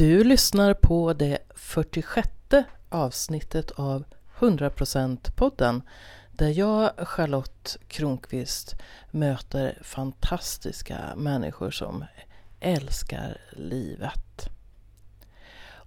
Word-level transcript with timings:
Du 0.00 0.24
lyssnar 0.24 0.74
på 0.74 1.12
det 1.12 1.38
46 1.54 2.28
avsnittet 2.88 3.70
av 3.70 4.04
100%-podden 4.38 5.82
där 6.32 6.48
jag, 6.48 6.92
Charlotte 7.08 7.78
Kronqvist, 7.88 8.74
möter 9.10 9.78
fantastiska 9.82 10.98
människor 11.16 11.70
som 11.70 12.04
älskar 12.60 13.40
livet. 13.50 14.48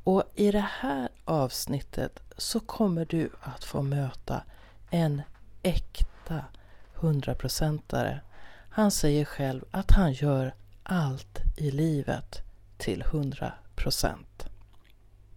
Och 0.03 0.23
i 0.35 0.51
det 0.51 0.67
här 0.79 1.09
avsnittet 1.25 2.19
så 2.37 2.59
kommer 2.59 3.05
du 3.05 3.29
att 3.41 3.63
få 3.63 3.81
möta 3.81 4.43
en 4.89 5.21
äkta 5.63 6.45
100%are. 6.95 8.19
Han 8.69 8.91
säger 8.91 9.25
själv 9.25 9.65
att 9.71 9.91
han 9.91 10.13
gör 10.13 10.53
allt 10.83 11.39
i 11.57 11.71
livet 11.71 12.41
till 12.77 13.03
hundra 13.03 13.53
procent. 13.75 14.45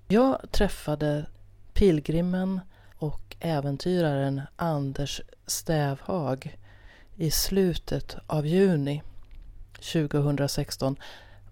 Jag 0.09 0.51
träffade 0.51 1.27
pilgrimen 1.73 2.61
och 2.99 3.37
äventyraren 3.41 4.43
Anders 4.57 5.21
Stävhag 5.47 6.59
i 7.17 7.31
slutet 7.31 8.17
av 8.27 8.47
juni 8.47 9.03
2016, 9.93 10.97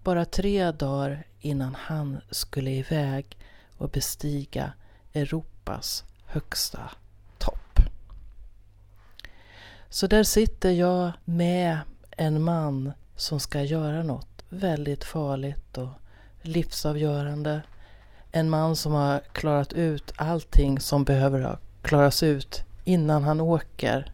bara 0.03 0.25
tre 0.25 0.71
dagar 0.71 1.27
innan 1.39 1.75
han 1.75 2.21
skulle 2.31 2.71
iväg 2.71 3.37
och 3.77 3.89
bestiga 3.89 4.73
Europas 5.13 6.03
högsta 6.25 6.91
topp. 7.37 7.79
Så 9.89 10.07
där 10.07 10.23
sitter 10.23 10.71
jag 10.71 11.11
med 11.25 11.79
en 12.11 12.43
man 12.43 12.91
som 13.15 13.39
ska 13.39 13.61
göra 13.61 14.03
något 14.03 14.43
väldigt 14.49 15.03
farligt 15.03 15.77
och 15.77 15.89
livsavgörande. 16.47 17.61
En 18.31 18.49
man 18.49 18.75
som 18.75 18.93
har 18.93 19.21
klarat 19.31 19.73
ut 19.73 20.13
allting 20.15 20.79
som 20.79 21.03
behöver 21.03 21.57
klaras 21.81 22.23
ut 22.23 22.63
innan 22.83 23.23
han 23.23 23.41
åker. 23.41 24.11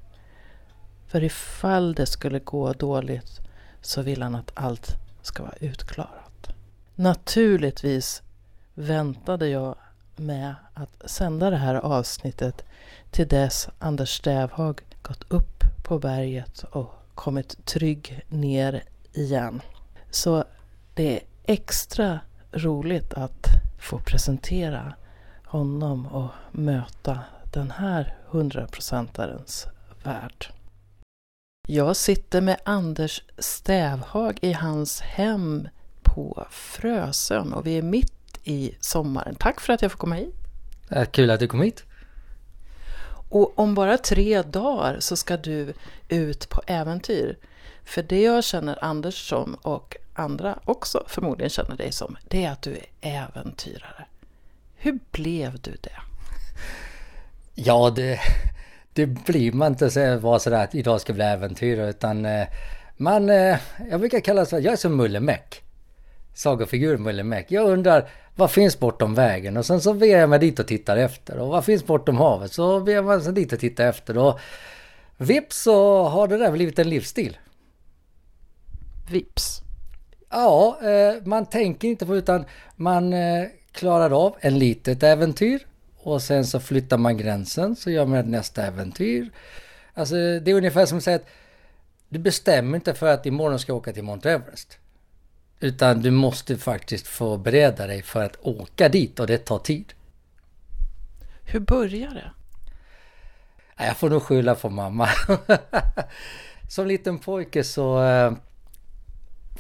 För 1.08 1.24
ifall 1.24 1.94
det 1.94 2.06
skulle 2.06 2.40
gå 2.40 2.74
dåligt 2.74 3.40
så 3.82 4.02
vill 4.02 4.22
han 4.22 4.36
att 4.36 4.52
allt 4.54 4.96
ska 5.22 5.44
vara 5.44 5.56
utklarat. 5.60 6.50
Naturligtvis 6.96 8.22
väntade 8.74 9.48
jag 9.48 9.76
med 10.16 10.56
att 10.74 11.10
sända 11.12 11.50
det 11.50 11.58
här 11.58 11.76
avsnittet 11.76 12.66
till 13.12 13.28
dess 13.28 13.70
Anders 13.80 14.18
Stävhag 14.18 14.82
gått 15.02 15.32
upp 15.32 15.64
på 15.84 16.00
berget 16.00 16.64
och 16.72 16.94
kommit 17.16 17.66
trygg 17.66 18.26
ner 18.30 18.84
igen. 19.14 19.62
Så 20.10 20.44
det 20.94 21.22
extra 21.52 22.20
roligt 22.52 23.14
att 23.14 23.48
få 23.80 24.00
presentera 24.00 24.94
honom 25.46 26.06
och 26.06 26.30
möta 26.52 27.20
den 27.54 27.72
här 27.72 28.18
hundraprocentarens 28.28 29.68
värld. 30.04 30.48
Jag 31.68 31.96
sitter 31.96 32.42
med 32.42 32.58
Anders 32.64 33.24
Stävhag 33.38 34.40
i 34.42 34.54
hans 34.54 35.02
hem 35.02 35.68
på 36.02 36.48
Frösön 36.50 37.54
och 37.54 37.68
vi 37.68 37.78
är 37.78 37.82
mitt 37.82 38.40
i 38.44 38.76
sommaren. 38.80 39.36
Tack 39.36 39.60
för 39.60 39.74
att 39.74 39.82
jag 39.82 39.92
får 39.92 40.00
komma 40.00 40.16
hit. 40.16 40.36
Kul 41.12 41.32
att 41.32 41.40
du 41.40 41.48
kom 41.48 41.62
hit. 41.62 41.84
Och 43.30 43.60
om 43.60 43.76
bara 43.76 43.98
tre 43.98 44.42
dagar 44.42 45.00
så 45.00 45.16
ska 45.16 45.38
du 45.38 45.74
ut 46.10 46.50
på 46.50 46.62
äventyr. 46.68 47.38
För 47.84 48.04
det 48.04 48.22
jag 48.22 48.44
känner 48.44 48.84
Anders 48.84 49.30
som 49.30 49.56
och 49.56 49.98
andra 50.14 50.60
också 50.66 51.04
förmodligen 51.08 51.50
känner 51.50 51.76
dig 51.76 51.92
som, 51.92 52.18
det 52.28 52.46
är 52.46 52.52
att 52.52 52.62
du 52.62 52.72
är 52.72 52.86
äventyrare. 53.02 54.06
Hur 54.76 55.00
blev 55.12 55.60
du 55.62 55.78
det? 55.82 55.98
Ja, 57.56 57.90
det, 57.90 58.20
det 58.94 59.06
blir 59.06 59.52
man 59.52 59.72
inte 59.72 59.92
så 59.92 60.20
bara 60.20 60.40
sådär 60.40 60.64
att 60.64 60.76
idag 60.76 61.02
ska 61.02 61.14
bli 61.14 61.24
äventyrare 61.24 61.90
utan 61.90 62.26
eh, 62.26 62.48
man, 62.98 63.30
eh, 63.30 63.58
jag 63.90 64.00
brukar 64.00 64.20
kalla 64.20 64.42
det 64.42 64.46
så 64.46 64.56
jag 64.56 64.74
är 64.74 64.76
som 64.76 64.96
Mullemäck. 64.96 65.64
Sagofigur 66.34 66.98
Mullemäck. 66.98 67.46
Jag 67.52 67.70
undrar 67.70 68.10
vad 68.36 68.52
finns 68.52 68.80
bortom 68.80 69.16
vägen? 69.16 69.58
Och 69.58 69.66
sen 69.66 69.82
så 69.82 69.94
beger 69.94 70.20
jag 70.20 70.30
mig 70.30 70.40
dit 70.40 70.60
och 70.60 70.68
tittar 70.68 70.98
efter. 70.98 71.38
Och 71.38 71.48
vad 71.48 71.66
finns 71.66 71.86
bortom 71.86 72.18
havet? 72.18 72.54
Så 72.54 72.80
beger 72.80 73.02
man 73.02 73.22
sig 73.22 73.34
dit 73.34 73.54
och 73.54 73.60
tittar 73.60 73.88
efter. 73.88 74.18
Och 74.18 74.40
vips 75.18 75.62
så 75.62 76.04
har 76.04 76.28
det 76.28 76.38
där 76.38 76.52
blivit 76.52 76.80
en 76.80 76.90
livsstil. 76.90 77.38
Vips? 79.12 79.62
Ja, 80.32 80.80
eh, 80.84 81.24
man 81.24 81.46
tänker 81.46 81.88
inte 81.88 82.06
på 82.06 82.16
utan 82.16 82.46
man 82.76 83.14
klarar 83.72 84.26
av 84.26 84.36
en 84.40 84.60
litet 84.60 85.04
äventyr 85.04 85.68
och 85.98 86.22
sen 86.22 86.46
så 86.46 86.60
flyttar 86.60 86.98
man 86.98 87.18
gränsen 87.18 87.76
så 87.76 87.92
gör 87.92 88.06
man 88.06 88.32
nästa 88.32 88.66
äventyr. 88.66 89.30
Alltså 89.94 90.16
det 90.16 90.52
är 90.52 90.56
ungefär 90.56 90.86
som 90.86 90.98
att 90.98 91.04
säga 91.04 91.16
att 91.16 91.28
du 92.10 92.20
bestämmer 92.20 92.76
inte 92.76 92.94
för 92.94 93.08
att 93.08 93.26
imorgon 93.26 93.60
ska 93.60 93.72
jag 93.72 93.78
åka 93.78 93.94
till 93.94 94.04
Mount 94.04 94.32
Everest. 94.32 94.78
Utan 95.60 96.02
du 96.02 96.12
måste 96.12 96.58
faktiskt 96.58 97.08
förbereda 97.08 97.88
dig 97.88 98.02
för 98.02 98.24
att 98.24 98.38
åka 98.42 98.90
dit 98.90 99.20
och 99.20 99.28
det 99.28 99.38
tar 99.38 99.60
tid. 99.60 99.94
Hur 101.44 101.60
börjar 101.60 102.10
det? 102.10 102.32
Jag 103.86 103.98
får 103.98 104.10
nog 104.10 104.24
skylla 104.24 104.56
på 104.56 104.70
mamma. 104.70 105.10
Som 106.70 106.88
liten 106.88 107.20
pojke 107.20 107.64
så 107.64 108.04
eh, 108.04 108.34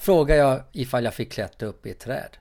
frågade 0.02 0.40
jag 0.40 0.64
ifall 0.72 1.04
jag 1.04 1.14
fick 1.14 1.32
klättra 1.32 1.68
upp 1.68 1.86
i 1.86 1.92
ett 1.92 2.00
träd. 2.00 2.38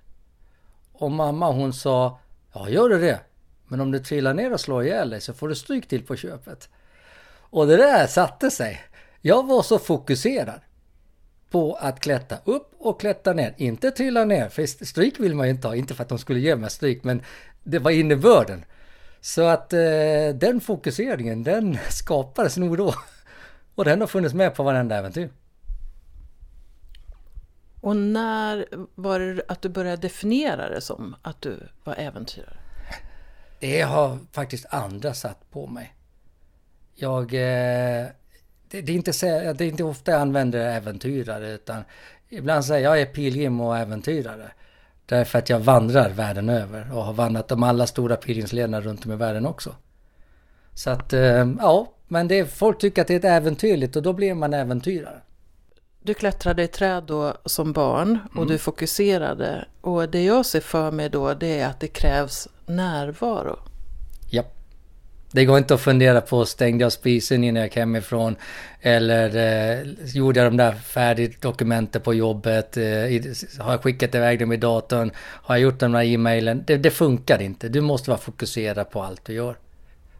Och 0.93 1.11
mamma 1.11 1.51
hon 1.51 1.73
sa, 1.73 2.19
ja 2.55 2.69
gör 2.69 2.89
du 2.89 2.99
det? 2.99 3.21
Men 3.69 3.81
om 3.81 3.91
du 3.91 3.99
trillar 3.99 4.35
ner 4.35 4.53
och 4.53 4.61
slår 4.61 4.85
ihjäl 4.85 5.11
dig 5.11 5.21
så 5.21 5.35
får 5.35 5.49
du 5.49 5.55
stryk 5.55 5.89
till 5.89 6.07
på 6.07 6.17
köpet. 6.17 6.69
Och 7.39 7.67
det 7.67 7.77
där 7.77 8.07
satte 8.07 8.51
sig. 8.51 8.81
Jag 9.21 9.47
var 9.47 9.63
så 9.63 9.79
fokuserad 9.79 10.61
på 11.51 11.75
att 11.75 12.01
klättra 12.01 12.39
upp 12.45 12.73
och 12.79 13.01
klättra 13.01 13.33
ner. 13.33 13.55
Inte 13.57 13.91
trilla 13.91 14.25
ner, 14.25 14.49
för 14.49 14.85
stryk 14.85 15.21
vill 15.21 15.35
man 15.35 15.47
ju 15.47 15.53
inte 15.53 15.69
ha. 15.69 15.75
Inte 15.75 15.95
för 15.95 16.03
att 16.03 16.09
de 16.09 16.19
skulle 16.19 16.41
ge 16.41 16.57
mig 16.57 16.71
stryk, 16.71 17.05
men 17.05 17.23
det 17.63 17.79
var 17.79 17.91
innebörden. 17.91 18.65
Så 19.21 19.43
att 19.43 19.73
eh, 19.73 20.29
den 20.35 20.61
fokuseringen, 20.61 21.43
den 21.43 21.79
skapades 21.91 22.57
nog 22.57 22.79
då. 22.79 22.95
Och 23.75 23.85
den 23.85 24.01
har 24.01 24.09
funnits 24.09 24.35
med 24.35 24.55
på 24.55 24.63
varenda 24.63 24.97
äventyr. 24.97 25.31
Och 27.81 27.97
när 27.97 28.67
var 28.95 29.21
det 29.21 29.43
att 29.49 29.63
du 29.63 29.69
började 29.69 30.03
definiera 30.03 30.69
det 30.69 30.81
som 30.81 31.17
att 31.23 31.43
du 31.43 31.69
var 31.85 31.95
äventyrare? 31.99 32.57
Det 33.61 33.81
har 33.81 34.19
faktiskt 34.33 34.67
andra 34.71 35.15
satt 35.15 35.51
på 35.51 35.67
mig. 35.67 35.95
Jag... 36.95 37.23
Eh, 37.35 38.07
det, 38.71 38.79
är 38.79 38.91
inte, 38.91 39.13
det 39.53 39.65
är 39.65 39.69
inte 39.69 39.85
ofta 39.85 40.11
jag 40.11 40.21
använder 40.21 40.77
äventyrare 40.77 41.51
utan 41.51 41.85
ibland 42.29 42.65
säger 42.65 42.85
jag 42.85 43.01
är 43.01 43.07
pilgrim 43.07 43.61
och 43.61 43.79
äventyrare. 43.79 44.51
Därför 45.07 45.39
att 45.39 45.51
jag 45.51 45.61
vandrar 45.61 46.11
världen 46.11 46.49
över 46.49 46.97
och 46.97 47.05
har 47.05 47.13
vandrat 47.13 47.49
de 47.49 47.63
alla 47.63 47.87
stora 47.87 48.17
pilgrimslederna 48.17 48.81
runt 48.81 49.07
om 49.07 49.13
i 49.13 49.17
världen 49.17 49.47
också. 49.47 49.75
Så 50.75 50.91
att, 50.91 51.13
eh, 51.13 51.49
ja, 51.59 51.93
men 52.09 52.29
det, 52.29 52.45
folk 52.45 52.79
tycker 52.79 53.03
att 53.03 53.09
det 53.09 53.25
är 53.25 53.37
äventyrligt 53.37 53.97
och 53.97 54.03
då 54.03 54.13
blir 54.13 54.35
man 54.35 54.55
äventyrare. 54.55 55.21
Du 56.03 56.15
klättrade 56.15 56.63
i 56.63 56.69
träd 56.69 57.05
då 57.07 57.35
som 57.45 57.73
barn 57.73 58.19
och 58.31 58.37
mm. 58.37 58.49
du 58.49 58.59
fokuserade. 58.59 59.65
Och 59.81 60.09
det 60.09 60.25
jag 60.25 60.47
ser 60.47 60.61
för 60.61 60.91
mig 60.91 61.09
då 61.09 61.35
det 61.35 61.61
är 61.61 61.67
att 61.67 61.81
det 61.81 61.89
krävs 61.89 62.49
närvaro. 62.67 63.59
Ja. 64.31 64.43
Det 65.33 65.45
går 65.45 65.59
inte 65.59 65.75
att 65.75 65.81
fundera 65.81 66.21
på 66.21 66.47
stängde 66.47 66.85
jag 66.85 66.93
spisen 66.93 67.45
innan 67.45 67.61
jag 67.61 67.67
gick 67.67 67.77
hemifrån 67.77 68.37
eller 68.81 69.37
eh, 69.37 69.87
gjorde 70.05 70.41
jag 70.41 70.53
de 70.53 70.57
där 70.57 70.73
färdigt 70.73 71.43
dokumenten 71.43 72.03
på 72.03 72.15
jobbet, 72.15 72.77
eh, 72.77 72.85
har 73.59 73.73
jag 73.73 73.83
skickat 73.83 74.15
iväg 74.15 74.41
dem 74.41 74.53
i 74.53 74.57
datorn, 74.57 75.11
har 75.17 75.55
jag 75.55 75.63
gjort 75.63 75.81
de 75.81 75.93
där 75.93 76.03
e-mailen. 76.03 76.65
Det, 76.67 76.77
det 76.77 76.91
funkar 76.91 77.43
inte. 77.43 77.69
Du 77.69 77.81
måste 77.81 78.11
vara 78.11 78.21
fokuserad 78.21 78.91
på 78.91 79.03
allt 79.03 79.25
du 79.25 79.33
gör. 79.33 79.57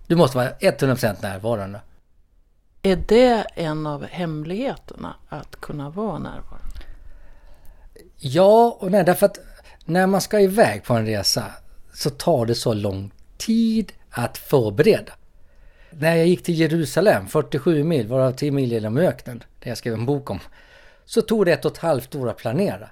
Du 0.07 0.17
måste 0.17 0.37
vara 0.37 0.51
100% 0.51 1.17
närvarande. 1.23 1.81
Är 2.83 2.97
det 2.97 3.47
en 3.55 3.87
av 3.87 4.05
hemligheterna, 4.05 5.15
att 5.29 5.61
kunna 5.61 5.91
vara 5.91 6.19
närvarande? 6.19 6.81
Ja 8.17 8.77
och 8.81 8.91
nej, 8.91 9.05
därför 9.05 9.27
att 9.27 9.39
när 9.85 10.07
man 10.07 10.21
ska 10.21 10.41
iväg 10.41 10.85
på 10.85 10.95
en 10.95 11.07
resa 11.07 11.45
så 11.95 12.11
tar 12.11 12.47
det 12.47 12.55
så 12.55 12.75
lång 12.75 13.11
tid 13.39 13.93
att 14.11 14.39
förbereda. 14.39 15.13
När 15.91 16.17
jag 16.17 16.27
gick 16.27 16.43
till 16.43 16.55
Jerusalem, 16.55 17.27
47 17.27 17.85
mil, 17.85 18.09
varav 18.09 18.33
10 18.33 18.51
mil 18.51 18.73
genom 18.73 18.99
öknen, 18.99 19.43
det 19.59 19.69
jag 19.69 19.79
skrev 19.79 19.95
en 19.95 20.07
bok 20.07 20.31
om, 20.31 20.41
så 21.05 21.23
tog 21.23 21.47
det 21.47 21.53
ett 21.53 21.65
och 21.65 21.73
ett 21.73 21.79
halvt 21.79 22.15
år 22.15 22.29
att 22.29 22.37
planera. 22.37 22.91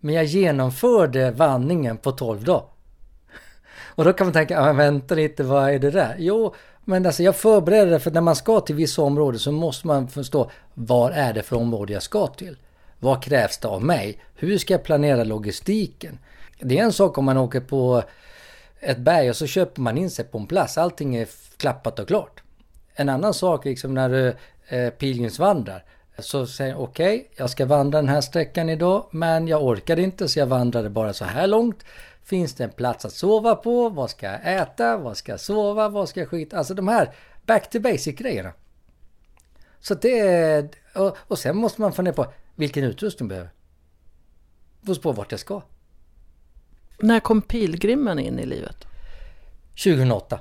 Men 0.00 0.14
jag 0.14 0.24
genomförde 0.24 1.30
vandringen 1.30 1.96
på 1.96 2.12
12 2.12 2.44
dagar. 2.44 2.64
Och 3.80 4.04
då 4.04 4.12
kan 4.12 4.26
man 4.26 4.34
tänka, 4.34 4.72
vänta 4.72 5.14
lite, 5.14 5.42
vad 5.42 5.70
är 5.70 5.78
det 5.78 5.90
där? 5.90 6.16
Jo, 6.18 6.54
men 6.88 7.06
alltså 7.06 7.22
jag 7.22 7.36
förbereder 7.36 7.90
det 7.90 8.00
för 8.00 8.10
när 8.10 8.20
man 8.20 8.36
ska 8.36 8.60
till 8.60 8.74
vissa 8.74 9.02
områden 9.02 9.40
så 9.40 9.52
måste 9.52 9.86
man 9.86 10.08
förstå 10.08 10.50
vad 10.74 11.12
är 11.12 11.32
det 11.32 11.42
för 11.42 11.56
område 11.56 11.92
jag 11.92 12.02
ska 12.02 12.26
till? 12.26 12.56
Vad 12.98 13.22
krävs 13.22 13.58
det 13.58 13.68
av 13.68 13.84
mig? 13.84 14.18
Hur 14.34 14.58
ska 14.58 14.74
jag 14.74 14.82
planera 14.82 15.24
logistiken? 15.24 16.18
Det 16.60 16.78
är 16.78 16.84
en 16.84 16.92
sak 16.92 17.18
om 17.18 17.24
man 17.24 17.36
åker 17.36 17.60
på 17.60 18.02
ett 18.80 18.98
berg 18.98 19.30
och 19.30 19.36
så 19.36 19.46
köper 19.46 19.80
man 19.80 19.98
in 19.98 20.10
sig 20.10 20.24
på 20.24 20.38
en 20.38 20.46
plats. 20.46 20.78
Allting 20.78 21.16
är 21.16 21.28
klappat 21.56 21.98
och 21.98 22.08
klart. 22.08 22.42
En 22.94 23.08
annan 23.08 23.34
sak 23.34 23.64
liksom 23.64 23.94
när 23.94 24.08
du 24.08 24.28
eh, 24.68 24.78
eh 24.78 24.90
pilgrimsvandrar. 24.90 25.84
Så 26.18 26.46
säger 26.46 26.80
okej, 26.80 27.16
okay, 27.16 27.28
jag 27.36 27.50
ska 27.50 27.66
vandra 27.66 27.98
den 27.98 28.08
här 28.08 28.20
sträckan 28.20 28.68
idag, 28.68 29.06
men 29.10 29.48
jag 29.48 29.64
orkade 29.64 30.02
inte 30.02 30.28
så 30.28 30.38
jag 30.38 30.46
vandrade 30.46 30.90
bara 30.90 31.12
så 31.12 31.24
här 31.24 31.46
långt. 31.46 31.84
Finns 32.28 32.54
det 32.54 32.64
en 32.64 32.70
plats 32.70 33.04
att 33.04 33.12
sova 33.12 33.54
på? 33.54 33.88
Vad 33.88 34.10
ska 34.10 34.26
jag 34.26 34.56
äta? 34.56 34.96
Vad 34.96 35.16
ska 35.16 35.32
jag 35.32 35.40
sova? 35.40 35.88
Vad 35.88 36.08
ska 36.08 36.20
jag 36.20 36.28
skita? 36.28 36.58
Alltså 36.58 36.74
de 36.74 36.88
här 36.88 37.14
back 37.46 37.70
to 37.70 37.80
basic 37.80 38.14
grejerna. 38.14 38.52
Så 39.80 39.94
det 39.94 40.18
är... 40.18 40.68
Och, 40.94 41.16
och 41.18 41.38
sen 41.38 41.56
måste 41.56 41.80
man 41.80 41.92
fundera 41.92 42.14
på 42.14 42.26
vilken 42.54 42.84
utrustning 42.84 43.28
behöver. 43.28 43.50
Beror 44.80 44.96
på 44.96 45.12
vart 45.12 45.30
jag 45.30 45.40
ska. 45.40 45.62
När 46.98 47.20
kom 47.20 47.42
pilgrimen 47.42 48.18
in 48.18 48.38
i 48.38 48.46
livet? 48.46 48.84
2008. 49.84 50.40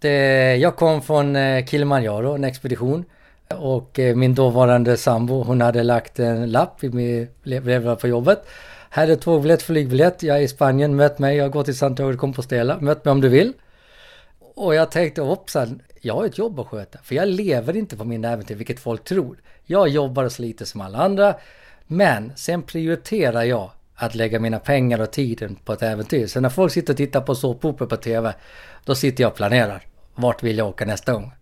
Det, 0.00 0.56
jag 0.56 0.76
kom 0.76 1.02
från 1.02 1.36
eh, 1.36 1.66
Kilimanjaro, 1.66 2.34
en 2.34 2.44
expedition. 2.44 3.04
Och 3.48 3.98
eh, 3.98 4.16
min 4.16 4.34
dåvarande 4.34 4.96
sambo, 4.96 5.42
hon 5.42 5.60
hade 5.60 5.82
lagt 5.82 6.18
en 6.18 6.50
lapp 6.50 6.84
i 6.84 6.88
min 6.88 7.96
på 8.00 8.08
jobbet. 8.08 8.48
Här 8.90 9.08
är 9.08 9.16
tågbiljett, 9.16 9.62
flygbiljett, 9.62 10.22
jag 10.22 10.36
är 10.36 10.40
i 10.40 10.48
Spanien, 10.48 10.96
möt 10.96 11.18
mig, 11.18 11.36
jag 11.36 11.50
går 11.50 11.64
till 11.64 11.76
Santiago 11.76 12.10
de 12.10 12.18
Compostela, 12.18 12.78
möt 12.80 13.04
mig 13.04 13.12
om 13.12 13.20
du 13.20 13.28
vill. 13.28 13.52
Och 14.54 14.74
jag 14.74 14.90
tänkte 14.90 15.22
hoppsan, 15.22 15.82
jag 16.00 16.14
har 16.14 16.24
ett 16.24 16.38
jobb 16.38 16.60
att 16.60 16.66
sköta, 16.66 16.98
för 17.02 17.14
jag 17.14 17.28
lever 17.28 17.76
inte 17.76 17.96
på 17.96 18.04
min 18.04 18.24
äventyr, 18.24 18.54
vilket 18.54 18.80
folk 18.80 19.04
tror. 19.04 19.38
Jag 19.64 19.88
jobbar 19.88 20.24
och 20.24 20.32
sliter 20.32 20.64
som 20.64 20.80
alla 20.80 20.98
andra, 20.98 21.34
men 21.86 22.32
sen 22.36 22.62
prioriterar 22.62 23.42
jag 23.42 23.70
att 23.94 24.14
lägga 24.14 24.40
mina 24.40 24.58
pengar 24.58 25.00
och 25.00 25.10
tiden 25.10 25.56
på 25.64 25.72
ett 25.72 25.82
äventyr. 25.82 26.26
Så 26.26 26.40
när 26.40 26.48
folk 26.48 26.72
sitter 26.72 26.92
och 26.92 26.96
tittar 26.96 27.20
på 27.20 27.34
såpoperor 27.34 27.88
på 27.88 27.96
TV, 27.96 28.34
då 28.84 28.94
sitter 28.94 29.24
jag 29.24 29.30
och 29.30 29.36
planerar. 29.36 29.82
Vart 30.14 30.42
vill 30.42 30.58
jag 30.58 30.68
åka 30.68 30.84
nästa 30.84 31.12
gång? 31.12 31.32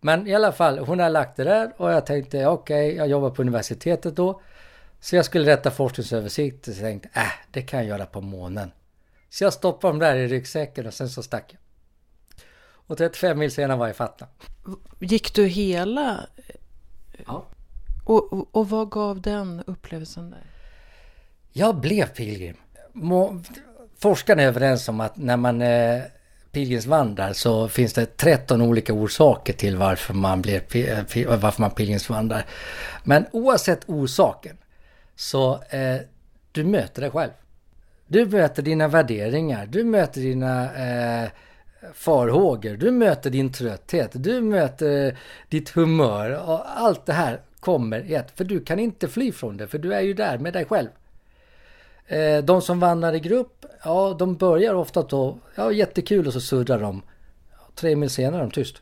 Men 0.00 0.26
i 0.26 0.34
alla 0.34 0.52
fall, 0.52 0.78
hon 0.78 1.00
har 1.00 1.10
lagt 1.10 1.36
det 1.36 1.44
där 1.44 1.72
och 1.76 1.92
jag 1.92 2.06
tänkte 2.06 2.46
okej, 2.46 2.86
okay, 2.86 2.98
jag 2.98 3.08
jobbar 3.08 3.30
på 3.30 3.42
universitetet 3.42 4.16
då. 4.16 4.40
Så 5.00 5.16
jag 5.16 5.24
skulle 5.24 5.52
rätta 5.52 5.70
forskningsöversikt 5.70 6.68
och 6.68 6.74
tänkte 6.74 7.08
äh, 7.14 7.32
det 7.50 7.62
kan 7.62 7.78
jag 7.78 7.88
göra 7.88 8.06
på 8.06 8.20
månen. 8.20 8.70
Så 9.28 9.44
jag 9.44 9.52
stoppade 9.52 9.92
dem 9.92 9.98
där 9.98 10.16
i 10.16 10.28
ryggsäcken 10.28 10.86
och 10.86 10.94
sen 10.94 11.08
så 11.08 11.22
stack 11.22 11.44
jag. 11.52 11.60
Och 12.86 12.98
35 12.98 13.38
mil 13.38 13.50
senare 13.50 13.78
var 13.78 13.86
jag 13.86 13.96
fatta. 13.96 14.26
Gick 15.00 15.34
du 15.34 15.46
hela? 15.46 16.26
Ja. 17.26 17.46
Och, 18.04 18.32
och, 18.32 18.48
och 18.50 18.68
vad 18.68 18.90
gav 18.90 19.20
den 19.20 19.62
upplevelsen 19.66 20.30
där? 20.30 20.46
Jag 21.52 21.80
blev 21.80 22.06
pilgrim. 22.06 22.56
Forskarna 23.98 24.42
är 24.42 24.46
överens 24.46 24.88
om 24.88 25.00
att 25.00 25.16
när 25.16 25.36
man 25.36 25.62
eh, 25.62 26.02
pilgrimsvandrar 26.52 27.32
så 27.32 27.68
finns 27.68 27.92
det 27.92 28.16
13 28.16 28.62
olika 28.62 28.92
orsaker 28.92 29.52
till 29.52 29.76
varför 29.76 30.14
man, 30.14 30.42
blir, 30.42 30.76
eh, 30.76 31.38
varför 31.40 31.60
man 31.60 31.70
pilgrimsvandrar. 31.70 32.46
Men 33.04 33.26
oavsett 33.32 33.88
orsaken 33.88 34.56
så 35.16 35.62
eh, 35.70 35.96
du 36.52 36.64
möter 36.64 37.02
dig 37.02 37.10
själv. 37.10 37.30
Du 38.06 38.26
möter 38.26 38.62
dina 38.62 38.88
värderingar, 38.88 39.66
du 39.66 39.84
möter 39.84 40.20
dina 40.20 40.74
eh, 40.74 41.28
farhågor, 41.94 42.76
du 42.76 42.90
möter 42.90 43.30
din 43.30 43.52
trötthet, 43.52 44.10
du 44.12 44.40
möter 44.40 45.18
ditt 45.48 45.70
humör 45.70 46.48
och 46.48 46.78
allt 46.80 47.06
det 47.06 47.12
här 47.12 47.40
kommer 47.60 48.04
i 48.04 48.14
ett. 48.14 48.30
För 48.30 48.44
du 48.44 48.60
kan 48.60 48.78
inte 48.78 49.08
fly 49.08 49.32
från 49.32 49.56
det, 49.56 49.66
för 49.66 49.78
du 49.78 49.94
är 49.94 50.00
ju 50.00 50.14
där 50.14 50.38
med 50.38 50.52
dig 50.52 50.64
själv. 50.64 50.88
Eh, 52.06 52.44
de 52.44 52.62
som 52.62 52.80
vandrar 52.80 53.14
i 53.14 53.20
grupp, 53.20 53.66
ja 53.84 54.16
de 54.18 54.36
börjar 54.36 54.74
ofta 54.74 55.02
då, 55.02 55.38
ja 55.54 55.72
jättekul 55.72 56.26
och 56.26 56.32
så 56.32 56.40
surrar 56.40 56.78
de. 56.78 57.02
Tre 57.74 57.96
mil 57.96 58.10
senare 58.10 58.40
är 58.40 58.44
de 58.44 58.50
tyst. 58.50 58.76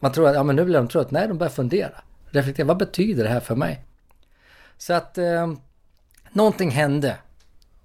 Man 0.00 0.12
tror 0.12 0.28
att, 0.28 0.34
ja 0.34 0.42
men 0.42 0.56
nu 0.56 0.64
blir 0.64 0.74
de 0.74 0.88
trött. 0.88 1.10
Nej, 1.10 1.28
de 1.28 1.38
börjar 1.38 1.50
fundera. 1.50 2.02
Reflektera, 2.30 2.66
vad 2.66 2.76
betyder 2.76 3.24
det 3.24 3.30
här 3.30 3.40
för 3.40 3.56
mig? 3.56 3.84
Så 4.78 4.92
att 4.92 5.18
eh, 5.18 5.52
någonting 6.30 6.70
hände. 6.70 7.16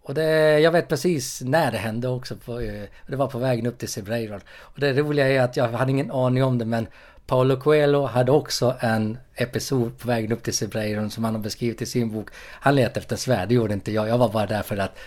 Och 0.02 0.14
det, 0.14 0.60
jag 0.60 0.72
vet 0.72 0.88
precis 0.88 1.42
när 1.42 1.72
det 1.72 1.78
hände 1.78 2.08
också. 2.08 2.36
På, 2.36 2.60
eh, 2.60 2.84
det 3.08 3.16
var 3.16 3.28
på 3.28 3.40
vägen 3.40 3.66
upp 3.66 3.78
till 3.78 3.90
Sebreiron. 3.90 4.42
Och 4.50 4.80
det 4.80 4.94
roliga 4.94 5.28
är 5.28 5.42
att 5.42 5.58
jag 5.58 5.68
hade 5.68 5.92
ingen 5.92 6.12
aning 6.12 6.44
om 6.44 6.58
det 6.58 6.66
men 6.66 6.88
Paulo 7.28 7.58
Coelho 7.58 8.06
hade 8.06 8.32
också 8.32 8.76
en 8.80 9.18
episod 9.36 9.98
på 9.98 10.08
vägen 10.08 10.32
upp 10.32 10.44
till 10.44 10.54
Sebreiron 10.54 11.12
som 11.12 11.24
han 11.24 11.36
har 11.36 11.42
beskrivit 11.42 11.82
i 11.82 11.86
sin 11.86 12.12
bok. 12.12 12.30
Han 12.36 12.76
letade 12.76 13.00
efter 13.00 13.16
svärd, 13.16 13.50
det 13.50 13.56
gjorde 13.56 13.74
inte 13.74 13.92
jag. 13.92 14.08
Jag 14.08 14.18
var 14.18 14.30
bara 14.30 14.46
där 14.46 14.62
för 14.62 14.78
att 14.78 14.98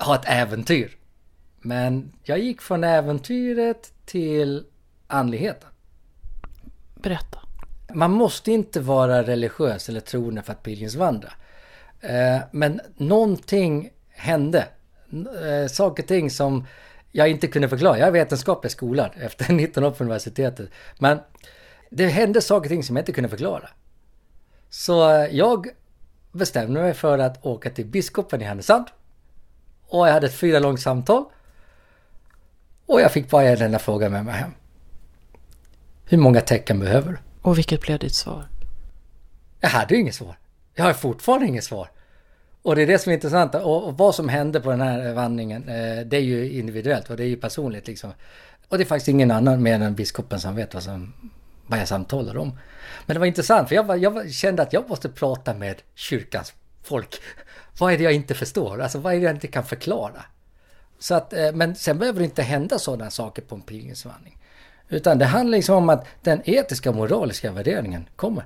ha 0.00 0.14
ett 0.14 0.24
äventyr. 0.24 0.96
Men 1.60 2.12
jag 2.22 2.38
gick 2.38 2.62
från 2.62 2.84
äventyret 2.84 3.92
till 4.04 4.64
andligheten. 5.06 5.68
Berätta. 6.94 7.41
Man 7.94 8.10
måste 8.10 8.52
inte 8.52 8.80
vara 8.80 9.22
religiös 9.22 9.88
eller 9.88 10.00
troende 10.00 10.42
för 10.42 10.52
att 10.52 10.62
pilgrimsvandra. 10.62 11.32
Eh, 12.00 12.38
men 12.50 12.80
någonting 12.96 13.90
hände. 14.10 14.68
Eh, 15.12 15.68
saker 15.68 16.02
och 16.02 16.08
ting 16.08 16.30
som 16.30 16.66
jag 17.12 17.30
inte 17.30 17.46
kunde 17.46 17.68
förklara. 17.68 17.98
Jag 17.98 18.08
är 18.08 18.12
vetenskapligt 18.12 18.72
skolad 18.72 19.10
efter 19.20 19.52
19 19.52 19.84
år 19.84 19.90
på 19.90 20.04
universitetet. 20.04 20.70
Men 20.98 21.18
det 21.90 22.06
hände 22.06 22.40
saker 22.40 22.66
och 22.66 22.70
ting 22.70 22.84
som 22.84 22.96
jag 22.96 23.02
inte 23.02 23.12
kunde 23.12 23.28
förklara. 23.28 23.68
Så 24.70 25.10
eh, 25.10 25.36
jag 25.36 25.66
bestämde 26.32 26.80
mig 26.80 26.94
för 26.94 27.18
att 27.18 27.46
åka 27.46 27.70
till 27.70 27.86
biskopen 27.86 28.42
i 28.42 28.44
Härnösand. 28.44 28.86
Och 29.88 30.08
jag 30.08 30.12
hade 30.12 30.26
ett 30.26 30.34
fyra 30.34 30.58
långt 30.58 30.80
samtal. 30.80 31.24
Och 32.86 33.00
jag 33.00 33.12
fick 33.12 33.30
bara 33.30 33.42
en 33.42 33.62
enda 33.62 33.78
fråga 33.78 34.08
med 34.08 34.24
mig 34.24 34.34
hem. 34.34 34.50
Hur 36.04 36.18
många 36.18 36.40
tecken 36.40 36.80
behöver 36.80 37.12
du? 37.12 37.18
Och 37.42 37.58
vilket 37.58 37.80
blev 37.80 37.98
ditt 37.98 38.14
svar? 38.14 38.48
Jag 39.60 39.68
hade 39.68 39.94
ju 39.94 40.00
inget 40.00 40.14
svar. 40.14 40.36
Jag 40.74 40.84
har 40.84 40.92
fortfarande 40.92 41.46
inget 41.46 41.64
svar. 41.64 41.88
Och 42.62 42.76
det 42.76 42.82
är 42.82 42.86
det 42.86 42.98
som 42.98 43.10
är 43.10 43.14
intressant. 43.14 43.54
Och, 43.54 43.98
vad 43.98 44.14
som 44.14 44.28
hände 44.28 44.60
på 44.60 44.70
den 44.70 44.80
här 44.80 45.12
vandringen, 45.12 45.68
eh, 45.68 46.06
det 46.06 46.16
är 46.16 46.20
ju 46.20 46.52
individuellt 46.52 47.10
och 47.10 47.16
det 47.16 47.24
är 47.24 47.28
ju 47.28 47.36
personligt 47.36 47.86
liksom. 47.86 48.12
Och 48.68 48.78
det 48.78 48.84
är 48.84 48.86
faktiskt 48.86 49.08
ingen 49.08 49.30
annan 49.30 49.62
mer 49.62 49.80
än 49.80 49.94
biskopen 49.94 50.40
som 50.40 50.56
vet 50.56 50.74
vad, 50.74 50.82
som, 50.82 51.12
vad 51.66 51.78
jag 51.78 51.88
samtalar 51.88 52.36
om. 52.36 52.58
Men 53.06 53.14
det 53.14 53.20
var 53.20 53.26
intressant 53.26 53.68
för 53.68 53.74
jag, 53.74 53.98
jag 53.98 54.32
kände 54.32 54.62
att 54.62 54.72
jag 54.72 54.88
måste 54.88 55.08
prata 55.08 55.54
med 55.54 55.82
kyrkans 55.94 56.52
folk. 56.82 57.20
Vad 57.78 57.92
är 57.92 57.98
det 57.98 58.04
jag 58.04 58.12
inte 58.12 58.34
förstår? 58.34 58.80
Alltså 58.80 58.98
vad 58.98 59.14
är 59.14 59.18
det 59.18 59.24
jag 59.24 59.34
inte 59.34 59.46
kan 59.46 59.64
förklara? 59.64 60.24
Så 60.98 61.14
att, 61.14 61.32
eh, 61.32 61.52
men 61.52 61.76
sen 61.76 61.98
behöver 61.98 62.18
det 62.18 62.24
inte 62.24 62.42
hända 62.42 62.78
sådana 62.78 63.10
saker 63.10 63.42
på 63.42 63.54
en 63.54 63.60
pilgrimsvandring. 63.60 64.38
Utan 64.92 65.18
det 65.18 65.24
handlar 65.24 65.58
liksom 65.58 65.76
om 65.76 65.88
att 65.88 66.06
den 66.22 66.42
etiska 66.44 66.90
och 66.90 66.96
moraliska 66.96 67.52
värderingen 67.52 68.08
kommer. 68.16 68.44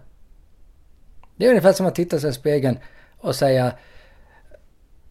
Det 1.36 1.46
är 1.46 1.48
ungefär 1.48 1.72
som 1.72 1.86
att 1.86 1.94
titta 1.94 2.20
sig 2.20 2.30
i 2.30 2.32
spegeln 2.32 2.78
och 3.18 3.36
säga 3.36 3.72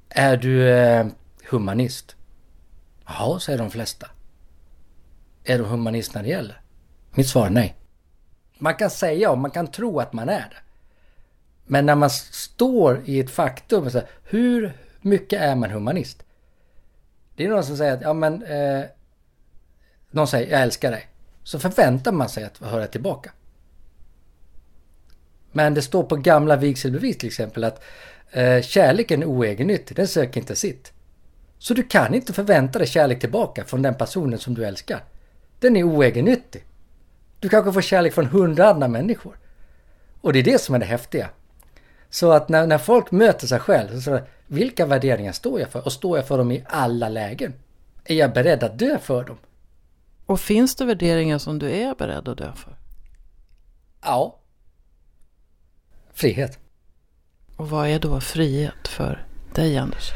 Är 0.09 0.37
du 0.37 0.69
eh, 0.69 1.05
humanist? 1.49 2.15
Ja, 3.07 3.39
säger 3.41 3.59
de 3.59 3.71
flesta. 3.71 4.07
Är 5.43 5.57
du 5.57 5.63
humanist 5.63 6.15
när 6.15 6.23
det 6.23 6.29
gäller? 6.29 6.61
Mitt 7.11 7.27
svar 7.27 7.45
är 7.45 7.49
nej. 7.49 7.75
Man 8.57 8.75
kan 8.75 8.89
säga 8.89 9.31
och 9.31 9.37
man 9.37 9.51
kan 9.51 9.67
tro 9.67 9.99
att 9.99 10.13
man 10.13 10.29
är 10.29 10.49
det. 10.49 10.57
Men 11.65 11.85
när 11.85 11.95
man 11.95 12.09
står 12.09 13.01
i 13.05 13.19
ett 13.19 13.31
faktum, 13.31 13.89
så 13.89 14.01
hur 14.23 14.77
mycket 15.01 15.41
är 15.41 15.55
man 15.55 15.71
humanist? 15.71 16.23
Det 17.35 17.45
är 17.45 17.49
någon 17.49 17.63
som 17.63 17.77
säger 17.77 17.93
att, 17.93 18.01
ja 18.01 18.13
men... 18.13 18.43
Eh, 18.43 18.83
någon 20.11 20.27
säger, 20.27 20.51
jag 20.51 20.61
älskar 20.61 20.91
dig 20.91 21.09
så 21.45 21.59
förväntar 21.59 22.11
man 22.11 22.29
sig 22.29 22.43
att 22.43 22.57
höra 22.57 22.87
tillbaka. 22.87 23.31
Men 25.51 25.73
det 25.73 25.81
står 25.81 26.03
på 26.03 26.15
gamla 26.15 26.55
vigselbevis 26.55 27.17
till 27.17 27.27
exempel 27.27 27.63
att 27.63 27.83
eh, 28.31 28.61
kärleken 28.61 29.21
är 29.21 29.25
oegennyttig, 29.25 29.97
den 29.97 30.07
söker 30.07 30.39
inte 30.39 30.55
sitt. 30.55 30.93
Så 31.57 31.73
du 31.73 31.83
kan 31.83 32.13
inte 32.13 32.33
förvänta 32.33 32.79
dig 32.79 32.87
kärlek 32.87 33.19
tillbaka 33.19 33.63
från 33.65 33.81
den 33.81 33.95
personen 33.95 34.39
som 34.39 34.53
du 34.53 34.65
älskar. 34.65 35.03
Den 35.59 35.75
är 35.75 35.83
oegennyttig. 35.83 36.63
Du 37.39 37.49
kanske 37.49 37.73
får 37.73 37.81
kärlek 37.81 38.13
från 38.13 38.25
hundra 38.25 38.69
andra 38.69 38.87
människor. 38.87 39.37
Och 40.21 40.33
det 40.33 40.39
är 40.39 40.43
det 40.43 40.61
som 40.61 40.75
är 40.75 40.79
det 40.79 40.85
häftiga. 40.85 41.29
Så 42.09 42.31
att 42.31 42.49
när, 42.49 42.67
när 42.67 42.77
folk 42.77 43.11
möter 43.11 43.47
sig 43.47 43.59
själv, 43.59 43.99
så 43.99 44.19
vilka 44.47 44.85
värderingar 44.85 45.31
står 45.31 45.59
jag 45.59 45.69
för? 45.69 45.85
Och 45.85 45.93
står 45.93 46.17
jag 46.17 46.27
för 46.27 46.37
dem 46.37 46.51
i 46.51 46.63
alla 46.67 47.09
lägen? 47.09 47.53
Är 48.05 48.15
jag 48.15 48.33
beredd 48.33 48.63
att 48.63 48.79
dö 48.79 48.97
för 48.99 49.23
dem? 49.23 49.37
Och 50.25 50.39
finns 50.39 50.75
det 50.75 50.85
värderingar 50.85 51.37
som 51.37 51.59
du 51.59 51.71
är 51.71 51.95
beredd 51.95 52.27
att 52.27 52.37
dö 52.37 52.53
för? 52.55 52.77
Ja. 54.01 54.39
Frihet. 56.13 56.59
Och 57.55 57.69
vad 57.69 57.87
är 57.87 57.99
då 57.99 58.21
frihet 58.21 58.87
för 58.87 59.27
dig, 59.55 59.77
Anders? 59.77 60.11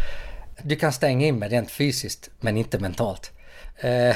Du 0.63 0.75
kan 0.75 0.93
stänga 0.93 1.27
in 1.27 1.39
mig 1.39 1.49
rent 1.49 1.71
fysiskt, 1.71 2.29
men 2.39 2.57
inte 2.57 2.79
mentalt. 2.79 3.31
Eh, 3.75 4.09
eh, 4.09 4.15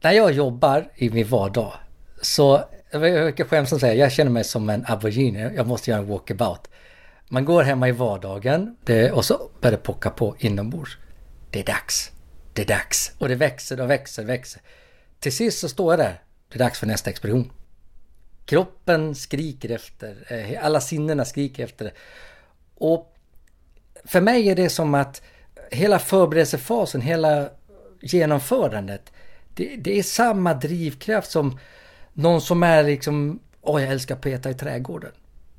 när 0.00 0.12
jag 0.12 0.32
jobbar 0.32 0.90
i 0.94 1.10
min 1.10 1.28
vardag 1.28 1.72
så, 2.22 2.64
jag 2.90 3.00
brukar 3.00 3.44
skämtsamt 3.44 3.80
säga, 3.80 3.94
jag 3.94 4.12
känner 4.12 4.30
mig 4.30 4.44
som 4.44 4.70
en 4.70 4.84
aborigine. 4.86 5.52
Jag 5.56 5.66
måste 5.66 5.90
göra 5.90 6.00
en 6.00 6.08
walkabout. 6.08 6.70
Man 7.28 7.44
går 7.44 7.62
hemma 7.62 7.88
i 7.88 7.92
vardagen 7.92 8.76
det, 8.84 9.12
och 9.12 9.24
så 9.24 9.50
börjar 9.60 9.76
det 9.76 9.82
pocka 9.82 10.10
på 10.10 10.36
inombords. 10.38 10.98
Det 11.50 11.60
är 11.60 11.64
dags. 11.64 12.13
Det 12.54 12.62
är 12.62 12.66
dags. 12.66 13.12
Och 13.18 13.28
det 13.28 13.34
växer 13.34 13.80
och 13.80 13.90
växer 13.90 14.22
och 14.22 14.28
växer. 14.28 14.62
Till 15.20 15.36
sist 15.36 15.58
så 15.58 15.68
står 15.68 15.92
jag 15.92 15.98
där. 15.98 16.22
Det 16.48 16.56
är 16.56 16.58
dags 16.58 16.78
för 16.78 16.86
nästa 16.86 17.10
expedition. 17.10 17.52
Kroppen 18.46 19.14
skriker 19.14 19.70
efter, 19.70 20.32
eh, 20.32 20.64
alla 20.64 20.80
sinnena 20.80 21.24
skriker 21.24 21.64
efter 21.64 21.84
det. 21.84 21.92
Och 22.74 23.16
för 24.04 24.20
mig 24.20 24.48
är 24.48 24.56
det 24.56 24.68
som 24.68 24.94
att 24.94 25.22
hela 25.70 25.98
förberedelsefasen, 25.98 27.00
hela 27.00 27.48
genomförandet, 28.00 29.12
det, 29.54 29.76
det 29.76 29.98
är 29.98 30.02
samma 30.02 30.54
drivkraft 30.54 31.30
som 31.30 31.58
någon 32.12 32.40
som 32.40 32.62
är 32.62 32.84
liksom, 32.84 33.40
åh 33.60 33.82
jag 33.82 33.92
älskar 33.92 34.14
att 34.14 34.20
peta 34.20 34.50
i 34.50 34.54
trädgården. 34.54 35.12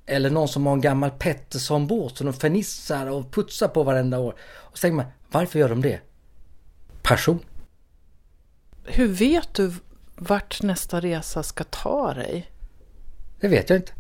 Eller 0.05 0.29
någon 0.29 0.47
som 0.47 0.65
har 0.65 0.73
en 0.73 0.81
gammal 0.81 1.11
Pettersson-båt 1.11 2.17
som 2.17 2.25
de 2.25 2.33
fernissar 2.33 3.07
och 3.07 3.31
putsar 3.31 3.67
på 3.67 3.83
varenda 3.83 4.19
år. 4.19 4.35
Och 4.41 4.77
så 4.77 4.81
tänker 4.81 4.95
man, 4.95 5.05
varför 5.31 5.59
gör 5.59 5.69
de 5.69 5.81
det? 5.81 5.99
Passion. 7.05 7.39
Hur 8.83 9.07
vet 9.07 9.53
du 9.53 9.71
vart 10.15 10.61
nästa 10.61 10.99
resa 10.99 11.43
ska 11.43 11.63
ta 11.63 12.13
dig? 12.13 12.51
Det 13.39 13.47
vet 13.47 13.69
jag 13.69 13.79
inte. 13.79 13.91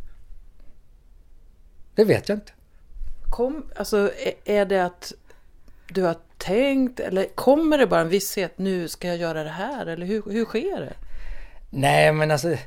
Det 1.95 2.03
vet 2.03 2.29
jag 2.29 2.35
inte. 2.37 2.51
Kom, 3.29 3.65
alltså, 3.75 4.11
är 4.45 4.65
det 4.65 4.85
att 4.85 5.13
du 5.87 6.01
har 6.03 6.15
tänkt 6.37 6.99
eller 6.99 7.25
kommer 7.35 7.77
det 7.77 7.87
bara 7.87 8.01
en 8.01 8.09
visshet, 8.09 8.57
nu 8.57 8.87
ska 8.87 9.07
jag 9.07 9.17
göra 9.17 9.43
det 9.43 9.49
här 9.49 9.85
eller 9.85 10.05
hur, 10.05 10.23
hur 10.31 10.45
sker 10.45 10.79
det? 10.79 10.93
Nej 11.69 12.11
men 12.11 12.31
alltså, 12.31 12.57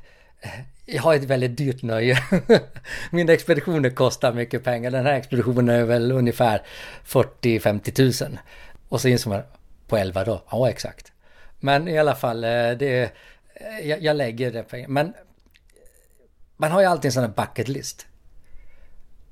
jag 0.86 1.02
har 1.02 1.14
ett 1.14 1.24
väldigt 1.24 1.56
dyrt 1.56 1.82
nöje. 1.82 2.18
Mina 3.10 3.32
expeditioner 3.32 3.90
kostar 3.90 4.32
mycket 4.32 4.64
pengar. 4.64 4.90
Den 4.90 5.06
här 5.06 5.14
expeditionen 5.14 5.68
är 5.68 5.84
väl 5.84 6.12
ungefär 6.12 6.62
40-50 7.06 7.90
tusen. 7.90 8.38
Och 8.88 9.00
så 9.00 9.08
insåg 9.08 9.32
man, 9.32 9.42
på 9.88 9.96
11 9.96 10.24
då? 10.24 10.42
Ja 10.50 10.70
exakt. 10.70 11.12
Men 11.60 11.88
i 11.88 11.98
alla 11.98 12.14
fall, 12.14 12.44
eh, 12.44 12.50
det, 12.50 13.02
eh, 13.54 13.88
jag, 13.88 14.02
jag 14.02 14.16
lägger 14.16 14.52
det 14.52 14.62
pengar. 14.62 14.88
Men 14.88 15.14
man 16.56 16.70
har 16.70 16.80
ju 16.80 16.86
alltid 16.86 17.04
en 17.04 17.12
sån 17.12 17.22
här 17.22 17.46
bucket 17.46 17.68
list. 17.68 18.06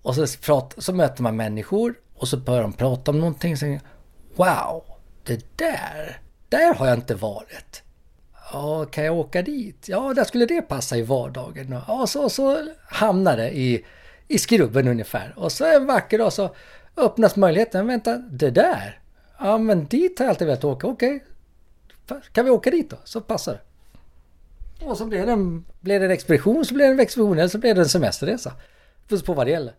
Och 0.02 0.14
så, 0.14 0.26
prat, 0.42 0.74
så 0.78 0.92
möter 0.92 1.22
man 1.22 1.36
människor 1.36 1.94
och 2.14 2.28
så 2.28 2.36
börjar 2.36 2.62
de 2.62 2.72
prata 2.72 3.10
om 3.10 3.18
någonting. 3.18 3.56
Så, 3.56 3.78
wow, 4.36 4.84
det 5.24 5.56
där, 5.56 6.20
där 6.48 6.74
har 6.74 6.86
jag 6.86 6.98
inte 6.98 7.14
varit. 7.14 7.82
Ja, 8.52 8.84
kan 8.84 9.04
jag 9.04 9.16
åka 9.16 9.42
dit? 9.42 9.88
Ja, 9.88 10.14
där 10.14 10.24
skulle 10.24 10.46
det 10.46 10.62
passa 10.62 10.96
i 10.96 11.02
vardagen. 11.02 11.80
Ja, 11.88 12.06
så, 12.06 12.28
så 12.28 12.68
hamnar 12.88 13.36
det 13.36 13.50
i, 13.56 13.84
i 14.28 14.38
skrubben 14.38 14.88
ungefär. 14.88 15.34
Och 15.36 15.52
så 15.52 15.64
en 15.64 15.86
vacker 15.86 16.18
dag 16.18 16.32
så 16.32 16.54
öppnas 16.96 17.36
möjligheten. 17.36 17.86
Vänta, 17.86 18.16
det 18.16 18.50
där? 18.50 19.00
Ja, 19.38 19.58
men 19.58 19.86
dit 19.86 20.18
har 20.18 20.26
jag 20.26 20.30
alltid 20.30 20.46
velat 20.46 20.64
åka. 20.64 20.86
Okej, 20.86 21.24
kan 22.32 22.44
vi 22.44 22.50
åka 22.50 22.70
dit 22.70 22.90
då? 22.90 22.96
Så 23.04 23.20
passar 23.20 23.52
det. 23.52 23.60
Och 24.86 24.96
så 24.96 25.06
blir 25.06 25.26
det 25.26 25.32
en, 25.32 25.64
blir 25.80 26.00
det 26.00 26.06
en 26.06 26.12
expedition 26.12 26.64
så 26.64 26.74
blir 26.74 26.86
det 26.86 26.92
en 26.92 27.00
expedition 27.00 27.38
eller 27.38 27.48
så 27.48 27.58
blir 27.58 27.74
det 27.74 27.80
en 27.80 27.88
semesterresa. 27.88 28.52
Får 29.08 29.18
på 29.18 29.34
vad 29.34 29.46
det 29.46 29.50
gäller. 29.50 29.74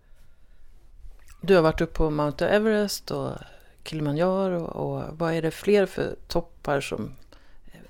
Du 1.41 1.55
har 1.55 1.61
varit 1.61 1.81
uppe 1.81 1.93
på 1.93 2.09
Mount 2.09 2.47
Everest 2.47 3.11
och 3.11 3.31
Kilimanjaro 3.83 4.63
och 4.63 5.17
vad 5.17 5.33
är 5.33 5.41
det 5.41 5.51
fler 5.51 5.85
för 5.85 6.15
toppar 6.27 6.81
som 6.81 7.15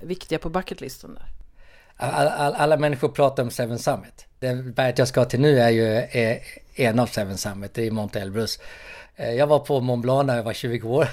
är 0.00 0.06
viktiga 0.06 0.38
på 0.38 0.48
bucketlisten 0.48 1.14
där? 1.14 1.24
Alla, 1.96 2.30
alla, 2.30 2.56
alla 2.56 2.76
människor 2.76 3.08
pratar 3.08 3.42
om 3.42 3.50
Seven 3.50 3.78
Summit. 3.78 4.26
Det 4.38 4.54
berget 4.54 4.98
jag 4.98 5.08
ska 5.08 5.24
till 5.24 5.40
nu 5.40 5.60
är 5.60 5.70
ju 5.70 5.84
är 6.10 6.40
en 6.74 6.98
av 6.98 7.06
Seven 7.06 7.38
Summit, 7.38 7.74
det 7.74 7.86
är 7.86 7.90
Mount 7.90 8.20
Elbrus. 8.20 8.58
Eh, 9.16 9.32
jag 9.32 9.46
var 9.46 9.58
på 9.58 9.80
Mont 9.80 10.02
Blanc 10.02 10.26
när 10.26 10.36
jag 10.36 10.42
var 10.42 10.52
20 10.52 10.88
år. 10.88 11.08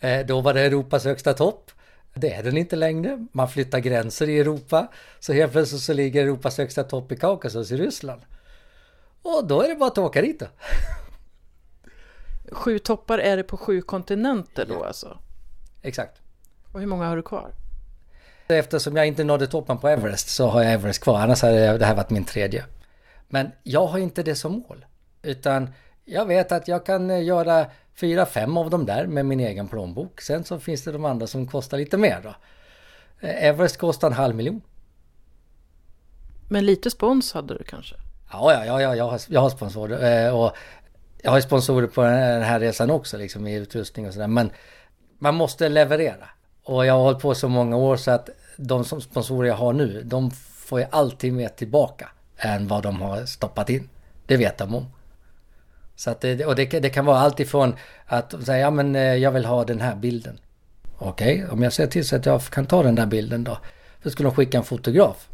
Eh, 0.00 0.26
då 0.26 0.40
var 0.40 0.54
det 0.54 0.60
Europas 0.60 1.04
högsta 1.04 1.34
topp. 1.34 1.70
Det 2.14 2.32
är 2.32 2.42
den 2.42 2.56
inte 2.56 2.76
längre. 2.76 3.26
Man 3.32 3.48
flyttar 3.48 3.78
gränser 3.78 4.28
i 4.28 4.38
Europa. 4.38 4.88
Så 5.20 5.32
helt 5.32 5.52
plötsligt 5.52 5.82
så 5.82 5.92
ligger 5.92 6.22
Europas 6.22 6.58
högsta 6.58 6.84
topp 6.84 7.12
i 7.12 7.16
Kaukasus 7.16 7.72
i 7.72 7.76
Ryssland. 7.76 8.22
Och 9.22 9.46
då 9.46 9.62
är 9.62 9.68
det 9.68 9.74
bara 9.74 9.88
att 9.88 9.98
åka 9.98 10.22
dit 10.22 10.40
då. 10.40 10.46
Sju 12.52 12.78
toppar 12.78 13.18
är 13.18 13.36
det 13.36 13.42
på 13.42 13.56
sju 13.56 13.82
kontinenter 13.82 14.66
då 14.66 14.84
alltså? 14.84 15.18
Exakt. 15.82 16.20
Och 16.72 16.80
hur 16.80 16.86
många 16.86 17.06
har 17.06 17.16
du 17.16 17.22
kvar? 17.22 17.52
Eftersom 18.48 18.96
jag 18.96 19.06
inte 19.06 19.24
nådde 19.24 19.46
toppen 19.46 19.78
på 19.78 19.88
Everest 19.88 20.28
så 20.28 20.46
har 20.46 20.62
jag 20.62 20.72
Everest 20.72 21.02
kvar. 21.02 21.20
Annars 21.20 21.42
hade 21.42 21.78
det 21.78 21.84
här 21.84 21.94
varit 21.94 22.10
min 22.10 22.24
tredje. 22.24 22.64
Men 23.28 23.50
jag 23.62 23.86
har 23.86 23.98
inte 23.98 24.22
det 24.22 24.34
som 24.34 24.52
mål. 24.52 24.86
Utan 25.22 25.70
jag 26.04 26.26
vet 26.26 26.52
att 26.52 26.68
jag 26.68 26.86
kan 26.86 27.10
eh, 27.10 27.24
göra 27.24 27.66
fyra, 28.00 28.26
fem 28.26 28.56
av 28.56 28.70
dem 28.70 28.86
där 28.86 29.06
med 29.06 29.26
min 29.26 29.40
egen 29.40 29.68
plånbok. 29.68 30.20
Sen 30.20 30.44
så 30.44 30.58
finns 30.58 30.84
det 30.84 30.92
de 30.92 31.04
andra 31.04 31.26
som 31.26 31.46
kostar 31.46 31.78
lite 31.78 31.96
mer 31.96 32.20
då. 32.22 32.34
Eh, 33.20 33.44
Everest 33.44 33.76
kostar 33.76 34.08
en 34.08 34.14
halv 34.14 34.34
miljon. 34.34 34.60
Men 36.48 36.66
lite 36.66 36.90
spons 36.90 37.32
hade 37.32 37.58
du 37.58 37.64
kanske? 37.64 37.94
Ja, 38.32 38.52
ja, 38.52 38.64
ja, 38.64 38.82
ja 38.82 38.96
jag, 38.96 39.04
har, 39.04 39.20
jag 39.28 39.40
har 39.40 39.50
sponsorer. 39.50 40.26
Eh, 40.26 40.40
och 40.40 40.56
jag 41.22 41.30
har 41.30 41.40
sponsorer 41.40 41.86
på 41.86 42.02
den 42.02 42.42
här 42.42 42.60
resan 42.60 42.90
också, 42.90 43.16
liksom 43.16 43.46
i 43.46 43.54
utrustning 43.54 44.06
och 44.06 44.12
sådär. 44.12 44.26
Men 44.26 44.50
man 45.18 45.34
måste 45.34 45.68
leverera. 45.68 46.28
Och 46.64 46.86
jag 46.86 46.94
har 46.94 47.00
hållit 47.00 47.22
på 47.22 47.34
så 47.34 47.48
många 47.48 47.76
år 47.76 47.96
så 47.96 48.10
att 48.10 48.28
de 48.56 48.84
som 48.84 49.00
sponsorer 49.00 49.48
jag 49.48 49.56
har 49.56 49.72
nu, 49.72 50.02
de 50.02 50.30
får 50.30 50.80
ju 50.80 50.86
alltid 50.90 51.32
mer 51.32 51.48
tillbaka 51.48 52.08
än 52.36 52.68
vad 52.68 52.82
de 52.82 53.00
har 53.02 53.24
stoppat 53.24 53.70
in. 53.70 53.88
Det 54.26 54.36
vet 54.36 54.58
de 54.58 54.74
om. 54.74 54.86
Så 56.00 56.10
att 56.10 56.20
det, 56.20 56.46
och 56.46 56.56
det, 56.56 56.80
det 56.80 56.90
kan 56.90 57.04
vara 57.04 57.18
allt 57.18 57.40
ifrån 57.40 57.74
att 58.06 58.34
säga, 58.44 58.58
ja 58.58 58.70
men 58.70 58.96
eh, 58.96 59.14
jag 59.14 59.32
vill 59.32 59.44
ha 59.44 59.64
den 59.64 59.80
här 59.80 59.96
bilden. 59.96 60.38
Okej, 60.98 61.34
okay, 61.34 61.52
om 61.52 61.62
jag 61.62 61.72
ser 61.72 61.86
till 61.86 62.08
så 62.08 62.16
att 62.16 62.26
jag 62.26 62.42
kan 62.42 62.66
ta 62.66 62.82
den 62.82 62.94
där 62.94 63.06
bilden 63.06 63.44
då. 63.44 63.58
För 64.00 64.10
skulle 64.10 64.28
de 64.28 64.34
skicka 64.34 64.58
en 64.58 64.64
fotograf. 64.64 65.28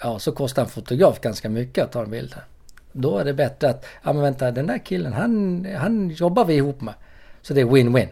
Ja, 0.00 0.18
så 0.18 0.32
kostar 0.32 0.62
en 0.62 0.68
fotograf 0.68 1.20
ganska 1.20 1.48
mycket 1.48 1.84
att 1.84 1.92
ta 1.92 2.02
en 2.02 2.10
bild. 2.10 2.34
Då 2.92 3.18
är 3.18 3.24
det 3.24 3.34
bättre 3.34 3.70
att, 3.70 3.86
ja 4.02 4.12
men 4.12 4.22
vänta, 4.22 4.50
den 4.50 4.66
där 4.66 4.78
killen, 4.78 5.12
han, 5.12 5.66
han 5.76 6.10
jobbar 6.10 6.44
vi 6.44 6.54
ihop 6.54 6.80
med. 6.80 6.94
Så 7.42 7.54
det 7.54 7.60
är 7.60 7.64
win-win. 7.64 8.08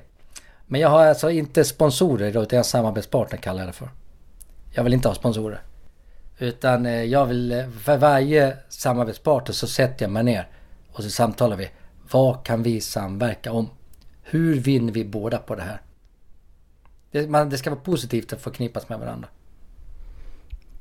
Men 0.66 0.80
jag 0.80 0.88
har 0.88 1.06
alltså 1.06 1.30
inte 1.30 1.64
sponsorer 1.64 2.32
då, 2.32 2.42
utan 2.42 2.56
jag 2.56 2.58
har 2.58 2.64
samarbetspartner 2.68 3.38
kallar 3.38 3.60
jag 3.60 3.68
det 3.68 3.72
för. 3.72 3.90
Jag 4.70 4.84
vill 4.84 4.94
inte 4.94 5.08
ha 5.08 5.14
sponsorer. 5.14 5.60
Utan 6.38 6.86
eh, 6.86 7.02
jag 7.04 7.26
vill, 7.26 7.52
eh, 7.52 7.68
för 7.68 7.96
varje 7.96 8.56
samarbetspartner 8.68 9.52
så 9.52 9.66
sätter 9.66 10.04
jag 10.04 10.12
mig 10.12 10.24
ner 10.24 10.48
och 10.92 11.02
så 11.02 11.10
samtalar 11.10 11.56
vi. 11.56 11.68
Vad 12.12 12.44
kan 12.44 12.62
vi 12.62 12.80
samverka 12.80 13.52
om? 13.52 13.68
Hur 14.22 14.60
vinner 14.60 14.92
vi 14.92 15.04
båda 15.04 15.38
på 15.38 15.54
det 15.54 15.62
här? 15.62 15.80
Det, 17.10 17.28
man, 17.28 17.50
det 17.50 17.58
ska 17.58 17.70
vara 17.70 17.80
positivt 17.80 18.32
att 18.32 18.40
förknippas 18.40 18.88
med 18.88 18.98
varandra. 18.98 19.28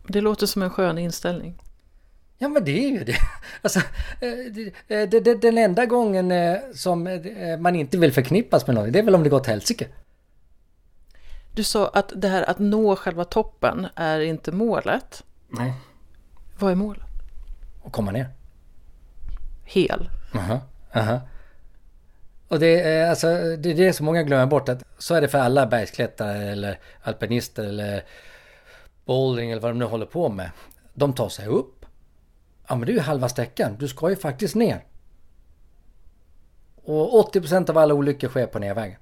Det 0.08 0.22
låter 0.22 0.46
som 0.46 0.62
en 0.62 0.70
skön 0.70 0.98
inställning. 0.98 1.62
Ja 2.38 2.50
men 2.50 2.66
det 2.66 2.86
är 2.86 2.90
ju 2.90 3.04
det. 3.04 3.16
Alltså, 3.62 3.80
det, 4.20 4.74
det, 4.88 5.20
det, 5.20 5.36
den 5.36 5.58
enda 5.58 5.86
gången 5.86 6.32
eh, 6.32 6.58
som 6.74 7.08
eh, 7.08 7.60
man 7.60 7.76
inte 7.76 7.98
vill 7.98 8.14
förknippas 8.14 8.68
med 8.68 8.76
något, 8.76 8.94
det 8.94 9.00
är 9.00 9.04
väl 9.04 9.16
om 9.16 9.24
det 9.24 9.30
går 9.30 9.40
till 9.40 9.52
helsike. 9.52 9.88
Du 11.54 11.64
sa 11.64 11.88
att 11.88 12.14
det 12.16 12.28
här 12.28 12.50
att 12.50 12.60
nå 12.60 12.96
själva 12.96 13.26
toppen 13.26 13.88
är 13.96 14.20
inte 14.20 14.52
målet. 14.52 15.24
Nej. 15.50 15.74
Vad 16.60 16.72
är 16.72 16.76
målet? 16.76 17.04
Att 17.86 17.92
komma 17.92 18.12
ner. 18.12 18.30
Hel. 19.64 20.10
Aha, 20.34 20.60
aha. 20.94 21.22
Och 22.48 22.60
det 22.60 22.82
är, 22.82 23.10
alltså, 23.10 23.28
det 23.58 23.72
är 23.72 23.76
det 23.76 23.94
som 23.94 24.06
många 24.06 24.24
glömmer 24.24 24.46
bort 24.46 24.70
att 24.70 24.84
så 24.98 25.16
är 25.16 25.22
det 25.22 25.28
för 25.28 25.38
alla 25.38 25.66
bergsklättrare 25.66 26.44
eller 26.44 26.80
alpinister 27.02 27.64
eller 27.64 28.04
bouldering 29.06 29.52
eller 29.52 29.62
vad 29.62 29.72
de 29.72 29.80
nu 29.80 29.86
håller 29.86 30.06
på 30.06 30.30
med. 30.30 30.50
De 30.94 31.14
tar 31.14 31.30
sig 31.30 31.48
upp. 31.48 31.86
Ja 32.68 32.76
men 32.76 32.86
det 32.86 32.92
är 32.92 32.94
ju 32.94 33.00
halva 33.00 33.30
sträckan. 33.30 33.76
Du 33.80 33.88
ska 33.88 34.10
ju 34.10 34.16
faktiskt 34.16 34.56
ner. 34.56 34.84
Och 36.84 37.34
80% 37.34 37.70
av 37.70 37.78
alla 37.78 37.94
olyckor 37.94 38.28
sker 38.28 38.46
på 38.46 38.60
nedvägen. 38.60 38.98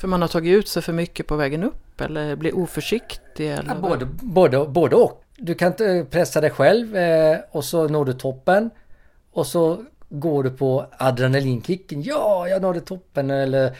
För 0.00 0.08
man 0.08 0.22
har 0.22 0.28
tagit 0.28 0.58
ut 0.58 0.68
sig 0.68 0.82
för 0.82 0.92
mycket 0.92 1.26
på 1.26 1.36
vägen 1.36 1.64
upp 1.64 2.00
eller 2.00 2.36
blir 2.36 2.56
oförsiktig? 2.56 3.50
Eller 3.50 3.74
ja, 3.74 3.88
både, 3.88 4.04
både, 4.22 4.66
både 4.66 4.96
och. 4.96 5.24
Du 5.36 5.54
kan 5.54 5.68
inte 5.68 6.06
pressa 6.10 6.40
dig 6.40 6.50
själv 6.50 6.96
eh, 6.96 7.38
och 7.50 7.64
så 7.64 7.88
når 7.88 8.04
du 8.04 8.12
toppen. 8.12 8.70
Och 9.32 9.46
så 9.46 9.84
går 10.10 10.42
du 10.42 10.50
på 10.50 10.86
adrenalinkicken. 10.90 12.02
Ja, 12.02 12.48
jag 12.48 12.62
nådde 12.62 12.80
toppen 12.80 13.30
eller... 13.30 13.76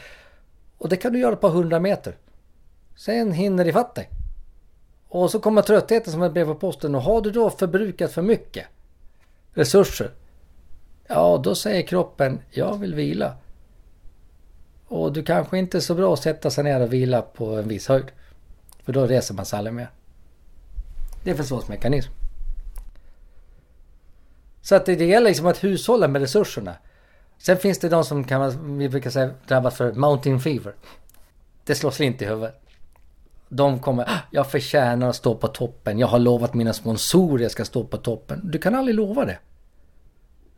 Och 0.78 0.88
det 0.88 0.96
kan 0.96 1.12
du 1.12 1.18
göra 1.18 1.36
på 1.36 1.46
100 1.46 1.80
meter. 1.80 2.16
Sen 2.96 3.32
hinner 3.32 3.64
det 3.64 3.72
fatta 3.72 4.00
dig. 4.00 4.10
Och 5.08 5.30
så 5.30 5.40
kommer 5.40 5.62
tröttheten 5.62 6.12
som 6.12 6.22
ett 6.22 6.32
brev 6.32 6.46
på 6.46 6.54
posten 6.54 6.94
och 6.94 7.02
har 7.02 7.20
du 7.20 7.30
då 7.30 7.50
förbrukat 7.50 8.12
för 8.12 8.22
mycket 8.22 8.66
resurser. 9.52 10.10
Ja, 11.06 11.40
då 11.44 11.54
säger 11.54 11.82
kroppen 11.82 12.40
jag 12.50 12.78
vill 12.78 12.94
vila. 12.94 13.36
Och 14.86 15.12
du 15.12 15.22
kanske 15.22 15.58
inte 15.58 15.78
är 15.78 15.80
så 15.80 15.94
bra 15.94 16.12
att 16.12 16.22
sätta 16.22 16.50
sig 16.50 16.64
ner 16.64 16.80
och 16.80 16.92
vila 16.92 17.22
på 17.22 17.56
en 17.56 17.68
viss 17.68 17.88
höjd. 17.88 18.06
För 18.84 18.92
då 18.92 19.06
reser 19.06 19.34
man 19.34 19.46
sig 19.46 19.58
aldrig 19.58 19.74
mer. 19.74 19.90
Det 21.24 21.30
är 21.30 21.34
försvarsmekanism. 21.34 22.19
Så 24.62 24.74
att 24.74 24.86
det, 24.86 24.96
det 24.96 25.04
gäller 25.04 25.28
liksom 25.28 25.46
att 25.46 25.64
hushålla 25.64 26.08
med 26.08 26.20
resurserna. 26.22 26.74
Sen 27.38 27.56
finns 27.56 27.78
det 27.78 27.88
de 27.88 28.04
som 28.04 28.24
kan, 28.24 28.78
vi 28.78 28.88
brukar 28.88 29.10
säga, 29.10 29.30
drabbas 29.48 29.76
för 29.76 29.92
mountain 29.92 30.40
fever. 30.40 30.74
Det 31.64 31.74
slår 31.74 31.90
slint 31.90 32.22
i 32.22 32.24
huvudet. 32.24 32.60
De 33.48 33.78
kommer, 33.80 34.04
"Ah, 34.04 34.18
jag 34.30 34.50
förtjänar 34.50 35.08
att 35.08 35.16
stå 35.16 35.34
på 35.34 35.48
toppen. 35.48 35.98
Jag 35.98 36.06
har 36.06 36.18
lovat 36.18 36.54
mina 36.54 36.72
sponsorer 36.72 37.34
att 37.34 37.42
jag 37.42 37.50
ska 37.50 37.64
stå 37.64 37.84
på 37.84 37.96
toppen. 37.96 38.40
Du 38.44 38.58
kan 38.58 38.74
aldrig 38.74 38.94
lova 38.96 39.24
det. 39.24 39.38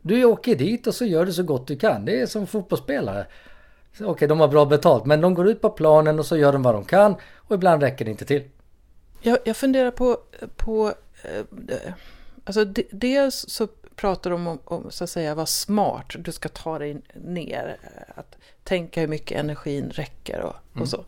Du 0.01 0.25
åker 0.25 0.55
dit 0.55 0.87
och 0.87 0.95
så 0.95 1.05
gör 1.05 1.25
du 1.25 1.33
så 1.33 1.43
gott 1.43 1.67
du 1.67 1.77
kan. 1.77 2.05
Det 2.05 2.21
är 2.21 2.25
som 2.25 2.47
fotbollsspelare. 2.47 3.27
Okej, 4.01 4.27
de 4.27 4.39
har 4.39 4.47
bra 4.47 4.65
betalt, 4.65 5.05
men 5.05 5.21
de 5.21 5.33
går 5.33 5.47
ut 5.47 5.61
på 5.61 5.69
planen 5.69 6.19
och 6.19 6.25
så 6.25 6.37
gör 6.37 6.53
de 6.53 6.63
vad 6.63 6.75
de 6.75 6.85
kan 6.85 7.15
och 7.35 7.55
ibland 7.55 7.83
räcker 7.83 8.05
det 8.05 8.11
inte 8.11 8.25
till. 8.25 8.43
Jag, 9.21 9.37
jag 9.45 9.57
funderar 9.57 9.91
på, 9.91 10.17
på 10.55 10.93
eh, 11.23 11.93
alltså 12.45 12.65
de, 12.65 12.83
dels 12.91 13.45
så 13.49 13.67
pratar 13.95 14.31
om, 14.31 14.59
om 14.65 14.91
så 14.91 15.03
att 15.03 15.09
säga 15.09 15.35
vara 15.35 15.45
smart, 15.45 16.15
du 16.19 16.31
ska 16.31 16.49
ta 16.49 16.79
dig 16.79 17.01
ner, 17.13 17.77
eh, 17.83 18.19
att 18.19 18.37
tänka 18.63 19.01
hur 19.01 19.07
mycket 19.07 19.39
energin 19.39 19.89
räcker 19.89 20.39
och, 20.39 20.81
och 20.81 20.89
så. 20.89 21.05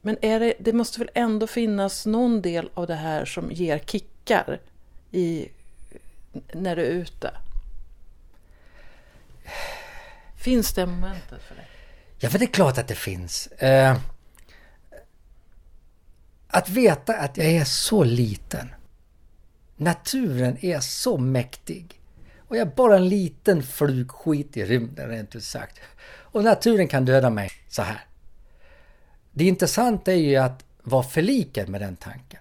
Men 0.00 0.16
är 0.22 0.40
det, 0.40 0.54
det 0.60 0.72
måste 0.72 0.98
väl 0.98 1.10
ändå 1.14 1.46
finnas 1.46 2.06
någon 2.06 2.42
del 2.42 2.70
av 2.74 2.86
det 2.86 2.94
här 2.94 3.24
som 3.24 3.52
ger 3.52 3.78
kickar 3.78 4.60
i, 5.10 5.48
när 6.52 6.76
du 6.76 6.82
är 6.82 6.90
ute? 6.90 7.30
Finns 10.36 10.72
det 10.72 10.86
momentet 10.86 11.42
för 11.42 11.54
dig? 11.54 11.68
Ja, 12.18 12.28
för 12.30 12.38
det 12.38 12.44
är 12.44 12.52
klart 12.52 12.78
att 12.78 12.88
det 12.88 12.94
finns. 12.94 13.46
Eh, 13.46 13.96
att 16.48 16.68
veta 16.68 17.16
att 17.16 17.36
jag 17.36 17.46
är 17.46 17.64
så 17.64 18.04
liten. 18.04 18.74
Naturen 19.80 20.64
är 20.64 20.80
så 20.80 21.18
mäktig. 21.18 22.00
Och 22.38 22.56
jag 22.56 22.68
är 22.68 22.72
bara 22.76 22.96
en 22.96 23.08
liten 23.08 23.62
flugskit 23.62 24.56
i 24.56 24.64
rymden 24.64 25.08
rent 25.08 25.36
ut 25.36 25.44
sagt. 25.44 25.80
Och 26.04 26.44
naturen 26.44 26.88
kan 26.88 27.04
döda 27.04 27.30
mig 27.30 27.50
så 27.68 27.82
här. 27.82 28.04
Det 29.32 29.44
intressanta 29.44 30.12
är 30.12 30.16
ju 30.16 30.36
att 30.36 30.64
vara 30.82 31.02
förlikad 31.02 31.68
med 31.68 31.80
den 31.80 31.96
tanken. 31.96 32.40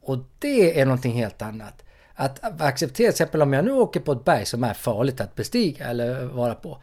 Och 0.00 0.18
det 0.38 0.80
är 0.80 0.86
någonting 0.86 1.12
helt 1.12 1.42
annat. 1.42 1.84
Att 2.14 2.60
acceptera, 2.60 2.94
till 2.94 3.08
exempel 3.08 3.42
om 3.42 3.52
jag 3.52 3.64
nu 3.64 3.72
åker 3.72 4.00
på 4.00 4.12
ett 4.12 4.24
berg 4.24 4.46
som 4.46 4.64
är 4.64 4.74
farligt 4.74 5.20
att 5.20 5.34
bestiga 5.34 5.86
eller 5.86 6.24
vara 6.24 6.54
på. 6.54 6.78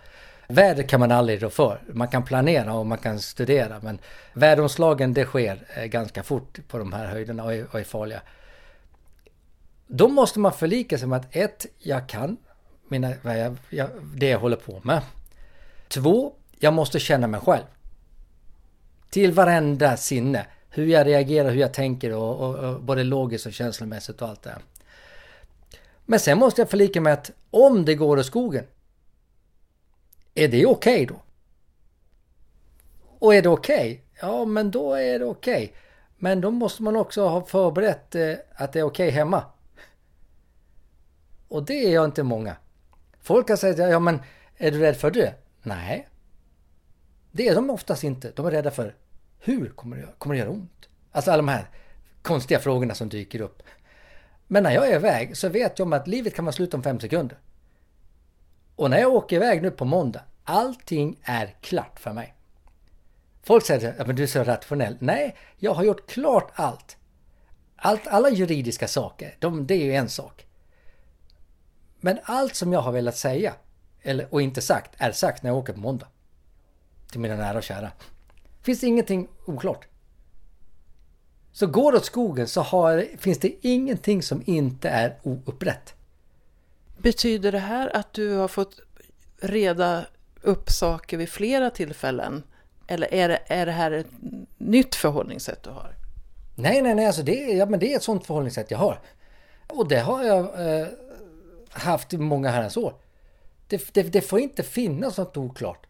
Vädret 0.47 0.89
kan 0.89 0.99
man 0.99 1.11
aldrig 1.11 1.43
rå 1.43 1.49
för. 1.49 1.81
Man 1.93 2.07
kan 2.07 2.23
planera 2.23 2.73
och 2.73 2.85
man 2.85 2.97
kan 2.97 3.19
studera 3.19 3.79
men 3.81 3.99
väderomslagen 4.33 5.13
det 5.13 5.25
sker 5.25 5.67
eh, 5.77 5.85
ganska 5.85 6.23
fort 6.23 6.59
på 6.67 6.77
de 6.77 6.93
här 6.93 7.05
höjderna 7.05 7.43
och 7.43 7.53
är, 7.53 7.65
och 7.71 7.79
är 7.79 7.83
farliga. 7.83 8.21
Då 9.93 10.07
måste 10.07 10.39
man 10.39 10.53
förlika 10.53 10.97
sig 10.97 11.07
med 11.07 11.19
att 11.19 11.35
ett, 11.35 11.65
jag 11.79 12.09
kan 12.09 12.37
mina, 12.87 13.13
vad 13.21 13.39
jag, 13.39 13.57
jag, 13.69 13.89
det 14.15 14.29
jag 14.29 14.39
håller 14.39 14.55
på 14.55 14.81
med. 14.83 15.01
Två, 15.87 16.33
jag 16.59 16.73
måste 16.73 16.99
känna 16.99 17.27
mig 17.27 17.39
själv. 17.39 17.63
Till 19.09 19.31
varenda 19.31 19.97
sinne. 19.97 20.45
Hur 20.69 20.85
jag 20.85 21.07
reagerar, 21.07 21.51
hur 21.51 21.61
jag 21.61 21.73
tänker 21.73 22.13
och, 22.13 22.39
och, 22.39 22.55
och 22.55 22.81
både 22.81 23.03
logiskt 23.03 23.45
och 23.45 23.53
känslomässigt 23.53 24.21
och 24.21 24.29
allt 24.29 24.41
det 24.41 24.49
här. 24.49 24.61
Men 26.05 26.19
sen 26.19 26.37
måste 26.37 26.61
jag 26.61 26.69
förlika 26.69 27.01
mig 27.01 27.13
att 27.13 27.31
om 27.49 27.85
det 27.85 27.95
går 27.95 28.17
åt 28.17 28.25
skogen, 28.25 28.65
är 30.35 30.47
det 30.47 30.65
okej 30.65 30.93
okay 30.93 31.05
då? 31.05 31.21
Och 33.19 33.35
är 33.35 33.41
det 33.41 33.49
okej? 33.49 33.75
Okay? 33.75 34.29
Ja, 34.29 34.45
men 34.45 34.71
då 34.71 34.93
är 34.93 35.19
det 35.19 35.25
okej. 35.25 35.63
Okay. 35.63 35.69
Men 36.17 36.41
då 36.41 36.51
måste 36.51 36.83
man 36.83 36.95
också 36.95 37.27
ha 37.27 37.45
förberett 37.45 38.15
eh, 38.15 38.33
att 38.55 38.73
det 38.73 38.79
är 38.79 38.83
okej 38.83 39.09
hemma. 39.09 39.43
Och 41.51 41.63
det 41.63 41.85
är 41.85 41.93
jag 41.93 42.05
inte 42.05 42.23
många. 42.23 42.55
Folk 43.21 43.49
har 43.49 43.55
sagt, 43.55 43.79
ja 43.79 43.99
men 43.99 44.19
är 44.57 44.71
du 44.71 44.79
rädd 44.79 44.97
för 44.97 45.11
det? 45.11 45.33
Nej. 45.63 46.07
Det 47.31 47.47
är 47.47 47.55
de 47.55 47.69
oftast 47.69 48.03
inte. 48.03 48.31
De 48.35 48.45
är 48.45 48.51
rädda 48.51 48.71
för 48.71 48.95
hur 49.39 49.69
kommer 49.69 49.97
det, 49.97 50.07
kommer 50.17 50.35
det 50.35 50.39
göra 50.39 50.49
ont? 50.49 50.89
Alltså 51.11 51.31
alla 51.31 51.37
de 51.37 51.47
här 51.47 51.69
konstiga 52.21 52.59
frågorna 52.59 52.95
som 52.95 53.09
dyker 53.09 53.41
upp. 53.41 53.63
Men 54.47 54.63
när 54.63 54.71
jag 54.71 54.89
är 54.89 54.95
iväg 54.95 55.37
så 55.37 55.49
vet 55.49 55.79
jag 55.79 55.85
om 55.85 55.93
att 55.93 56.07
livet 56.07 56.35
kan 56.35 56.45
vara 56.45 56.53
slut 56.53 56.73
om 56.73 56.83
fem 56.83 56.99
sekunder. 56.99 57.37
Och 58.75 58.89
när 58.89 58.99
jag 58.99 59.13
åker 59.13 59.35
iväg 59.35 59.61
nu 59.61 59.71
på 59.71 59.85
måndag, 59.85 60.21
allting 60.43 61.19
är 61.23 61.55
klart 61.61 61.99
för 61.99 62.13
mig. 62.13 62.35
Folk 63.43 63.65
säger 63.65 64.01
att 64.01 64.15
du 64.15 64.23
är 64.23 64.27
så 64.27 64.43
rationell. 64.43 64.97
Nej, 64.99 65.35
jag 65.57 65.73
har 65.73 65.83
gjort 65.83 66.09
klart 66.09 66.51
allt. 66.55 66.97
allt 67.75 68.07
alla 68.07 68.29
juridiska 68.29 68.87
saker, 68.87 69.35
de, 69.39 69.67
det 69.67 69.73
är 69.73 69.85
ju 69.85 69.93
en 69.93 70.09
sak. 70.09 70.45
Men 72.01 72.19
allt 72.23 72.55
som 72.55 72.73
jag 72.73 72.81
har 72.81 72.91
velat 72.91 73.17
säga, 73.17 73.53
eller, 74.01 74.33
och 74.33 74.41
inte 74.41 74.61
sagt, 74.61 74.91
är 74.97 75.11
sagt 75.11 75.43
när 75.43 75.49
jag 75.49 75.57
åker 75.57 75.73
på 75.73 75.79
måndag. 75.79 76.07
Till 77.11 77.19
mina 77.19 77.35
nära 77.35 77.57
och 77.57 77.63
kära. 77.63 77.91
Finns 78.61 78.79
det 78.79 78.87
ingenting 78.87 79.27
oklart. 79.45 79.87
Så 81.51 81.67
går 81.67 81.91
det 81.91 81.97
åt 81.97 82.05
skogen 82.05 82.47
så 82.47 82.61
har, 82.61 83.05
finns 83.17 83.37
det 83.37 83.67
ingenting 83.67 84.23
som 84.23 84.43
inte 84.45 84.89
är 84.89 85.19
oupprätt. 85.23 85.93
Betyder 86.97 87.51
det 87.51 87.59
här 87.59 87.95
att 87.95 88.13
du 88.13 88.35
har 88.35 88.47
fått 88.47 88.79
reda 89.41 90.05
upp 90.41 90.69
saker 90.69 91.17
vid 91.17 91.29
flera 91.29 91.69
tillfällen? 91.69 92.43
Eller 92.87 93.13
är 93.13 93.29
det, 93.29 93.39
är 93.47 93.65
det 93.65 93.71
här 93.71 93.91
ett 93.91 94.07
nytt 94.57 94.95
förhållningssätt 94.95 95.63
du 95.63 95.69
har? 95.69 95.95
Nej, 96.55 96.81
nej, 96.81 96.95
nej, 96.95 97.05
alltså 97.05 97.23
det, 97.23 97.33
ja, 97.33 97.65
men 97.65 97.79
det 97.79 97.93
är 97.93 97.95
ett 97.95 98.03
sånt 98.03 98.25
förhållningssätt 98.25 98.71
jag 98.71 98.77
har. 98.77 98.99
Och 99.67 99.87
det 99.87 99.99
har 99.99 100.23
jag 100.23 100.39
eh, 100.39 100.87
haft 101.71 102.13
i 102.13 102.17
många 102.17 102.49
herrans 102.49 102.77
år. 102.77 102.93
Det, 103.67 103.93
det, 103.93 104.03
det, 104.03 104.21
får 104.21 104.39
inte 104.39 104.63
finnas 104.63 105.17
något 105.17 105.37
oklart. 105.37 105.87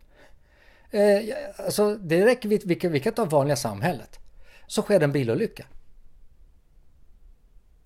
Eh, 0.92 1.20
alltså, 1.58 1.96
det 1.96 2.26
räcker, 2.26 2.50
vi, 2.50 2.62
vi, 2.66 2.88
vi 2.88 3.00
kan 3.00 3.14
ta 3.14 3.26
vanliga 3.26 3.56
samhället. 3.56 4.20
Så 4.68 4.82
sker 4.82 5.00
en 5.02 5.12
bilolycka. 5.12 5.66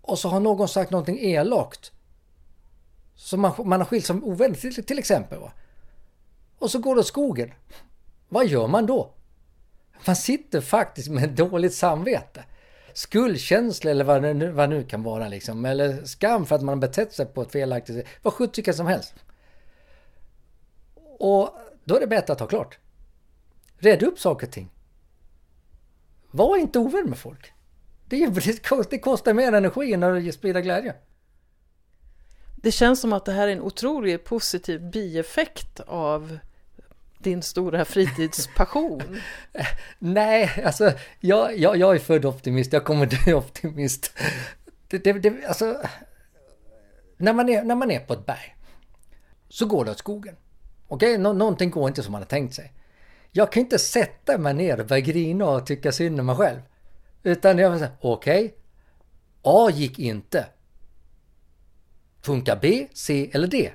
Och 0.01 0.19
så 0.19 0.29
har 0.29 0.39
någon 0.39 0.67
sagt 0.67 0.91
någonting 0.91 1.19
elakt. 1.19 1.91
Så 3.15 3.37
man, 3.37 3.53
man 3.65 3.79
har 3.79 3.85
skilt 3.85 4.05
som 4.05 4.23
ovänner 4.23 4.55
till, 4.55 4.85
till 4.85 4.99
exempel. 4.99 5.39
Va? 5.39 5.51
Och 6.59 6.71
så 6.71 6.79
går 6.79 6.95
det 6.95 7.01
åt 7.01 7.07
skogen. 7.07 7.51
Vad 8.29 8.47
gör 8.47 8.67
man 8.67 8.85
då? 8.85 9.11
Man 10.05 10.15
sitter 10.15 10.61
faktiskt 10.61 11.09
med 11.09 11.29
dåligt 11.29 11.73
samvete. 11.73 12.43
Skuldkänsla 12.95 13.91
eller 13.91 14.03
vad 14.03 14.21
det 14.21 14.33
nu, 14.33 14.51
vad 14.51 14.69
nu 14.69 14.83
kan 14.83 15.03
vara 15.03 15.27
liksom. 15.27 15.65
Eller 15.65 16.05
skam 16.05 16.45
för 16.45 16.55
att 16.55 16.61
man 16.61 16.79
betett 16.79 17.13
sig 17.13 17.25
på 17.25 17.41
ett 17.41 17.51
felaktigt 17.51 17.95
sätt. 17.95 18.07
Vad 18.21 18.33
sjutton 18.33 18.73
som 18.73 18.87
helst. 18.87 19.15
Och 21.19 21.57
då 21.83 21.95
är 21.95 21.99
det 21.99 22.07
bättre 22.07 22.33
att 22.33 22.39
ha 22.39 22.47
klart. 22.47 22.79
Red 23.77 24.03
upp 24.03 24.19
saker 24.19 24.47
och 24.47 24.53
ting. 24.53 24.71
Var 26.31 26.57
inte 26.57 26.79
ovän 26.79 27.09
med 27.09 27.17
folk. 27.17 27.53
Det, 28.05 28.29
det 28.89 28.99
kostar 28.99 29.33
mer 29.33 29.53
energi 29.53 29.93
än 29.93 30.03
att 30.03 30.33
sprida 30.33 30.61
glädje. 30.61 30.95
Det 32.55 32.71
känns 32.71 33.01
som 33.01 33.13
att 33.13 33.25
det 33.25 33.31
här 33.31 33.47
är 33.47 33.51
en 33.51 33.61
otroligt 33.61 34.23
positiv 34.23 34.91
bieffekt 34.91 35.79
av 35.79 36.37
din 37.17 37.41
stora 37.41 37.85
fritidspassion. 37.85 39.01
Nej, 39.99 40.63
alltså 40.65 40.91
jag, 41.19 41.57
jag, 41.57 41.77
jag 41.77 41.95
är 41.95 41.99
född 41.99 42.25
optimist, 42.25 42.73
jag 42.73 42.85
kommer 42.85 43.05
dö 43.05 43.33
optimist. 43.37 44.13
Det, 44.87 44.97
det, 44.97 45.13
det, 45.13 45.45
alltså, 45.47 45.81
när, 47.17 47.33
man 47.33 47.49
är, 47.49 47.63
när 47.63 47.75
man 47.75 47.91
är 47.91 47.99
på 47.99 48.13
ett 48.13 48.25
berg 48.25 48.55
så 49.49 49.65
går 49.65 49.85
det 49.85 49.91
åt 49.91 49.99
skogen. 49.99 50.35
Okej, 50.87 51.09
okay? 51.11 51.17
Nå 51.17 51.33
någonting 51.33 51.69
går 51.69 51.87
inte 51.87 52.03
som 52.03 52.11
man 52.11 52.21
har 52.21 52.27
tänkt 52.27 52.53
sig. 52.53 52.73
Jag 53.31 53.51
kan 53.51 53.63
inte 53.63 53.79
sätta 53.79 54.37
mig 54.37 54.53
ner 54.53 54.79
och 54.79 54.87
börja 54.87 55.01
grina 55.01 55.49
och 55.49 55.65
tycka 55.65 55.91
synd 55.91 56.19
om 56.19 56.25
mig 56.25 56.35
själv. 56.35 56.59
Utan 57.23 57.57
jag 57.57 57.69
vill 57.69 57.79
säga, 57.79 57.91
okej, 58.01 58.45
okay, 58.45 58.51
A 59.41 59.69
gick 59.73 59.99
inte. 59.99 60.45
Funkar 62.21 62.59
B, 62.61 62.87
C 62.93 63.29
eller 63.33 63.47
D? 63.47 63.71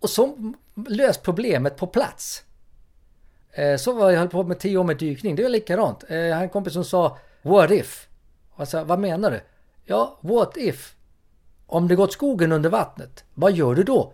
Och 0.00 0.10
så 0.10 0.52
lös 0.88 1.18
problemet 1.18 1.76
på 1.76 1.86
plats. 1.86 2.44
Eh, 3.52 3.76
så 3.76 3.92
var 3.92 4.10
jag 4.10 4.18
höll 4.18 4.28
på 4.28 4.42
med 4.44 4.58
tio 4.58 4.78
år 4.78 4.84
med 4.84 4.96
dykning, 4.96 5.36
det 5.36 5.42
var 5.42 5.50
likadant. 5.50 6.04
Eh, 6.08 6.16
jag 6.16 6.34
hade 6.34 6.44
en 6.44 6.50
kompis 6.50 6.72
som 6.72 6.84
sa 6.84 7.18
What 7.42 7.70
if? 7.70 8.08
Och 8.50 8.60
jag 8.60 8.68
sa, 8.68 8.84
vad 8.84 8.98
menar 8.98 9.30
du? 9.30 9.40
Ja, 9.84 10.18
what 10.20 10.56
if? 10.56 10.94
Om 11.66 11.88
det 11.88 11.96
gått 11.96 12.12
skogen 12.12 12.52
under 12.52 12.70
vattnet, 12.70 13.24
vad 13.34 13.52
gör 13.52 13.74
du 13.74 13.82
då? 13.82 14.12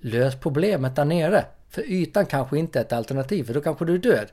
Lös 0.00 0.36
problemet 0.40 0.96
där 0.96 1.04
nere. 1.04 1.44
För 1.68 1.82
ytan 1.82 2.26
kanske 2.26 2.58
inte 2.58 2.78
är 2.78 2.84
ett 2.84 2.92
alternativ, 2.92 3.44
för 3.44 3.54
då 3.54 3.60
kanske 3.60 3.84
du 3.84 3.94
är 3.94 3.98
död. 3.98 4.28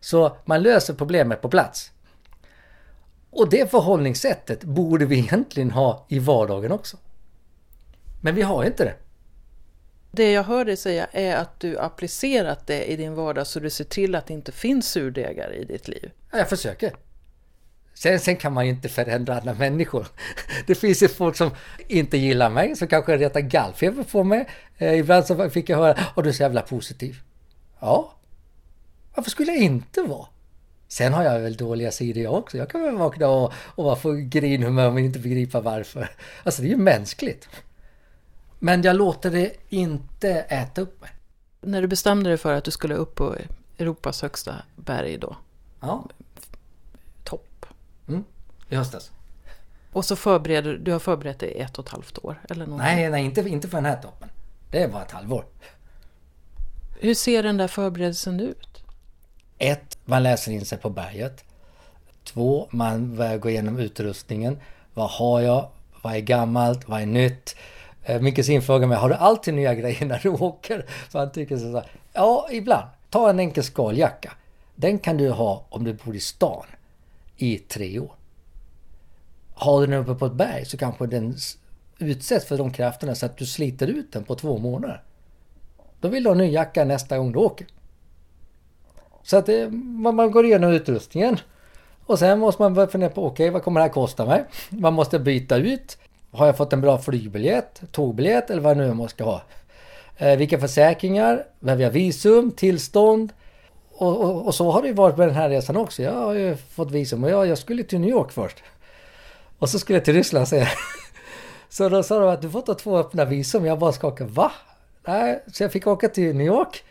Så 0.00 0.36
man 0.44 0.62
löser 0.62 0.94
problemet 0.94 1.42
på 1.42 1.48
plats. 1.48 1.90
Och 3.30 3.48
det 3.48 3.70
förhållningssättet 3.70 4.64
borde 4.64 5.06
vi 5.06 5.18
egentligen 5.18 5.70
ha 5.70 6.06
i 6.08 6.18
vardagen 6.18 6.72
också. 6.72 6.96
Men 8.20 8.34
vi 8.34 8.42
har 8.42 8.64
inte 8.64 8.84
det. 8.84 8.94
Det 10.10 10.32
jag 10.32 10.42
hör 10.42 10.64
dig 10.64 10.76
säga 10.76 11.06
är 11.12 11.36
att 11.36 11.60
du 11.60 11.78
applicerat 11.78 12.66
det 12.66 12.84
i 12.84 12.96
din 12.96 13.14
vardag 13.14 13.46
så 13.46 13.60
du 13.60 13.70
ser 13.70 13.84
till 13.84 14.14
att 14.14 14.26
det 14.26 14.34
inte 14.34 14.52
finns 14.52 14.90
surdegar 14.90 15.54
i 15.54 15.64
ditt 15.64 15.88
liv. 15.88 16.10
Ja, 16.32 16.38
jag 16.38 16.48
försöker. 16.48 16.92
Sen, 17.94 18.20
sen 18.20 18.36
kan 18.36 18.52
man 18.52 18.66
ju 18.66 18.72
inte 18.72 18.88
förändra 18.88 19.38
andra 19.38 19.54
människor. 19.54 20.06
Det 20.66 20.74
finns 20.74 21.02
ju 21.02 21.08
folk 21.08 21.36
som 21.36 21.50
inte 21.88 22.18
gillar 22.18 22.50
mig, 22.50 22.76
som 22.76 22.88
kanske 22.88 23.16
retar 23.16 23.40
gallfeber 23.40 24.02
på 24.02 24.24
mig. 24.24 24.48
Eh, 24.78 24.98
ibland 24.98 25.26
så 25.26 25.50
fick 25.50 25.68
jag 25.68 25.78
höra, 25.78 25.98
att 26.14 26.24
du 26.24 26.28
är 26.28 26.32
så 26.32 26.42
jävla 26.42 26.62
positiv. 26.62 27.16
Ja, 27.80 28.12
varför 29.14 29.30
skulle 29.30 29.52
jag 29.52 29.62
inte 29.62 30.02
vara? 30.02 30.26
Sen 30.88 31.12
har 31.12 31.24
jag 31.24 31.40
väl 31.40 31.56
dåliga 31.56 31.90
sidor 31.90 32.22
jag 32.22 32.34
också. 32.34 32.58
Jag 32.58 32.70
kan 32.70 32.82
väl 32.82 32.96
vakna 32.96 33.28
och, 33.28 33.52
och 33.54 33.84
vara 33.84 33.96
på 33.96 34.12
grinhumör 34.12 34.90
men 34.90 35.04
inte 35.04 35.18
begripa 35.18 35.60
varför. 35.60 36.10
Alltså 36.42 36.62
det 36.62 36.68
är 36.68 36.70
ju 36.70 36.76
mänskligt. 36.76 37.48
Men 38.58 38.82
jag 38.82 38.96
låter 38.96 39.30
det 39.30 39.52
inte 39.68 40.30
äta 40.30 40.80
upp 40.80 41.00
mig. 41.00 41.10
När 41.60 41.82
du 41.82 41.88
bestämde 41.88 42.30
dig 42.30 42.36
för 42.36 42.54
att 42.54 42.64
du 42.64 42.70
skulle 42.70 42.94
upp 42.94 43.14
på 43.14 43.36
Europas 43.78 44.22
högsta 44.22 44.54
berg 44.76 45.18
då? 45.18 45.36
Ja. 45.80 46.04
Topp. 47.24 47.66
Mm. 48.08 48.24
I 48.68 48.76
höstas. 48.76 49.10
Och 49.92 50.04
så 50.04 50.16
förbereder 50.16 50.74
du 50.74 50.92
har 50.92 50.98
förberett 50.98 51.38
dig 51.38 51.50
i 51.50 51.60
ett 51.60 51.78
och 51.78 51.86
ett 51.86 51.92
halvt 51.92 52.18
år? 52.18 52.42
Eller 52.50 52.66
någonting. 52.66 52.94
Nej, 52.96 53.10
nej, 53.10 53.24
inte, 53.24 53.40
inte 53.40 53.68
för 53.68 53.76
den 53.76 53.84
här 53.84 54.02
toppen. 54.02 54.28
Det 54.70 54.82
är 54.82 54.88
bara 54.88 55.02
ett 55.02 55.10
halvår. 55.10 55.44
Hur 57.00 57.14
ser 57.14 57.42
den 57.42 57.56
där 57.56 57.68
förberedelsen 57.68 58.40
ut? 58.40 58.84
Ett, 59.58 59.98
man 60.04 60.22
läser 60.22 60.52
in 60.52 60.64
sig 60.64 60.78
på 60.78 60.90
berget. 60.90 61.44
Två, 62.24 62.68
man 62.70 63.16
går 63.16 63.48
igenom 63.48 63.78
utrustningen. 63.78 64.58
Vad 64.94 65.10
har 65.10 65.40
jag? 65.40 65.68
Vad 66.02 66.14
är 66.14 66.20
gammalt? 66.20 66.88
Vad 66.88 67.02
är 67.02 67.06
nytt? 67.06 67.56
Eh, 68.02 68.20
Micke 68.20 68.44
Sin 68.44 68.62
frågar 68.62 68.86
mig, 68.86 68.98
har 68.98 69.08
du 69.08 69.14
alltid 69.14 69.54
nya 69.54 69.74
grejer 69.74 70.06
när 70.06 70.18
du 70.22 70.28
åker? 70.28 70.86
För 71.10 71.18
han 71.18 71.32
tycker 71.32 71.56
så 71.56 71.72
här, 71.72 71.90
ja, 72.12 72.48
ibland. 72.50 72.88
Ta 73.10 73.30
en 73.30 73.40
enkel 73.40 73.64
skaljacka. 73.64 74.32
Den 74.74 74.98
kan 74.98 75.16
du 75.16 75.30
ha 75.30 75.66
om 75.68 75.84
du 75.84 75.92
bor 75.92 76.16
i 76.16 76.20
stan 76.20 76.66
i 77.36 77.58
tre 77.58 77.98
år. 77.98 78.12
Har 79.54 79.80
du 79.80 79.86
den 79.86 80.00
uppe 80.00 80.14
på 80.14 80.26
ett 80.26 80.32
berg 80.32 80.64
så 80.64 80.76
kanske 80.76 81.06
den 81.06 81.36
utsätts 81.98 82.46
för 82.46 82.58
de 82.58 82.72
krafterna 82.72 83.14
så 83.14 83.26
att 83.26 83.36
du 83.36 83.46
sliter 83.46 83.86
ut 83.86 84.12
den 84.12 84.24
på 84.24 84.34
två 84.34 84.58
månader. 84.58 85.02
Då 86.00 86.08
vill 86.08 86.22
du 86.22 86.28
ha 86.28 86.32
en 86.32 86.38
ny 86.38 86.50
jacka 86.50 86.84
nästa 86.84 87.18
gång 87.18 87.32
du 87.32 87.38
åker. 87.38 87.66
Så 89.22 89.36
att 89.36 89.48
eh, 89.48 89.54
det, 89.54 89.70
man 89.70 90.30
går 90.30 90.44
igenom 90.44 90.70
utrustningen. 90.70 91.38
Och 92.06 92.18
sen 92.18 92.38
måste 92.38 92.62
man 92.62 92.74
börja 92.74 92.88
fundera 92.88 93.10
på, 93.10 93.26
okej 93.26 93.44
okay, 93.44 93.50
vad 93.50 93.62
kommer 93.62 93.80
det 93.80 93.84
här 93.84 93.92
kosta 93.92 94.26
mig? 94.26 94.44
Man 94.68 94.92
måste 94.92 95.18
byta 95.18 95.56
ut. 95.56 95.98
Har 96.30 96.46
jag 96.46 96.56
fått 96.56 96.72
en 96.72 96.80
bra 96.80 96.98
flygbiljett, 96.98 97.82
tågbiljett 97.92 98.50
eller 98.50 98.62
vad 98.62 98.76
nu 98.76 98.94
måste 98.94 99.24
ha? 99.24 99.42
Eh, 100.16 100.36
vilka 100.36 100.58
försäkringar? 100.58 101.44
Behöver 101.60 101.82
jag 101.82 101.90
visum? 101.90 102.52
Tillstånd? 102.52 103.32
Och, 103.92 104.20
och, 104.20 104.46
och, 104.46 104.54
så 104.54 104.70
har 104.70 104.82
det 104.82 104.88
ju 104.88 104.94
varit 104.94 105.16
med 105.16 105.28
den 105.28 105.36
här 105.36 105.48
resan 105.48 105.76
också. 105.76 106.02
Jag 106.02 106.12
har 106.12 106.34
ju 106.34 106.56
fått 106.56 106.90
visum 106.90 107.24
och 107.24 107.30
jag, 107.30 107.46
jag 107.46 107.58
skulle 107.58 107.82
till 107.82 108.00
New 108.00 108.10
York 108.10 108.32
först. 108.32 108.62
Och 109.58 109.68
så 109.68 109.78
skulle 109.78 109.96
jag 109.98 110.04
till 110.04 110.14
Ryssland 110.14 110.48
sen. 110.48 110.66
Så 111.68 111.88
då 111.88 112.02
sa 112.02 112.20
de 112.20 112.28
att 112.28 112.42
du 112.42 112.50
får 112.50 112.62
ta 112.62 112.74
två 112.74 112.98
öppna 112.98 113.24
visum. 113.24 113.66
Jag 113.66 113.78
bara 113.78 113.92
skakade. 113.92 114.30
Va? 114.30 114.52
Nej, 115.06 115.42
så 115.52 115.62
jag 115.62 115.72
fick 115.72 115.86
åka 115.86 116.08
till 116.08 116.36
New 116.36 116.46
York. 116.46 116.84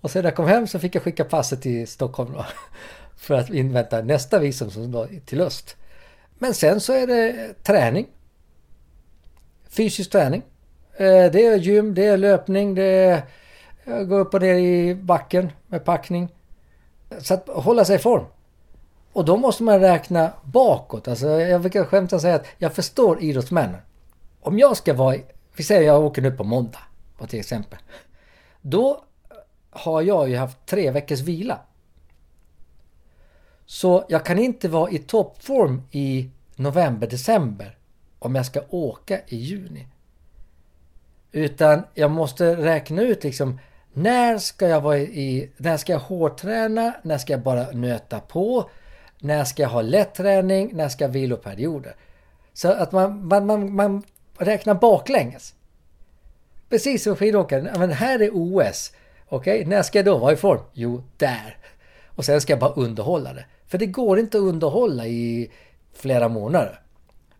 Och 0.00 0.10
sen 0.10 0.22
när 0.22 0.30
jag 0.30 0.36
kom 0.36 0.46
hem 0.46 0.66
så 0.66 0.78
fick 0.78 0.94
jag 0.94 1.02
skicka 1.02 1.24
passet 1.24 1.62
till 1.62 1.88
Stockholm 1.88 2.32
då, 2.32 2.46
För 3.16 3.34
att 3.34 3.50
invänta 3.50 4.02
nästa 4.02 4.38
visum 4.38 4.70
som 4.70 4.92
då 4.92 5.08
till 5.26 5.40
öst. 5.40 5.76
Men 6.38 6.54
sen 6.54 6.80
så 6.80 6.92
är 6.92 7.06
det 7.06 7.54
träning. 7.62 8.06
Fysisk 9.72 10.10
träning. 10.10 10.42
Eh, 10.96 11.30
det 11.32 11.46
är 11.46 11.56
gym, 11.56 11.94
det 11.94 12.06
är 12.06 12.16
löpning, 12.16 12.74
det 12.74 12.82
är 12.84 13.22
gå 14.04 14.16
upp 14.16 14.34
och 14.34 14.42
ner 14.42 14.54
i 14.54 14.94
backen 14.94 15.52
med 15.66 15.84
packning. 15.84 16.28
Så 17.18 17.34
att 17.34 17.48
hålla 17.48 17.84
sig 17.84 17.96
i 17.96 17.98
form. 17.98 18.24
Och 19.12 19.24
då 19.24 19.36
måste 19.36 19.62
man 19.62 19.80
räkna 19.80 20.32
bakåt. 20.42 21.08
Alltså 21.08 21.28
jag 21.28 21.60
brukar 21.60 21.84
skämta 21.84 22.16
och 22.16 22.22
säga 22.22 22.34
att 22.34 22.46
jag 22.58 22.72
förstår 22.72 23.22
idrottsmännen. 23.22 23.80
Om 24.40 24.58
jag 24.58 24.76
ska 24.76 24.94
vara, 24.94 25.16
vi 25.56 25.64
säger 25.64 25.82
jag 25.82 26.04
åker 26.04 26.22
nu 26.22 26.30
på 26.30 26.44
måndag 26.44 26.78
till 27.28 27.40
exempel. 27.40 27.78
Då 28.60 29.04
har 29.70 30.02
jag 30.02 30.28
ju 30.28 30.36
haft 30.36 30.66
tre 30.66 30.90
veckors 30.90 31.20
vila. 31.20 31.58
Så 33.66 34.04
jag 34.08 34.24
kan 34.24 34.38
inte 34.38 34.68
vara 34.68 34.90
i 34.90 34.98
toppform 34.98 35.82
i 35.90 36.30
november, 36.56 37.06
december 37.06 37.76
om 38.24 38.34
jag 38.34 38.46
ska 38.46 38.60
åka 38.68 39.20
i 39.26 39.36
juni. 39.36 39.86
Utan 41.32 41.82
jag 41.94 42.10
måste 42.10 42.56
räkna 42.56 43.02
ut 43.02 43.24
liksom 43.24 43.58
när 43.92 44.38
ska 44.38 44.68
jag 44.68 44.80
vara 44.80 44.98
i, 44.98 45.50
när 45.56 45.76
ska 45.76 45.92
jag 45.92 46.00
hårdträna, 46.00 46.94
när 47.02 47.18
ska 47.18 47.32
jag 47.32 47.42
bara 47.42 47.70
nöta 47.70 48.20
på, 48.20 48.70
när 49.18 49.44
ska 49.44 49.62
jag 49.62 49.70
ha 49.70 49.82
lätt 49.82 50.14
träning, 50.14 50.70
när 50.72 50.88
ska 50.88 51.04
jag 51.04 51.08
ha 51.08 51.12
viloperioder. 51.12 51.94
Så 52.52 52.68
att 52.68 52.92
man, 52.92 53.26
man, 53.26 53.46
man, 53.46 53.74
man 53.74 54.02
räknar 54.38 54.74
baklänges. 54.74 55.54
Precis 56.68 57.02
som 57.02 57.16
skidåkaren, 57.16 57.68
men 57.78 57.90
här 57.90 58.22
är 58.22 58.30
OS. 58.32 58.92
Okej, 59.28 59.54
okay, 59.58 59.68
när 59.68 59.82
ska 59.82 59.98
jag 59.98 60.06
då 60.06 60.18
vara 60.18 60.32
i 60.32 60.36
form? 60.36 60.60
Jo, 60.72 61.02
där. 61.16 61.56
Och 62.08 62.24
sen 62.24 62.40
ska 62.40 62.52
jag 62.52 62.60
bara 62.60 62.72
underhålla 62.72 63.32
det. 63.32 63.44
För 63.66 63.78
det 63.78 63.86
går 63.86 64.18
inte 64.18 64.38
att 64.38 64.42
underhålla 64.42 65.06
i 65.06 65.50
flera 65.94 66.28
månader. 66.28 66.81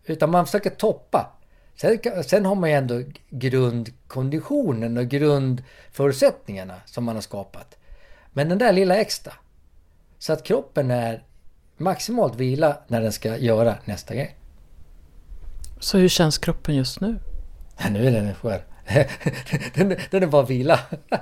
Utan 0.05 0.31
man 0.31 0.47
försöker 0.47 0.71
toppa. 0.71 1.33
Sen, 1.77 1.99
sen 2.25 2.47
har 2.47 2.55
man 2.55 2.71
ju 2.71 2.77
ändå 2.77 3.03
grundkonditionen 3.31 4.97
och 4.97 5.07
grundförutsättningarna 5.07 6.75
som 6.87 7.05
man 7.05 7.15
har 7.15 7.23
skapat. 7.23 7.79
Men 8.33 8.49
den 8.49 8.59
där 8.59 8.73
lilla 8.73 8.97
extra. 8.97 9.33
Så 10.19 10.33
att 10.33 10.45
kroppen 10.45 10.91
är 10.91 11.23
maximalt 11.77 12.37
vila 12.37 12.77
när 12.87 13.01
den 13.01 13.13
ska 13.13 13.37
göra 13.37 13.75
nästa 13.85 14.15
grej. 14.15 14.37
Så 15.81 15.99
hur 15.99 16.09
känns 16.09 16.39
kroppen 16.39 16.75
just 16.75 17.01
nu? 17.01 17.19
Ja, 17.79 17.91
nu 17.91 18.07
är 18.07 18.11
den 18.11 18.35
skön. 18.35 18.61
den, 19.75 19.97
den 20.11 20.23
är 20.23 20.27
bara 20.27 20.43
vila. 20.43 20.81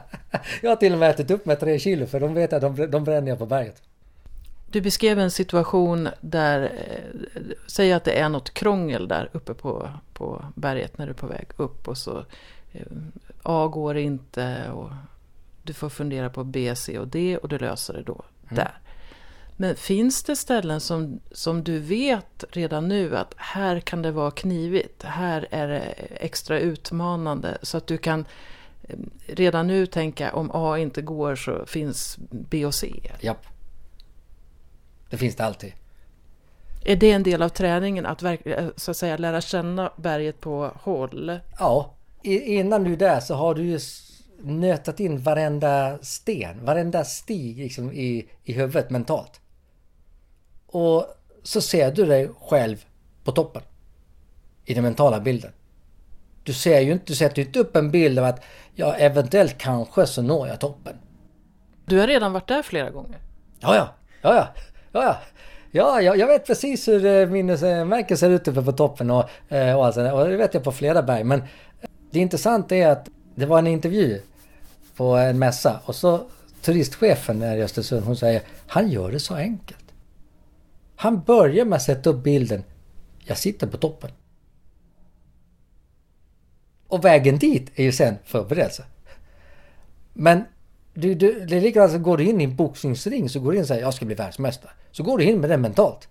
jag 0.63 0.71
har 0.71 0.77
till 0.77 0.93
och 0.93 0.99
med 0.99 1.11
ätit 1.11 1.31
upp 1.31 1.47
med 1.47 1.61
tre 1.61 1.79
kilo 1.79 2.07
för 2.07 2.21
de 2.21 2.35
vet 2.35 2.53
att 2.53 2.61
de, 2.61 2.91
de 2.91 3.05
bränner 3.05 3.29
jag 3.29 3.39
på 3.39 3.47
berget. 3.47 3.83
Du 4.73 4.81
beskrev 4.81 5.19
en 5.19 5.31
situation 5.31 6.09
där, 6.21 6.63
eh, 6.63 7.41
säg 7.67 7.93
att 7.93 8.05
det 8.05 8.13
är 8.13 8.29
något 8.29 8.55
krångel 8.55 9.09
där 9.09 9.31
uppe 9.33 9.55
på, 9.55 9.91
på 10.13 10.45
berget 10.55 10.99
när 10.99 11.07
du 11.07 11.13
är 11.13 11.17
på 11.17 11.27
väg 11.27 11.47
upp 11.57 11.89
och 11.89 11.99
så 11.99 12.25
eh, 12.73 12.87
A 13.43 13.69
går 13.69 13.97
inte 13.97 14.71
och 14.71 14.91
du 15.63 15.73
får 15.73 15.89
fundera 15.89 16.31
på 16.31 16.45
B, 16.45 16.75
C 16.77 16.99
och 16.99 17.09
D 17.09 17.37
och 17.37 17.49
du 17.49 17.59
löser 17.59 17.95
det 17.95 18.03
då 18.03 18.23
mm. 18.43 18.55
där. 18.55 18.79
Men 19.57 19.77
finns 19.77 20.23
det 20.23 20.37
ställen 20.37 20.81
som, 20.81 21.21
som 21.33 21.65
du 21.65 21.79
vet 21.79 22.45
redan 22.51 22.89
nu 22.89 23.17
att 23.17 23.35
här 23.37 23.81
kan 23.81 24.03
det 24.03 24.13
vara 24.13 24.31
knivigt, 24.31 25.03
här 25.03 25.49
är 25.51 25.69
det 25.69 25.81
extra 26.11 26.61
utmanande 26.61 27.59
så 27.63 27.77
att 27.77 27.87
du 27.87 27.99
kan 27.99 28.25
eh, 28.83 28.97
redan 29.27 29.67
nu 29.67 29.87
tänka 29.87 30.33
om 30.33 30.51
A 30.55 30.79
inte 30.79 31.03
går 31.03 31.35
så 31.35 31.67
finns 31.67 32.19
B 32.31 32.67
och 32.67 32.75
C? 32.75 33.11
Japp. 33.21 33.47
Det 35.11 35.17
finns 35.17 35.37
det 35.37 35.45
alltid. 35.45 35.73
Är 36.85 36.97
det 36.97 37.13
en 37.13 37.23
del 37.23 37.43
av 37.43 37.49
träningen 37.49 38.07
att 38.07 38.23
eh, 38.23 38.37
så 38.77 38.91
att 38.91 38.97
säga 38.97 39.17
lära 39.17 39.41
känna 39.41 39.93
berget 39.97 40.41
på 40.41 40.73
håll? 40.75 41.41
Ja, 41.59 41.95
innan 42.23 42.85
du 42.85 42.93
är 42.93 42.97
där 42.97 43.21
så 43.21 43.35
har 43.35 43.55
du 43.55 43.63
ju 43.63 43.79
nötat 44.43 45.01
in 45.01 45.19
varenda 45.19 45.99
sten, 46.03 46.65
varenda 46.65 47.05
stig 47.05 47.59
liksom 47.59 47.93
i, 47.93 48.29
i 48.45 48.53
huvudet 48.53 48.91
mentalt. 48.91 49.41
Och 50.67 51.07
så 51.43 51.61
ser 51.61 51.93
du 51.93 52.07
dig 52.07 52.31
själv 52.41 52.85
på 53.25 53.33
toppen. 53.33 53.63
I 54.65 54.75
den 54.75 54.83
mentala 54.83 55.21
bilden. 55.21 55.53
Du 56.43 56.53
ser 56.53 56.81
ju 56.81 56.93
inte, 56.93 57.05
du 57.07 57.15
sätter 57.15 57.43
ju 57.43 57.47
inte 57.47 57.59
upp 57.59 57.77
en 57.77 57.91
bild 57.91 58.19
av 58.19 58.25
att 58.25 58.45
ja, 58.75 58.95
eventuellt 58.95 59.59
kanske 59.59 60.07
så 60.07 60.23
når 60.23 60.49
jag 60.49 60.61
toppen. 60.61 60.97
Du 61.85 61.99
har 61.99 62.07
redan 62.07 62.33
varit 62.33 62.49
där 62.49 62.63
flera 62.63 62.91
gånger. 62.91 63.19
Ja, 63.61 63.75
ja, 63.75 63.95
ja, 64.23 64.35
ja, 64.35 64.49
ja, 64.93 65.05
ja. 65.05 65.17
Ja, 65.73 66.03
jag, 66.03 66.19
jag 66.19 66.27
vet 66.27 66.47
precis 66.47 66.89
hur 66.89 67.05
eh, 67.05 67.27
minnesmärken 67.27 68.17
ser 68.17 68.31
ut 68.31 68.49
uppe 68.49 68.63
på 68.63 68.73
toppen 68.73 69.11
och, 69.11 69.31
eh, 69.49 69.77
och, 69.77 69.87
alltså, 69.87 70.11
och 70.11 70.29
det 70.29 70.37
vet 70.37 70.55
jag 70.55 70.65
på 70.65 70.73
flera 70.73 71.03
berg. 71.03 71.25
Men 71.25 71.41
eh, 71.41 71.91
det 72.11 72.19
intressanta 72.21 72.77
är 72.77 72.89
att 72.89 73.09
det 73.35 73.47
var 73.47 73.59
en 73.59 73.67
intervju 73.67 74.21
på 74.97 75.05
en 75.17 75.39
mässa 75.39 75.81
och 75.85 75.97
så 75.97 76.27
turistchefen 76.63 77.43
i 77.43 77.63
Östersund 77.63 78.05
hon 78.05 78.17
säger 78.17 78.43
han 78.67 78.91
gör 78.91 79.13
det 79.13 79.21
så 79.21 79.35
enkelt. 79.35 79.85
Han 80.97 81.21
börjar 81.21 81.65
med 81.65 81.77
att 81.77 81.83
sätta 81.83 82.11
upp 82.11 82.23
bilden. 82.23 82.65
Jag 83.19 83.39
sitter 83.39 83.67
på 83.67 83.77
toppen. 83.77 84.11
Och 86.89 87.05
vägen 87.05 87.39
dit 87.39 87.71
är 87.75 87.83
ju 87.83 87.93
sen 87.93 88.19
förberedelse. 88.25 88.85
Men 90.13 90.45
du, 90.95 91.15
du, 91.15 91.45
det 91.45 91.57
är 91.57 91.61
likadant 91.61 91.93
som 91.93 92.03
går 92.03 92.17
du 92.17 92.25
in 92.25 92.41
i 92.41 92.45
en 92.45 92.57
boxningsring 92.57 93.29
så 93.29 93.41
går 93.41 93.51
du 93.51 93.57
in 93.57 93.63
och 93.63 93.69
säger 93.69 93.83
jag 93.83 93.95
ska 93.95 94.05
bli 94.05 94.15
världsmästare. 94.15 94.73
Så 94.91 95.03
går 95.03 95.19
du 95.19 95.25
in 95.25 95.41
med 95.41 95.51
det 95.51 95.57
mentalt. 95.57 96.09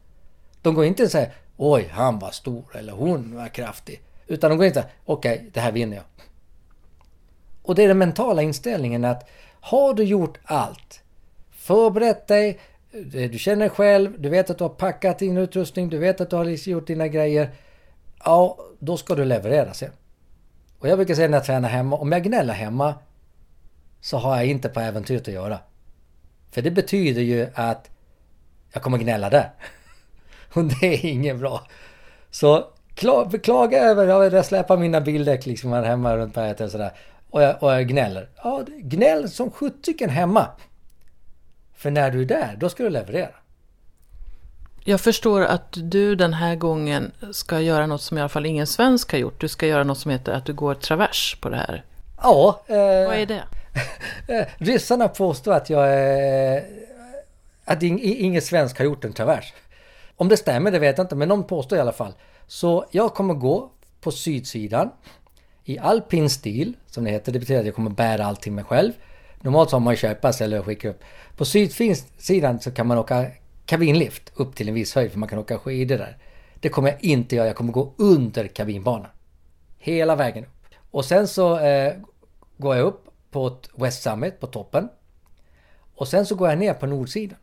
De 0.61 0.75
går 0.75 0.85
inte 0.85 1.03
och 1.03 1.11
säger 1.11 1.33
oj 1.57 1.89
han 1.91 2.19
var 2.19 2.31
stor 2.31 2.63
eller 2.75 2.93
hon 2.93 3.35
var 3.35 3.47
kraftig. 3.47 4.01
Utan 4.27 4.49
de 4.49 4.57
går 4.57 4.65
in 4.65 4.71
och 4.71 4.75
säger 4.75 4.89
okej 5.05 5.33
okay, 5.33 5.49
det 5.53 5.59
här 5.59 5.71
vinner 5.71 5.95
jag. 5.97 6.05
Och 7.61 7.75
det 7.75 7.83
är 7.83 7.87
den 7.87 7.97
mentala 7.97 8.41
inställningen 8.41 9.05
att 9.05 9.29
har 9.61 9.93
du 9.93 10.03
gjort 10.03 10.37
allt, 10.43 11.01
förberett 11.51 12.27
dig, 12.27 12.59
eh, 12.91 13.31
Du 13.31 13.39
känner 13.39 13.59
dig 13.59 13.69
själv, 13.69 14.21
du 14.21 14.29
vet 14.29 14.49
att 14.49 14.57
du 14.57 14.63
har 14.63 14.69
packat 14.69 15.19
din 15.19 15.37
utrustning, 15.37 15.89
du 15.89 15.97
vet 15.97 16.21
att 16.21 16.29
du 16.29 16.35
har 16.35 16.45
liksom 16.45 16.73
gjort 16.73 16.87
dina 16.87 17.07
grejer. 17.07 17.49
Ja, 18.25 18.57
då 18.79 18.97
ska 18.97 19.15
du 19.15 19.25
leverera 19.25 19.73
sen. 19.73 19.91
Och 20.79 20.87
jag 20.87 20.97
brukar 20.97 21.15
säga 21.15 21.27
när 21.27 21.37
jag 21.37 21.45
tränar 21.45 21.69
hemma, 21.69 21.95
om 21.95 22.11
jag 22.11 22.23
gnäller 22.23 22.53
hemma 22.53 22.95
så 24.01 24.17
har 24.17 24.35
jag 24.37 24.45
inte 24.45 24.69
på 24.69 24.79
äventyret 24.79 25.27
att 25.27 25.33
göra. 25.33 25.59
För 26.51 26.61
det 26.61 26.71
betyder 26.71 27.21
ju 27.21 27.47
att 27.55 27.89
jag 28.73 28.83
kommer 28.83 28.97
gnälla 28.97 29.29
där. 29.29 29.49
Och 30.53 30.63
det 30.63 30.85
är 30.85 31.05
inget 31.05 31.37
bra. 31.39 31.67
Så 32.31 32.67
klaga 33.43 33.79
över, 33.81 34.33
jag 34.33 34.45
släpar 34.45 34.77
mina 34.77 35.01
bildäck 35.01 35.45
liksom 35.45 35.71
här 35.71 35.83
hemma 35.83 36.17
runt 36.17 36.33
berget 36.33 36.61
och 36.61 36.71
sådär. 36.71 36.91
Och 37.29 37.41
jag, 37.41 37.63
och 37.63 37.71
jag 37.71 37.87
gnäller. 37.87 38.29
Ja, 38.43 38.63
gnäll 38.67 39.29
som 39.29 39.51
sjuttsiken 39.51 40.09
hemma. 40.09 40.47
För 41.75 41.91
när 41.91 42.11
du 42.11 42.21
är 42.21 42.25
där, 42.25 42.55
då 42.59 42.69
ska 42.69 42.83
du 42.83 42.89
leverera. 42.89 43.29
Jag 44.83 45.01
förstår 45.01 45.41
att 45.41 45.67
du 45.71 46.15
den 46.15 46.33
här 46.33 46.55
gången 46.55 47.11
ska 47.31 47.59
göra 47.59 47.85
något 47.85 48.01
som 48.01 48.17
i 48.17 48.21
alla 48.21 48.29
fall 48.29 48.45
ingen 48.45 48.67
svensk 48.67 49.11
har 49.11 49.19
gjort. 49.19 49.41
Du 49.41 49.47
ska 49.47 49.67
göra 49.67 49.83
något 49.83 49.97
som 49.97 50.11
heter 50.11 50.31
att 50.31 50.45
du 50.45 50.53
går 50.53 50.73
travers 50.73 51.37
på 51.41 51.49
det 51.49 51.57
här. 51.57 51.83
Ja. 52.21 52.63
Eh, 52.67 52.75
Vad 53.07 53.15
är 53.17 53.25
det? 53.25 53.43
Ryssarna 54.57 55.07
påstår 55.07 55.53
att 55.53 55.69
jag 55.69 55.93
är... 55.93 56.65
Att 57.65 57.83
ingen 57.83 58.41
svensk 58.41 58.77
har 58.77 58.85
gjort 58.85 59.05
en 59.05 59.13
travers. 59.13 59.53
Om 60.15 60.29
det 60.29 60.37
stämmer, 60.37 60.71
det 60.71 60.79
vet 60.79 60.97
jag 60.97 61.05
inte, 61.05 61.15
men 61.15 61.29
de 61.29 61.43
påstår 61.43 61.77
i 61.77 61.81
alla 61.81 61.91
fall. 61.91 62.13
Så 62.47 62.85
jag 62.91 63.13
kommer 63.13 63.33
gå 63.33 63.71
på 64.01 64.11
sydsidan 64.11 64.89
i 65.63 65.79
alpin 65.79 66.29
stil, 66.29 66.73
som 66.85 67.03
det 67.03 67.11
heter. 67.11 67.31
Det 67.31 67.39
betyder 67.39 67.59
att 67.59 67.65
jag 67.65 67.75
kommer 67.75 67.89
bära 67.89 68.25
allting 68.25 68.55
mig 68.55 68.63
själv. 68.63 68.91
Normalt 69.41 69.69
så 69.69 69.75
har 69.75 69.81
man 69.81 69.95
köpas 69.95 70.41
eller 70.41 70.61
skicka 70.61 70.89
upp. 70.89 71.03
På 71.37 71.45
sydsidan 71.45 72.59
så 72.59 72.71
kan 72.71 72.87
man 72.87 72.97
åka 72.97 73.25
kabinlift 73.65 74.31
upp 74.35 74.55
till 74.55 74.69
en 74.69 74.73
viss 74.73 74.95
höjd 74.95 75.11
för 75.11 75.19
man 75.19 75.29
kan 75.29 75.39
åka 75.39 75.57
skidor 75.57 75.97
där. 75.97 76.17
Det 76.59 76.69
kommer 76.69 76.89
jag 76.89 77.03
inte 77.03 77.35
göra. 77.35 77.47
Jag 77.47 77.55
kommer 77.55 77.73
gå 77.73 77.93
under 77.97 78.47
kabinbanan. 78.47 79.11
Hela 79.77 80.15
vägen 80.15 80.43
upp. 80.43 80.75
Och 80.91 81.05
sen 81.05 81.27
så 81.27 81.59
eh, 81.59 81.93
går 82.57 82.75
jag 82.75 82.85
upp 82.85 83.08
på 83.31 83.57
West 83.75 84.03
Summit 84.03 84.39
på 84.39 84.47
toppen. 84.47 84.89
Och 85.95 86.07
sen 86.07 86.25
så 86.25 86.35
går 86.35 86.49
jag 86.49 86.57
ner 86.57 86.73
på 86.73 86.85
nordsidan. 86.85 87.37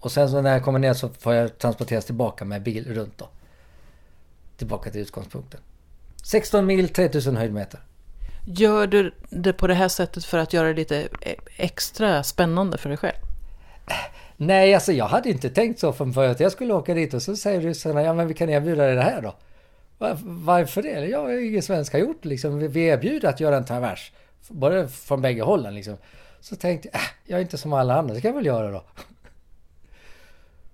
Och 0.00 0.12
sen 0.12 0.30
så 0.30 0.40
när 0.40 0.52
jag 0.52 0.64
kommer 0.64 0.78
ner 0.78 0.94
så 0.94 1.08
får 1.08 1.34
jag 1.34 1.58
transporteras 1.58 2.04
tillbaka 2.04 2.44
med 2.44 2.62
bil 2.62 2.94
runt 2.94 3.18
då. 3.18 3.28
Tillbaka 4.56 4.90
till 4.90 5.00
utgångspunkten. 5.00 5.60
16 6.24 6.66
mil, 6.66 6.88
3000 6.88 7.36
höjdmeter. 7.36 7.80
Gör 8.46 8.86
du 8.86 9.14
det 9.30 9.52
på 9.52 9.66
det 9.66 9.74
här 9.74 9.88
sättet 9.88 10.24
för 10.24 10.38
att 10.38 10.52
göra 10.52 10.68
det 10.68 10.74
lite 10.74 11.08
e- 11.20 11.36
extra 11.56 12.22
spännande 12.22 12.78
för 12.78 12.88
dig 12.88 12.98
själv? 12.98 13.16
Nej, 14.36 14.74
alltså 14.74 14.92
jag 14.92 15.06
hade 15.06 15.30
inte 15.30 15.50
tänkt 15.50 15.80
så 15.80 15.92
från 15.92 16.12
början 16.12 16.32
att 16.32 16.40
jag 16.40 16.52
skulle 16.52 16.74
åka 16.74 16.94
dit 16.94 17.14
och 17.14 17.22
så 17.22 17.36
säger 17.36 17.60
ryssarna 17.60 18.02
ja 18.02 18.14
men 18.14 18.28
vi 18.28 18.34
kan 18.34 18.48
erbjuda 18.48 18.86
dig 18.86 18.94
det 18.94 19.02
här 19.02 19.22
då. 19.22 19.34
Varför 20.24 20.82
det? 20.82 21.06
Jag 21.06 21.46
ingen 21.46 21.62
svensk 21.62 21.92
har 21.92 22.00
gjort 22.00 22.24
liksom. 22.24 22.68
Vi 22.68 22.86
erbjuder 22.86 23.28
att 23.28 23.40
göra 23.40 23.56
en 23.56 23.64
travers. 23.64 24.12
Både 24.48 24.88
från 24.88 25.22
bägge 25.22 25.42
hållen 25.42 25.74
liksom. 25.74 25.96
Så 26.40 26.56
tänkte 26.56 26.88
jag, 26.92 27.00
äh, 27.00 27.06
jag 27.24 27.36
är 27.36 27.42
inte 27.42 27.58
som 27.58 27.72
alla 27.72 27.98
andra, 27.98 28.14
det 28.14 28.20
kan 28.20 28.28
jag 28.28 28.36
väl 28.36 28.46
göra 28.46 28.70
då. 28.70 28.84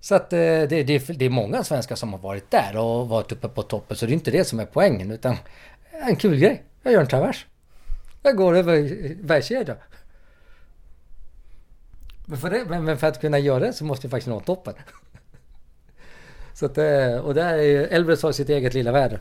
Så 0.01 0.15
att 0.15 0.33
eh, 0.33 0.39
det, 0.39 0.67
det, 0.67 0.99
det 0.99 1.25
är 1.25 1.31
många 1.31 1.65
svenskar 1.65 1.97
som 1.97 2.13
har 2.13 2.21
varit 2.21 2.51
där 2.51 2.77
och 2.77 3.09
varit 3.09 3.33
uppe 3.33 3.49
på 3.49 3.63
toppen. 3.63 3.97
Så 3.97 4.07
det 4.07 4.13
är 4.13 4.15
inte 4.15 4.31
det 4.31 4.45
som 4.45 4.61
är 4.61 4.67
poängen 4.67 5.11
utan 5.11 5.37
en 5.91 6.17
kul 6.17 6.39
grej. 6.39 6.63
Jag 6.83 6.93
gör 6.93 7.01
en 7.01 7.07
travers. 7.07 7.47
Jag 8.23 8.37
går 8.37 8.57
över 8.57 9.15
bergskedjan. 9.23 9.77
Men 12.27 12.39
för, 12.39 12.51
det, 12.51 12.65
men 12.65 12.99
för 12.99 13.07
att 13.07 13.21
kunna 13.21 13.39
göra 13.39 13.59
det 13.59 13.73
så 13.73 13.85
måste 13.85 14.07
jag 14.07 14.11
faktiskt 14.11 14.29
nå 14.29 14.41
toppen. 14.41 14.75
Så 16.55 16.67
att, 16.67 16.79
eh, 16.79 17.17
och 17.17 17.35
där 17.35 17.59
är 17.59 17.87
Elbrus 17.87 18.23
har 18.23 18.33
sitt 18.33 18.49
eget 18.49 18.75
lilla 18.75 18.93
värde. 18.93 19.19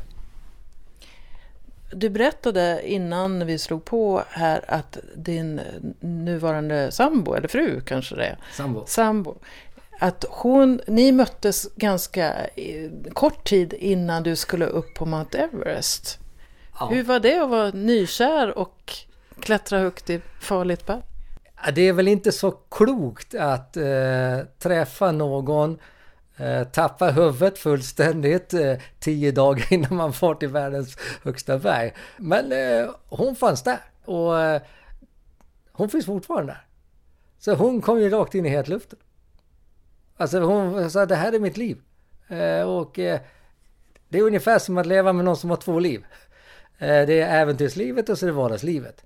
Du 1.95 2.10
berättade 2.10 2.82
innan 2.86 3.45
vi 3.45 3.60
slog 3.60 3.86
på 3.86 4.23
här 4.29 4.65
att 4.67 4.97
din 5.15 5.62
nuvarande 5.99 6.91
sambo, 6.91 7.34
eller 7.34 7.47
fru 7.47 7.82
kanske 7.82 8.15
det 8.15 8.25
är? 8.25 8.38
Sambo. 8.53 8.84
Sambo 8.88 9.36
att 10.03 10.25
hon, 10.29 10.82
ni 10.88 11.12
möttes 11.12 11.67
ganska 11.75 12.34
kort 13.13 13.43
tid 13.43 13.73
innan 13.73 14.23
du 14.23 14.36
skulle 14.36 14.65
upp 14.65 14.93
på 14.95 15.06
Mount 15.06 15.38
Everest. 15.38 16.19
Ja. 16.79 16.88
Hur 16.88 17.03
var 17.03 17.19
det 17.19 17.38
att 17.38 17.49
vara 17.49 17.69
nykär 17.69 18.58
och 18.58 18.93
klättra 19.39 19.79
högt 19.79 20.10
i 20.10 20.21
farligt 20.41 20.86
berg? 20.86 21.01
Det 21.75 21.82
är 21.82 21.93
väl 21.93 22.08
inte 22.08 22.32
så 22.32 22.51
klokt 22.51 23.36
att 23.36 23.77
eh, 23.77 24.39
träffa 24.60 25.12
någon, 25.12 25.79
eh, 26.38 27.12
huvudet 27.13 27.58
fullständigt 27.58 28.54
eh, 28.54 28.78
tio 29.00 29.32
dagar 29.32 29.67
innan 29.74 29.96
man 29.96 30.13
far 30.13 30.36
till 30.36 30.50
världens 30.50 30.98
högsta 31.24 31.58
berg. 31.58 31.93
Men 32.17 32.52
eh, 32.52 32.89
hon 33.10 33.36
fanns 33.36 33.63
där 33.63 33.80
och 34.06 34.39
eh, 34.39 34.62
hon 35.72 35.89
finns 35.89 36.06
fortfarande 36.06 36.54
där. 36.54 36.65
Så 37.39 37.56
hon 37.56 37.82
kom 37.82 38.00
ju 38.00 38.10
rakt 38.10 38.36
in 38.36 38.46
i 38.46 38.50
hetluften. 38.50 39.00
Alltså 40.17 40.39
hon 40.39 40.91
sa 40.91 41.06
det 41.06 41.15
här 41.15 41.34
är 41.34 41.39
mitt 41.39 41.58
liv. 41.58 41.78
Eh, 42.28 42.62
och 42.62 43.00
eh, 43.00 43.19
det 44.10 44.17
är 44.17 44.24
ungefär 44.24 44.60
som 44.60 44.78
att 44.78 44.86
leva 44.86 45.13
med 45.13 45.26
någon 45.26 45.38
som 45.38 45.50
har 45.50 45.58
två 45.58 45.80
liv. 45.80 46.06
Eh, 46.78 46.88
det 46.88 47.22
är 47.22 47.41
äventyrslivet 47.41 48.10
och 48.10 48.17
så 48.17 48.26
är 48.26 48.28
det 48.28 48.34
vardagslivet. 48.34 49.04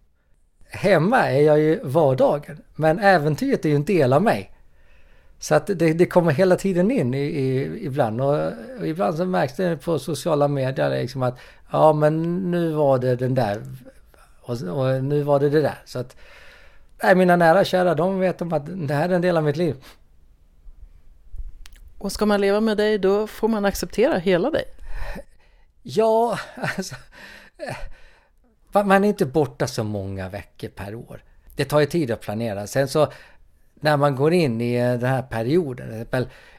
Hemma 0.69 1.31
är 1.31 1.41
jag 1.41 1.59
ju 1.59 1.79
vardagen, 1.83 2.61
men 2.75 2.99
äventyret 2.99 3.65
är 3.65 3.69
ju 3.69 3.75
en 3.75 3.85
del 3.85 4.13
av 4.13 4.21
mig. 4.21 4.51
Så 5.39 5.55
att 5.55 5.67
det, 5.67 5.93
det 5.93 6.05
kommer 6.05 6.31
hela 6.31 6.55
tiden 6.55 6.91
in 6.91 7.13
i, 7.13 7.17
i, 7.17 7.85
ibland. 7.85 8.21
Och, 8.21 8.35
och, 8.79 8.87
ibland 8.87 9.17
så 9.17 9.25
märks 9.25 9.55
det 9.55 9.77
på 9.77 9.99
sociala 9.99 10.47
medier 10.47 10.89
liksom 10.89 11.23
att 11.23 11.37
ja 11.71 11.93
men 11.93 12.37
nu 12.51 12.71
var 12.71 12.97
det 12.97 13.15
den 13.15 13.35
där 13.35 13.61
och, 14.41 14.61
och 14.61 15.03
nu 15.03 15.23
var 15.23 15.39
det 15.39 15.49
det 15.49 15.61
där. 15.61 15.79
Så 15.85 15.99
att 15.99 16.15
nej, 17.03 17.15
mina 17.15 17.35
nära 17.35 17.65
kära 17.65 17.95
de 17.95 18.19
vet 18.19 18.41
om 18.41 18.53
att 18.53 18.87
det 18.87 18.93
här 18.93 19.09
är 19.09 19.13
en 19.13 19.21
del 19.21 19.37
av 19.37 19.43
mitt 19.43 19.57
liv. 19.57 19.75
Och 21.97 22.11
ska 22.11 22.25
man 22.25 22.41
leva 22.41 22.61
med 22.61 22.77
dig 22.77 22.97
då 22.97 23.27
får 23.27 23.47
man 23.47 23.65
acceptera 23.65 24.17
hela 24.17 24.49
dig? 24.51 24.65
Ja, 25.83 26.39
alltså... 26.77 26.95
Man 28.71 29.03
är 29.03 29.07
inte 29.07 29.25
borta 29.25 29.67
så 29.67 29.83
många 29.83 30.29
veckor 30.29 30.67
per 30.67 30.95
år. 30.95 31.23
Det 31.55 31.65
tar 31.65 31.79
ju 31.79 31.85
tid 31.85 32.11
att 32.11 32.21
planera. 32.21 32.67
Sen 32.67 32.87
så 32.87 33.07
när 33.79 33.97
man 33.97 34.15
går 34.15 34.33
in 34.33 34.61
i 34.61 34.77
den 34.77 35.09
här 35.09 35.21
perioden. 35.21 36.05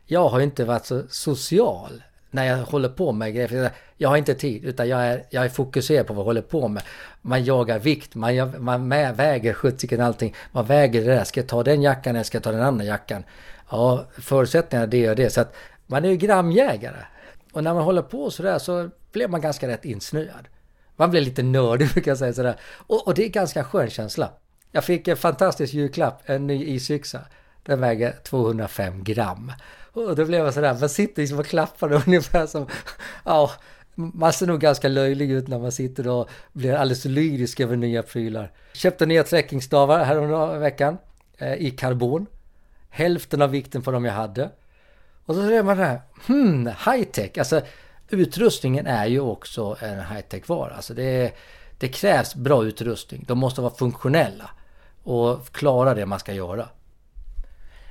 Jag 0.07 0.29
har 0.29 0.39
ju 0.39 0.45
inte 0.45 0.65
varit 0.65 0.87
så 0.87 1.03
social 1.09 2.03
när 2.31 2.45
jag 2.45 2.57
håller 2.57 2.89
på 2.89 3.13
med 3.13 3.35
grejer. 3.35 3.71
Jag 3.97 4.09
har 4.09 4.17
inte 4.17 4.35
tid 4.35 4.65
utan 4.65 4.89
jag 4.89 5.07
är, 5.07 5.25
jag 5.31 5.45
är 5.45 5.49
fokuserad 5.49 6.07
på 6.07 6.13
vad 6.13 6.21
jag 6.21 6.25
håller 6.25 6.43
på 6.43 6.69
med. 6.69 6.83
Man 7.23 7.45
jagar 7.45 7.79
vikt, 7.79 8.15
man, 8.15 8.65
man 8.89 8.89
väger 9.15 9.53
sjuttsiken 9.53 10.01
allting. 10.01 10.35
Man 10.53 10.67
väger 10.67 11.05
det 11.05 11.15
där. 11.15 11.25
Ska 11.25 11.41
jag 11.41 11.49
ta 11.49 11.63
den 11.63 11.83
jackan 11.83 12.17
eller 12.17 12.25
ska 12.25 12.37
jag 12.37 12.43
ta 12.43 12.53
den 12.53 12.63
andra 12.63 12.85
jackan? 12.85 13.25
Ja, 13.71 14.05
förutsättningarna 14.13 14.87
det 14.87 15.11
och 15.11 15.17
det. 15.17 15.31
Så 15.31 15.41
att 15.41 15.55
man 15.87 16.05
är 16.05 16.09
ju 16.09 16.17
gramjägare. 16.17 17.05
Och 17.53 17.65
när 17.65 17.75
man 17.75 17.83
håller 17.83 18.03
på 18.03 18.31
sådär 18.31 18.59
så 18.59 18.91
blir 19.13 19.29
man 19.29 19.41
ganska 19.41 19.69
rätt 19.69 19.85
insnöad. 19.85 20.49
Man 20.97 21.11
blir 21.11 21.21
lite 21.21 21.43
nördig 21.43 21.89
brukar 21.93 22.11
jag 22.11 22.19
säga 22.19 22.33
sådär. 22.33 22.57
Och, 22.77 23.07
och 23.07 23.15
det 23.15 23.25
är 23.25 23.29
ganska 23.29 23.65
skön 23.65 23.91
känsla. 23.91 24.31
Jag 24.73 24.85
fick 24.85 25.09
en 25.09 25.17
fantastisk 25.17 25.75
julklapp, 25.75 26.23
en 26.27 26.47
ny 26.47 26.65
isyxa. 26.65 27.21
Den 27.63 27.81
väger 27.81 28.15
205 28.25 29.05
gram. 29.05 29.53
Och 29.93 30.17
då 30.17 30.25
blev 30.25 30.45
jag 30.45 30.55
sådär, 30.55 30.77
man 30.81 30.89
sitter 30.89 31.23
liksom 31.23 31.39
och 31.39 31.47
klappar 31.47 31.93
ungefär 31.93 32.47
som, 32.47 32.67
ja, 33.25 33.51
man 33.95 34.33
ser 34.33 34.47
nog 34.47 34.61
ganska 34.61 34.89
löjlig 34.89 35.31
ut 35.31 35.49
när 35.49 35.59
man 35.59 35.73
sitter 35.73 36.09
och 36.09 36.29
blir 36.53 36.75
alldeles 36.75 37.05
lyrisk 37.05 37.61
över 37.61 37.77
nya 37.77 38.03
prylar. 38.03 38.53
Köpte 38.73 39.07
nya 39.07 39.25
trekkingstavar 39.25 40.05
häromveckan. 40.05 40.61
veckan 40.61 40.99
eh, 41.39 41.55
i 41.55 41.71
karbon 41.71 42.27
hälften 42.91 43.43
av 43.43 43.51
vikten 43.51 43.83
på 43.83 43.91
de 43.91 44.05
jag 44.05 44.13
hade. 44.13 44.51
Och 45.27 45.35
så 45.35 45.49
ser 45.49 45.63
man 45.63 45.77
det 45.77 45.85
här, 45.85 46.01
hmm, 46.27 46.67
high 46.67 47.05
tech. 47.05 47.31
Alltså 47.39 47.61
utrustningen 48.09 48.87
är 48.87 49.07
ju 49.07 49.21
också 49.21 49.77
en 49.81 49.99
high 49.99 50.21
tech 50.21 50.49
vara. 50.49 50.75
Alltså 50.75 50.95
det, 50.95 51.33
det 51.79 51.89
krävs 51.89 52.35
bra 52.35 52.65
utrustning. 52.65 53.25
De 53.29 53.39
måste 53.39 53.61
vara 53.61 53.75
funktionella 53.75 54.51
och 55.09 55.53
klara 55.53 55.94
det 55.94 56.07
man 56.07 56.18
ska 56.18 56.33
göra. 56.33 56.68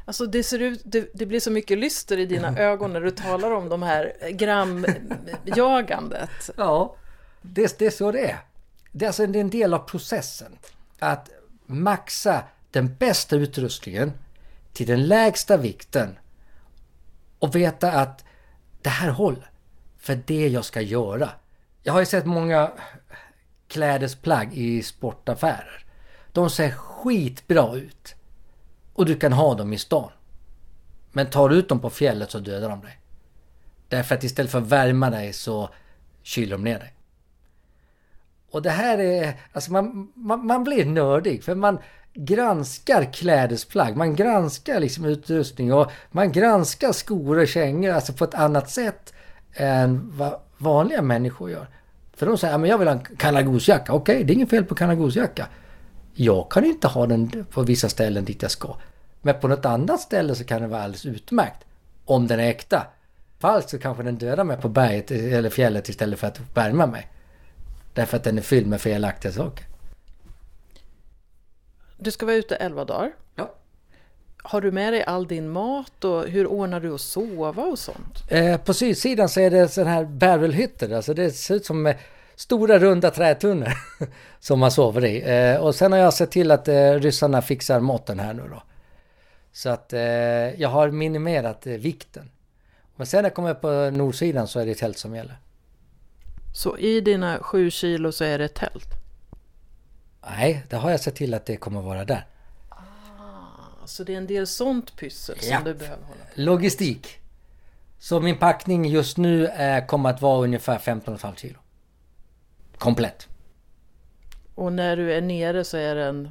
Alltså 0.05 0.25
det 0.25 0.43
ser 0.43 0.59
ut, 0.59 0.81
det, 0.85 1.09
det, 1.13 1.25
blir 1.25 1.39
så 1.39 1.51
mycket 1.51 1.77
lyster 1.77 2.17
i 2.17 2.25
dina 2.25 2.57
ögon 2.59 2.93
när 2.93 3.01
du 3.01 3.11
talar 3.11 3.51
om 3.51 3.69
de 3.69 3.83
här 3.83 4.31
gramjagandet. 4.31 6.49
Ja, 6.57 6.95
det, 7.41 7.79
det 7.79 7.85
är 7.85 7.91
så 7.91 8.11
det 8.11 8.31
är. 8.31 8.37
Det 8.91 9.05
är, 9.05 9.07
alltså, 9.07 9.27
det 9.27 9.39
är 9.39 9.41
en 9.41 9.49
del 9.49 9.73
av 9.73 9.79
processen. 9.79 10.57
Att 10.99 11.29
maxa 11.65 12.43
den 12.71 12.95
bästa 12.95 13.35
utrustningen 13.35 14.13
till 14.73 14.87
den 14.87 15.07
lägsta 15.07 15.57
vikten 15.57 16.17
och 17.39 17.55
veta 17.55 17.91
att 17.91 18.23
det 18.81 18.89
här 18.89 19.09
håller 19.09 19.49
för 19.97 20.19
det 20.25 20.47
jag 20.47 20.65
ska 20.65 20.81
göra. 20.81 21.29
Jag 21.83 21.93
har 21.93 21.99
ju 21.99 22.05
sett 22.05 22.25
många 22.25 22.71
klädesplagg 23.67 24.53
i 24.53 24.83
sportaffärer. 24.83 25.86
De 26.37 26.49
ser 26.49 26.71
skitbra 26.71 27.75
ut. 27.75 28.15
Och 28.93 29.05
du 29.05 29.15
kan 29.15 29.33
ha 29.33 29.55
dem 29.55 29.73
i 29.73 29.77
stan. 29.77 30.11
Men 31.11 31.29
tar 31.29 31.49
du 31.49 31.55
ut 31.55 31.69
dem 31.69 31.79
på 31.79 31.89
fjället 31.89 32.31
så 32.31 32.39
dödar 32.39 32.69
de 32.69 32.81
dig. 32.81 32.99
Därför 33.87 34.15
att 34.15 34.23
istället 34.23 34.51
för 34.51 34.57
att 34.57 34.67
värma 34.67 35.09
dig 35.09 35.33
så 35.33 35.69
kyler 36.23 36.51
de 36.51 36.63
ner 36.63 36.79
dig. 36.79 36.93
Och 38.51 38.61
det 38.61 38.69
här 38.69 38.97
är, 38.97 39.33
alltså 39.51 39.71
man, 39.71 40.11
man, 40.15 40.45
man 40.45 40.63
blir 40.63 40.85
nördig 40.85 41.43
för 41.43 41.55
man 41.55 41.79
granskar 42.13 43.13
klädesplagg, 43.13 43.97
man 43.97 44.15
granskar 44.15 44.79
liksom 44.79 45.05
utrustning 45.05 45.73
och 45.73 45.91
man 46.11 46.31
granskar 46.31 46.91
skor 46.91 47.37
och 47.37 47.47
kängor 47.47 47.91
alltså 47.91 48.13
på 48.13 48.23
ett 48.23 48.35
annat 48.35 48.69
sätt 48.69 49.13
än 49.53 50.17
vad 50.17 50.39
vanliga 50.57 51.01
människor 51.01 51.49
gör. 51.49 51.67
För 52.13 52.25
de 52.25 52.37
säger, 52.37 52.57
men 52.57 52.69
jag 52.69 52.77
vill 52.77 52.87
ha 52.87 52.95
en 52.95 53.05
kanagosjacka. 53.17 53.93
Okej, 53.93 54.15
okay, 54.15 54.23
det 54.23 54.33
är 54.33 54.35
inget 54.35 54.49
fel 54.49 54.65
på 54.65 54.75
kanagosjacka. 54.75 55.47
Jag 56.19 56.51
kan 56.51 56.65
inte 56.65 56.87
ha 56.87 57.05
den 57.05 57.45
på 57.51 57.63
vissa 57.63 57.89
ställen 57.89 58.25
dit 58.25 58.41
jag 58.41 58.51
ska. 58.51 58.75
Men 59.21 59.39
på 59.39 59.47
något 59.47 59.65
annat 59.65 60.01
ställe 60.01 60.35
så 60.35 60.43
kan 60.43 60.61
den 60.61 60.69
vara 60.69 60.81
alldeles 60.81 61.05
utmärkt. 61.05 61.65
Om 62.05 62.27
den 62.27 62.39
är 62.39 62.49
äkta. 62.49 62.87
Falskt 63.39 63.69
så 63.69 63.79
kanske 63.79 64.03
den 64.03 64.15
dödar 64.15 64.43
mig 64.43 64.57
på 64.57 64.69
berget 64.69 65.11
eller 65.11 65.49
fjället 65.49 65.89
istället 65.89 66.19
för 66.19 66.27
att 66.27 66.39
värma 66.53 66.85
mig. 66.85 67.07
Därför 67.93 68.17
att 68.17 68.23
den 68.23 68.37
är 68.37 68.41
fylld 68.41 68.67
med 68.67 68.81
felaktiga 68.81 69.31
saker. 69.31 69.65
Du 71.97 72.11
ska 72.11 72.25
vara 72.25 72.35
ute 72.35 72.55
11 72.55 72.85
dagar. 72.85 73.11
Ja. 73.35 73.53
Har 74.37 74.61
du 74.61 74.71
med 74.71 74.93
dig 74.93 75.03
all 75.03 75.27
din 75.27 75.49
mat 75.49 76.03
och 76.03 76.27
hur 76.27 76.47
ordnar 76.47 76.79
du 76.79 76.93
att 76.93 77.01
sova 77.01 77.63
och 77.63 77.79
sånt? 77.79 78.31
Eh, 78.31 78.57
på 78.57 78.73
sydsidan 78.73 79.29
så 79.29 79.39
är 79.39 79.49
det 79.49 79.67
sådana 79.67 79.91
här 79.91 80.05
barrelhytter. 80.05 80.95
Alltså 80.95 81.13
det 81.13 81.31
ser 81.31 81.55
ut 81.55 81.65
som 81.65 81.93
stora 82.37 82.79
runda 82.79 83.11
trätunnor 83.11 83.73
som 84.39 84.59
man 84.59 84.71
sover 84.71 85.05
i. 85.05 85.21
Eh, 85.21 85.57
och 85.57 85.75
sen 85.75 85.91
har 85.91 85.99
jag 85.99 86.13
sett 86.13 86.31
till 86.31 86.51
att 86.51 86.67
eh, 86.67 86.91
ryssarna 86.91 87.41
fixar 87.41 87.79
måtten 87.79 88.19
här 88.19 88.33
nu 88.33 88.43
då. 88.49 88.63
Så 89.51 89.69
att 89.69 89.93
eh, 89.93 90.01
jag 90.61 90.69
har 90.69 90.91
minimerat 90.91 91.67
eh, 91.67 91.73
vikten. 91.73 92.31
Men 92.95 93.07
sen 93.07 93.21
när 93.21 93.29
jag 93.29 93.35
kommer 93.35 93.53
på 93.53 93.97
nordsidan 93.97 94.47
så 94.47 94.59
är 94.59 94.65
det 94.65 94.75
tält 94.75 94.97
som 94.97 95.15
gäller. 95.15 95.37
Så 96.53 96.77
i 96.77 97.01
dina 97.01 97.37
sju 97.39 97.71
kilo 97.71 98.11
så 98.11 98.23
är 98.23 98.39
det 98.39 98.47
tält? 98.47 98.89
Nej, 100.21 100.65
det 100.69 100.75
har 100.75 100.91
jag 100.91 100.99
sett 100.99 101.15
till 101.15 101.33
att 101.33 101.45
det 101.45 101.57
kommer 101.57 101.81
vara 101.81 102.05
där. 102.05 102.27
Ah, 102.69 103.85
så 103.85 104.03
det 104.03 104.13
är 104.13 104.17
en 104.17 104.27
del 104.27 104.47
sånt 104.47 104.97
pyssel 104.97 105.39
som 105.39 105.51
ja. 105.51 105.61
du 105.65 105.73
behöver 105.73 106.03
hålla 106.03 106.23
på 106.35 106.41
Logistik. 106.41 107.19
Så 107.99 108.19
min 108.19 108.37
packning 108.37 108.85
just 108.85 109.17
nu 109.17 109.51
kommer 109.87 110.09
att 110.09 110.21
vara 110.21 110.43
ungefär 110.43 110.77
15,5 110.77 111.35
kilo. 111.35 111.59
Komplett. 112.77 113.27
Och 114.55 114.73
när 114.73 114.97
du 114.97 115.13
är 115.13 115.21
nere 115.21 115.63
så 115.63 115.77
är 115.77 115.95
den 115.95 116.29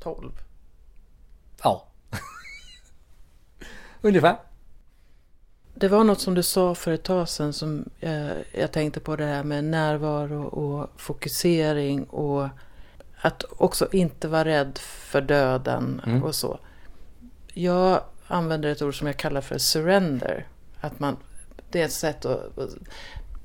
12? 0.00 0.32
Ja. 1.62 1.86
ungefär. 4.00 4.36
Det 5.74 5.88
var 5.88 6.04
något 6.04 6.20
som 6.20 6.34
du 6.34 6.42
sa 6.42 6.74
för 6.74 6.92
ett 6.92 7.02
tag 7.02 7.28
sedan 7.28 7.52
som 7.52 7.90
jag, 8.00 8.30
jag 8.52 8.72
tänkte 8.72 9.00
på 9.00 9.16
det 9.16 9.24
här 9.24 9.44
med 9.44 9.64
närvaro 9.64 10.44
och 10.44 10.90
fokusering 10.96 12.04
och 12.04 12.48
att 13.20 13.44
också 13.50 13.88
inte 13.92 14.28
vara 14.28 14.44
rädd 14.44 14.78
för 14.78 15.20
döden 15.20 16.02
mm. 16.06 16.22
och 16.22 16.34
så. 16.34 16.58
Jag 17.54 18.00
använder 18.26 18.68
ett 18.68 18.82
ord 18.82 18.98
som 18.98 19.06
jag 19.06 19.16
kallar 19.16 19.40
för 19.40 19.58
surrender. 19.58 20.46
Att 20.80 21.00
man, 21.00 21.16
det 21.70 21.80
är 21.80 21.84
ett 21.84 21.92
sätt 21.92 22.24
att 22.24 22.56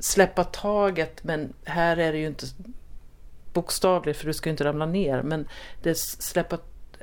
släppa 0.04 0.44
taget 0.44 1.24
men 1.24 1.54
här 1.63 1.98
är 1.98 2.12
det 2.12 2.18
ju 2.18 2.28
inte 2.28 2.46
bokstavligt 3.54 4.20
för 4.20 4.28
du 4.28 4.34
ska 4.34 4.50
ju 4.50 4.52
inte 4.52 4.63
ramla 4.63 4.86
ner. 4.86 5.22
Men 5.22 5.48
det 5.84 5.98
släppa, 5.98 6.58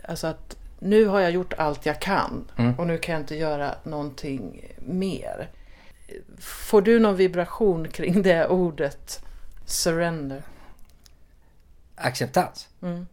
alltså 0.04 0.26
att 0.26 0.56
nu 0.78 1.06
har 1.06 1.20
jag 1.20 1.30
gjort 1.30 1.52
allt 1.52 1.86
jag 1.86 2.00
kan 2.00 2.50
mm. 2.56 2.78
och 2.78 2.86
nu 2.86 2.98
kan 2.98 3.12
jag 3.12 3.22
inte 3.22 3.36
göra 3.36 3.74
någonting 3.82 4.72
mer. 4.78 5.50
Får 6.38 6.82
du 6.82 6.98
någon 6.98 7.16
vibration 7.16 7.88
kring 7.88 8.22
det 8.22 8.48
ordet 8.48 9.24
surrender? 9.64 10.42
acceptans. 12.00 12.68
Mm. 12.82 13.06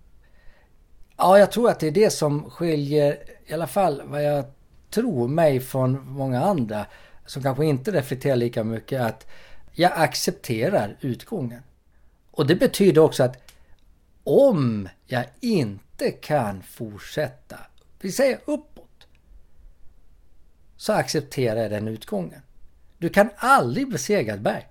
Ja, 1.18 1.40
jag 1.40 1.52
tror 1.52 1.70
att 1.70 1.80
det 1.80 1.88
är 1.88 1.92
det 1.92 2.10
som 2.10 2.50
skiljer, 2.50 3.18
i 3.46 3.54
alla 3.54 3.68
fall 3.68 4.02
vad 4.06 4.24
jag 4.24 4.46
tror 4.90 5.28
mig 5.28 5.60
från 5.60 6.08
många 6.12 6.42
andra 6.42 6.86
som 7.26 7.44
kanske 7.44 7.66
inte 7.66 7.92
reflekterar 7.92 8.36
lika 8.36 8.64
mycket 8.64 9.02
att 9.02 9.28
jag 9.80 9.92
accepterar 9.96 10.98
utgången. 11.02 11.64
Och 12.32 12.48
det 12.48 12.56
betyder 12.56 13.02
också 13.02 13.24
att 13.24 13.52
om 14.24 14.90
jag 15.06 15.26
inte 15.40 16.12
kan 16.12 16.64
fortsätta, 16.64 17.58
vi 18.02 18.12
säger 18.12 18.40
uppåt, 18.46 19.08
så 20.78 20.94
accepterar 20.94 21.62
jag 21.62 21.72
den 21.72 21.88
utgången. 21.88 22.42
Du 22.98 23.10
kan 23.10 23.30
aldrig 23.38 23.92
besegra 23.92 24.34
ett 24.34 24.42
berg. 24.42 24.68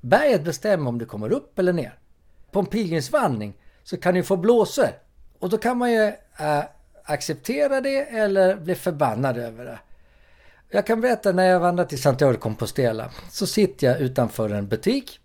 Berget 0.00 0.44
bestämmer 0.44 0.88
om 0.88 0.98
du 0.98 1.06
kommer 1.06 1.32
upp 1.32 1.58
eller 1.58 1.72
ner 1.72 1.98
på 2.50 2.60
en 2.60 2.66
pilgrimsvandring 2.66 3.54
så 3.82 3.96
kan 3.96 4.14
du 4.14 4.22
få 4.22 4.36
blåsor. 4.36 4.90
Och 5.38 5.48
då 5.48 5.58
kan 5.58 5.78
man 5.78 5.92
ju 5.92 6.12
äh, 6.38 6.64
acceptera 7.04 7.80
det 7.80 8.00
eller 8.00 8.56
bli 8.56 8.74
förbannad 8.74 9.36
över 9.36 9.64
det. 9.64 9.78
Jag 10.74 10.86
kan 10.86 11.00
berätta 11.00 11.32
när 11.32 11.44
jag 11.44 11.60
vandrade 11.60 11.88
till 11.88 12.02
Santiago 12.02 12.32
de 12.32 12.38
Compostela 12.38 13.10
så 13.30 13.46
sitter 13.46 13.86
jag 13.86 14.00
utanför 14.00 14.50
en 14.50 14.68
butik. 14.68 15.20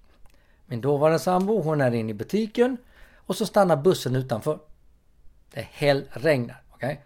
Min 0.65 0.81
dåvarande 0.81 1.19
sambo 1.19 1.61
hon 1.61 1.81
är 1.81 1.93
inne 1.93 2.11
i 2.11 2.13
butiken 2.13 2.77
och 3.15 3.35
så 3.35 3.45
stannar 3.45 3.77
bussen 3.77 4.15
utanför. 4.15 4.59
Det 5.53 5.67
hällregnar. 5.71 6.61
Okay? 6.73 6.97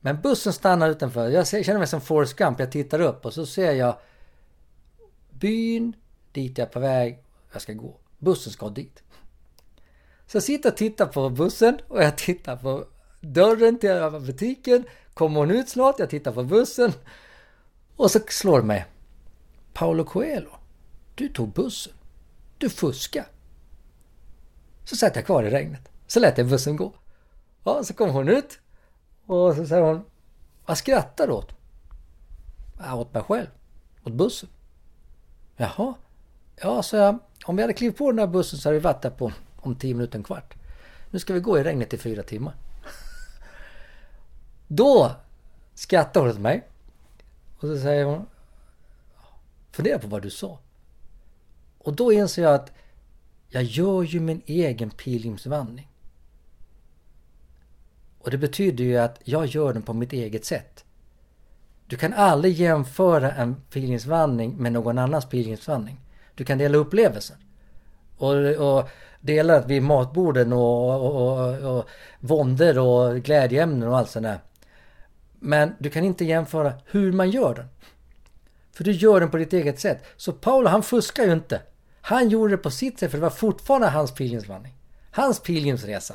Men 0.00 0.20
bussen 0.20 0.52
stannar 0.52 0.90
utanför. 0.90 1.28
Jag 1.28 1.46
känner 1.46 1.78
mig 1.78 1.88
som 1.88 2.00
Forrest 2.00 2.36
Gump. 2.36 2.60
Jag 2.60 2.72
tittar 2.72 3.00
upp 3.00 3.26
och 3.26 3.34
så 3.34 3.46
ser 3.46 3.72
jag 3.72 3.96
byn 5.30 5.96
dit 6.32 6.58
jag 6.58 6.68
är 6.68 6.72
på 6.72 6.80
väg. 6.80 7.18
Jag 7.52 7.62
ska 7.62 7.72
gå. 7.72 7.96
Bussen 8.18 8.52
ska 8.52 8.68
dit. 8.68 9.02
Så 10.26 10.36
jag 10.36 10.42
sitter 10.42 10.70
och 10.70 10.76
tittar 10.76 11.06
på 11.06 11.30
bussen 11.30 11.78
och 11.88 12.02
jag 12.02 12.18
tittar 12.18 12.56
på 12.56 12.84
dörren 13.20 13.78
till 13.78 14.20
butiken. 14.26 14.84
Kommer 15.14 15.40
hon 15.40 15.50
ut 15.50 15.68
snart? 15.68 15.98
Jag 15.98 16.10
tittar 16.10 16.32
på 16.32 16.42
bussen. 16.42 16.92
Och 17.96 18.10
så 18.10 18.20
slår 18.28 18.60
det 18.60 18.66
mig. 18.66 18.86
Paolo 19.72 20.04
Coelho, 20.04 20.56
du 21.14 21.28
tog 21.28 21.52
bussen. 21.52 21.92
Du 22.58 22.70
fuskade. 22.70 23.26
Så 24.84 24.96
satt 24.96 25.16
jag 25.16 25.26
kvar 25.26 25.42
i 25.42 25.50
regnet. 25.50 25.88
Så 26.06 26.20
lät 26.20 26.38
jag 26.38 26.48
bussen 26.48 26.76
gå. 26.76 26.92
Ja, 27.64 27.84
så 27.84 27.94
kom 27.94 28.10
hon 28.10 28.28
ut. 28.28 28.58
Och 29.26 29.56
så 29.56 29.66
säger 29.66 29.82
hon, 29.82 30.04
vad 30.66 30.78
skrattar 30.78 31.26
du 31.26 31.32
åt? 31.32 31.56
Ja, 32.78 32.94
åt 32.94 33.14
mig 33.14 33.22
själv. 33.22 33.46
Åt 34.04 34.12
bussen. 34.12 34.48
Jaha. 35.56 35.94
Ja, 36.56 36.82
så 36.82 36.96
jag, 36.96 37.18
om 37.44 37.56
vi 37.56 37.62
hade 37.62 37.74
klivit 37.74 37.96
på 37.96 38.10
den 38.10 38.18
här 38.18 38.26
bussen 38.26 38.58
så 38.58 38.68
hade 38.68 38.78
vi 38.78 38.82
varit 38.82 39.02
där 39.02 39.10
på 39.10 39.32
om 39.56 39.76
10 39.76 39.94
minuter, 39.94 40.18
en 40.18 40.24
kvart. 40.24 40.54
Nu 41.10 41.18
ska 41.18 41.34
vi 41.34 41.40
gå 41.40 41.58
i 41.58 41.64
regnet 41.64 41.94
i 41.94 41.98
fyra 41.98 42.22
timmar. 42.22 42.54
Då 44.66 45.10
skrattar 45.74 46.20
hon 46.20 46.30
åt 46.30 46.38
mig. 46.38 46.64
Och 47.56 47.68
så 47.68 47.78
säger 47.78 48.04
hon 48.04 48.26
Fundera 49.76 49.98
på 49.98 50.06
vad 50.06 50.22
du 50.22 50.30
sa. 50.30 50.58
Och 51.78 51.92
då 51.92 52.12
inser 52.12 52.42
jag 52.42 52.54
att 52.54 52.72
jag 53.48 53.62
gör 53.62 54.02
ju 54.02 54.20
min 54.20 54.42
egen 54.46 54.90
pilgrimsvandring. 54.90 55.90
Och 58.18 58.30
det 58.30 58.38
betyder 58.38 58.84
ju 58.84 58.96
att 58.96 59.20
jag 59.24 59.46
gör 59.46 59.72
den 59.72 59.82
på 59.82 59.92
mitt 59.92 60.12
eget 60.12 60.44
sätt. 60.44 60.84
Du 61.86 61.96
kan 61.96 62.12
aldrig 62.12 62.54
jämföra 62.54 63.32
en 63.32 63.54
pilgrimsvandring 63.54 64.56
med 64.56 64.72
någon 64.72 64.98
annans 64.98 65.26
pilgrimsvandring. 65.26 66.00
Du 66.34 66.44
kan 66.44 66.58
dela 66.58 66.78
upplevelsen. 66.78 67.36
Och, 68.16 68.34
och 68.34 68.88
dela 69.20 69.60
vid 69.60 69.82
matborden 69.82 70.52
och, 70.52 71.06
och, 71.06 71.38
och, 71.38 71.78
och 71.78 71.88
våndor 72.20 72.78
och 72.78 73.16
glädjeämnen 73.16 73.88
och 73.88 73.98
allt 73.98 74.10
sånt 74.10 74.24
där. 74.24 74.40
Men 75.38 75.74
du 75.78 75.90
kan 75.90 76.04
inte 76.04 76.24
jämföra 76.24 76.72
hur 76.86 77.12
man 77.12 77.30
gör 77.30 77.54
den. 77.54 77.66
För 78.72 78.84
du 78.84 78.92
gör 78.92 79.20
den 79.20 79.30
på 79.30 79.36
ditt 79.36 79.52
eget 79.52 79.80
sätt. 79.80 80.04
Så 80.16 80.32
Paolo 80.32 80.68
han 80.68 80.82
fuskar 80.82 81.24
ju 81.24 81.32
inte. 81.32 81.62
Han 82.00 82.28
gjorde 82.28 82.52
det 82.52 82.58
på 82.58 82.70
sitt 82.70 82.98
sätt 82.98 83.10
för 83.10 83.18
det 83.18 83.22
var 83.22 83.30
fortfarande 83.30 83.86
hans 83.86 84.14
pilgrimsvandring. 84.14 84.74
Hans 85.10 85.40
pilgrimsresa. 85.40 86.14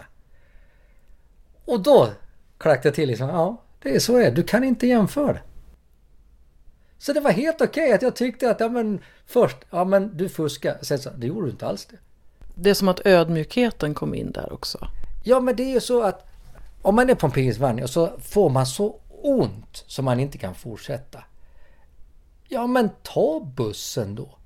Och 1.66 1.84
då 1.84 2.10
klackade 2.58 2.88
jag 2.88 2.96
till 2.96 3.08
liksom, 3.08 3.30
ja 3.30 3.62
det 3.82 3.96
är 3.96 4.00
så 4.00 4.18
är 4.18 4.32
Du 4.32 4.44
kan 4.44 4.64
inte 4.64 4.88
jämföra. 4.88 5.38
Så 6.98 7.14
det 7.14 7.20
var 7.20 7.32
helt 7.32 7.62
okej 7.62 7.84
okay 7.84 7.96
att 7.96 8.02
jag 8.02 8.16
tyckte 8.16 8.52
att, 8.52 8.60
ja 8.60 8.70
men 8.70 9.00
först, 9.26 9.58
ja 9.70 9.84
men 9.84 10.18
du 10.18 10.30
fuskar. 10.30 10.78
Sen 10.82 11.00
så, 11.00 11.10
det 11.10 11.28
gjorde 11.28 11.48
du 11.48 11.52
inte 11.52 11.68
alls 11.68 11.86
det. 11.86 11.98
Det 12.56 12.70
är 12.70 12.74
som 12.74 12.88
att 12.88 13.06
ödmjukheten 13.06 13.94
kom 13.94 14.16
in 14.16 14.32
där 14.32 14.54
också. 14.54 14.88
Ja, 15.24 15.40
men 15.40 15.56
det 15.56 15.64
är 15.64 15.74
ju 15.74 15.80
så 15.80 16.04
att 16.04 16.28
om 16.82 16.96
man 16.96 17.10
är 17.10 17.16
på 17.16 17.26
en 17.26 17.32
pilgrimsvandring 17.32 17.84
och 17.84 17.90
så 17.90 18.12
får 18.20 18.50
man 18.50 18.66
så 18.66 19.00
ont 19.24 19.84
som 19.88 20.06
man 20.06 20.20
inte 20.20 20.38
kan 20.38 20.56
fortsätta. 20.56 21.24
Ja, 22.48 22.68
men 22.68 22.90
ta 23.04 23.52
bussen 23.56 24.16
då. 24.16 24.38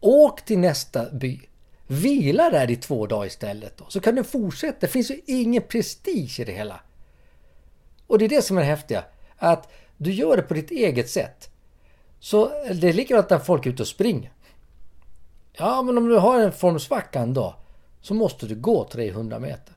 Åk 0.00 0.44
till 0.44 0.58
nästa 0.58 1.10
by. 1.10 1.40
Vila 1.86 2.50
där 2.50 2.70
i 2.70 2.76
två 2.76 3.06
dagar 3.06 3.26
istället 3.26 3.76
då, 3.76 3.84
så 3.88 4.00
kan 4.00 4.14
du 4.14 4.24
fortsätta. 4.24 4.78
Det 4.80 4.88
finns 4.88 5.10
ju 5.10 5.20
ingen 5.26 5.62
prestige 5.62 6.40
i 6.40 6.44
det 6.44 6.52
hela. 6.52 6.80
Och 8.06 8.18
det 8.18 8.24
är 8.24 8.28
det 8.28 8.42
som 8.42 8.56
är 8.56 8.60
det 8.60 8.66
häftiga. 8.66 9.04
Att 9.36 9.68
Du 9.96 10.12
gör 10.12 10.36
det 10.36 10.42
på 10.42 10.54
ditt 10.54 10.70
eget 10.70 11.10
sätt. 11.10 11.50
Så 12.20 12.48
det 12.74 12.88
är 12.88 12.92
likadant 12.92 13.30
när 13.30 13.38
folk 13.38 13.66
är 13.66 13.70
ute 13.70 13.82
och 13.82 13.88
springer. 13.88 14.32
Ja, 15.52 15.82
men 15.82 15.98
om 15.98 16.08
du 16.08 16.16
har 16.18 16.40
en 16.40 16.52
formsvacka 16.52 17.20
en 17.20 17.34
dag 17.34 17.54
så 18.00 18.14
måste 18.14 18.46
du 18.46 18.54
gå 18.54 18.88
300 18.92 19.38
meter. 19.38 19.74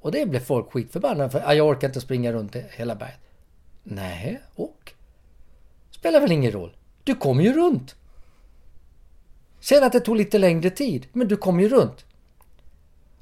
Och 0.00 0.12
det 0.12 0.26
blir 0.26 0.40
folk 0.40 0.72
skitförbannade 0.72 1.30
för 1.30 1.54
jag 1.54 1.68
orkar 1.68 1.88
inte 1.88 2.00
springa 2.00 2.32
runt 2.32 2.56
hela 2.56 2.94
berget. 2.94 3.18
Nej, 3.84 4.40
och? 4.54 4.92
Spelar 5.90 6.20
väl 6.20 6.32
ingen 6.32 6.52
roll. 6.52 6.76
Du 7.04 7.14
kommer 7.14 7.42
ju 7.42 7.52
runt. 7.52 7.96
Sen 9.60 9.84
att 9.84 9.92
det 9.92 10.00
tog 10.00 10.16
lite 10.16 10.38
längre 10.38 10.70
tid, 10.70 11.06
men 11.12 11.28
du 11.28 11.36
kom 11.36 11.60
ju 11.60 11.68
runt. 11.68 12.04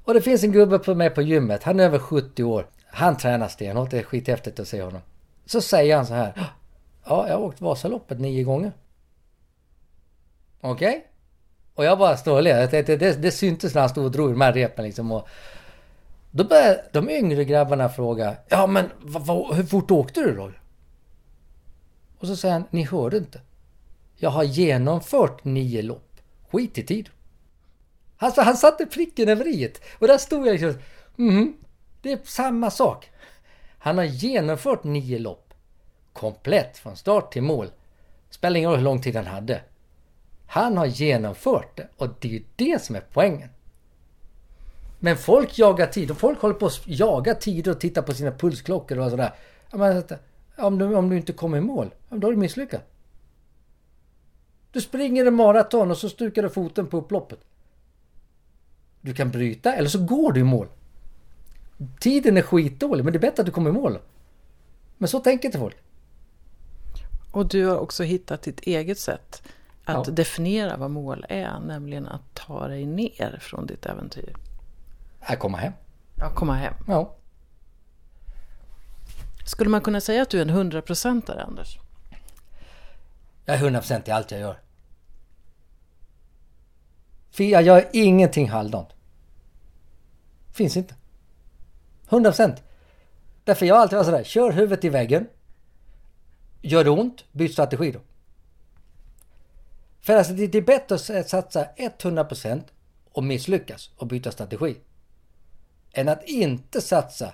Och 0.04 0.14
det 0.14 0.22
finns 0.22 0.44
en 0.44 0.52
gubbe 0.52 0.78
på 0.78 0.94
mig 0.94 1.10
på 1.10 1.22
gymmet, 1.22 1.62
han 1.62 1.80
är 1.80 1.84
över 1.84 1.98
70 1.98 2.44
år. 2.44 2.66
Han 2.86 3.16
tränar 3.16 3.48
stenhårt, 3.48 3.90
det 3.90 3.98
är 3.98 4.02
skithäftigt 4.02 4.60
att 4.60 4.68
se 4.68 4.82
honom. 4.82 5.00
Så 5.46 5.60
säger 5.60 5.96
han 5.96 6.06
så 6.06 6.14
här. 6.14 6.32
Ja, 7.04 7.28
jag 7.28 7.34
har 7.34 7.42
åkt 7.44 7.60
Vasaloppet 7.60 8.20
nio 8.20 8.42
gånger. 8.42 8.72
Okej? 10.60 10.88
Okay? 10.88 11.00
Och 11.74 11.84
jag 11.84 11.98
bara 11.98 12.16
står 12.16 12.36
och 12.36 12.42
ler. 12.42 12.68
Det, 12.70 12.82
det, 12.82 12.96
det, 12.96 13.22
det 13.22 13.30
syntes 13.30 13.74
när 13.74 13.80
han 13.80 13.88
stod 13.88 14.04
och 14.04 14.10
drog 14.10 14.30
i 14.30 14.32
de 14.32 14.40
här 14.40 14.52
repen 14.52 14.84
liksom. 14.84 15.12
Och 15.12 15.28
då 16.34 16.44
började 16.44 16.84
de 16.92 17.10
yngre 17.10 17.44
grabbarna 17.44 17.88
fråga. 17.88 18.36
Ja 18.48 18.66
men 18.66 18.90
va, 19.00 19.20
va, 19.20 19.52
hur 19.54 19.64
fort 19.64 19.90
åkte 19.90 20.20
du 20.20 20.36
då? 20.36 20.50
Och 22.18 22.26
så 22.26 22.36
säger 22.36 22.54
han, 22.54 22.64
ni 22.70 22.84
hörde 22.84 23.16
inte. 23.16 23.40
Jag 24.16 24.30
har 24.30 24.44
genomfört 24.44 25.44
nio 25.44 25.82
lopp. 25.82 26.16
Skit 26.50 26.78
i 26.78 26.82
tid. 26.82 27.10
Alltså 28.16 28.40
han 28.42 28.56
satte 28.56 28.86
pricken 28.86 29.28
över 29.28 29.48
i 29.48 29.72
Och 29.98 30.06
där 30.06 30.18
stod 30.18 30.46
jag 30.46 30.52
liksom, 30.52 30.74
mm, 31.18 31.54
det 32.02 32.12
är 32.12 32.18
samma 32.24 32.70
sak. 32.70 33.10
Han 33.78 33.98
har 33.98 34.04
genomfört 34.04 34.84
nio 34.84 35.18
lopp. 35.18 35.54
Komplett 36.12 36.78
från 36.78 36.96
start 36.96 37.32
till 37.32 37.42
mål. 37.42 37.70
Spelar 38.30 38.56
ingen 38.56 38.70
roll 38.70 38.78
hur 38.78 38.84
lång 38.84 39.02
tid 39.02 39.16
han 39.16 39.26
hade. 39.26 39.60
Han 40.46 40.76
har 40.76 40.86
genomfört 40.86 41.76
det 41.76 41.88
och 41.96 42.08
det 42.20 42.36
är 42.36 42.42
det 42.56 42.82
som 42.82 42.96
är 42.96 43.02
poängen. 43.12 43.48
Men 45.04 45.16
folk 45.16 45.58
jagar 45.58 45.86
tid 45.86 46.10
och 46.10 46.16
folk 46.16 46.40
håller 46.40 46.54
på 46.54 46.66
att 46.66 46.80
jaga 46.84 47.34
tid 47.34 47.68
och 47.68 47.80
titta 47.80 48.02
på 48.02 48.14
sina 48.14 48.30
pulsklockor 48.30 48.98
och 48.98 49.10
sådär. 49.10 49.32
Om 50.56 50.78
du, 50.78 50.94
om 50.94 51.08
du 51.08 51.16
inte 51.16 51.32
kommer 51.32 51.58
i 51.58 51.60
mål, 51.60 51.94
då 52.08 52.26
har 52.26 52.32
du 52.32 52.38
misslyckats. 52.38 52.84
Du 54.70 54.80
springer 54.80 55.26
en 55.26 55.34
maraton 55.34 55.90
och 55.90 55.98
så 55.98 56.08
stukar 56.08 56.42
du 56.42 56.48
foten 56.48 56.86
på 56.86 56.96
upploppet. 56.96 57.38
Du 59.00 59.14
kan 59.14 59.30
bryta 59.30 59.74
eller 59.74 59.88
så 59.88 60.04
går 60.04 60.32
du 60.32 60.40
i 60.40 60.44
mål. 60.44 60.68
Tiden 62.00 62.36
är 62.36 62.42
skitdålig 62.42 63.04
men 63.04 63.12
det 63.12 63.18
är 63.18 63.20
bättre 63.20 63.40
att 63.40 63.46
du 63.46 63.52
kommer 63.52 63.70
i 63.70 63.72
mål. 63.72 63.98
Men 64.98 65.08
så 65.08 65.20
tänker 65.20 65.48
inte 65.48 65.58
folk. 65.58 65.76
Och 67.32 67.48
du 67.48 67.66
har 67.66 67.76
också 67.76 68.02
hittat 68.02 68.42
ditt 68.42 68.60
eget 68.60 68.98
sätt 68.98 69.42
att 69.84 70.06
ja. 70.06 70.12
definiera 70.12 70.76
vad 70.76 70.90
mål 70.90 71.26
är, 71.28 71.60
nämligen 71.60 72.08
att 72.08 72.34
ta 72.34 72.68
dig 72.68 72.86
ner 72.86 73.38
från 73.42 73.66
ditt 73.66 73.86
äventyr. 73.86 74.36
Att 75.22 75.38
komma 75.38 75.58
hem. 75.58 75.72
Ja, 76.18 76.30
komma 76.34 76.54
hem. 76.54 76.74
Ja. 76.86 77.16
Skulle 79.44 79.70
man 79.70 79.80
kunna 79.80 80.00
säga 80.00 80.22
att 80.22 80.30
du 80.30 80.38
är 80.38 80.42
en 80.42 80.50
hundraprocentare, 80.50 81.42
Anders? 81.42 81.78
Jag 83.44 83.56
är 83.56 83.60
hundraprocent 83.60 84.08
i 84.08 84.10
allt 84.10 84.30
jag 84.30 84.40
gör. 84.40 84.58
För 87.30 87.44
jag 87.44 87.62
gör 87.62 87.88
ingenting 87.92 88.48
halvdant. 88.50 88.88
Finns 90.52 90.76
inte. 90.76 90.94
100%. 92.08 92.56
Därför 93.44 93.66
jag 93.66 93.74
har 93.74 93.82
alltid 93.82 93.96
varit 93.96 94.06
sådär, 94.06 94.24
kör 94.24 94.52
huvudet 94.52 94.84
i 94.84 94.88
väggen. 94.88 95.26
Gör 96.60 96.84
det 96.84 96.90
ont, 96.90 97.24
byt 97.32 97.52
strategi 97.52 97.92
då. 97.92 98.00
För 100.00 100.16
alltså 100.16 100.32
det 100.32 100.54
är 100.54 100.62
bättre 100.62 100.94
att 100.94 101.28
satsa 101.28 101.66
100% 101.76 102.62
och 103.12 103.24
misslyckas 103.24 103.90
och 103.96 104.06
byta 104.06 104.30
strategi. 104.30 104.76
Än 105.92 106.08
att 106.08 106.24
inte 106.24 106.80
satsa. 106.80 107.32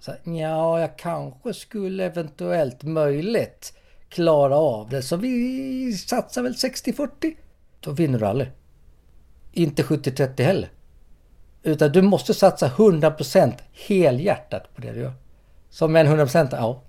Så, 0.00 0.12
ja, 0.24 0.80
jag 0.80 0.98
kanske 0.98 1.54
skulle 1.54 2.04
eventuellt 2.04 2.82
möjligt 2.82 3.72
klara 4.08 4.56
av 4.56 4.88
det. 4.88 5.02
Så 5.02 5.16
vi 5.16 5.92
satsar 5.92 6.42
väl 6.42 6.52
60-40. 6.52 7.36
Då 7.80 7.90
vinner 7.90 8.18
du 8.18 8.26
aldrig. 8.26 8.50
Inte 9.52 9.82
70-30 9.82 10.42
heller. 10.42 10.70
Utan 11.62 11.92
du 11.92 12.02
måste 12.02 12.34
satsa 12.34 12.68
100% 12.68 13.52
helhjärtat 13.72 14.74
på 14.74 14.80
det 14.80 14.92
du 14.92 15.00
gör. 15.00 15.12
Som 15.70 15.96
en 15.96 16.06
100% 16.06 16.48
ja. 16.52 16.82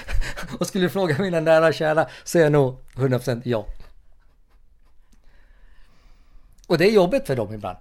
Och 0.60 0.66
skulle 0.66 0.84
du 0.84 0.90
fråga 0.90 1.18
mina 1.18 1.40
nära 1.40 1.66
och 1.66 1.74
kära 1.74 2.06
så 2.24 2.38
är 2.38 2.42
jag 2.42 2.52
nog 2.52 2.76
100% 2.94 3.42
ja. 3.44 3.66
Och 6.66 6.78
det 6.78 6.84
är 6.88 6.92
jobbigt 6.92 7.26
för 7.26 7.36
dem 7.36 7.54
ibland. 7.54 7.78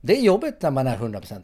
Det 0.00 0.18
är 0.18 0.22
jobbigt 0.22 0.62
när 0.62 0.70
man 0.70 0.86
är 0.86 0.96
100%. 0.96 1.42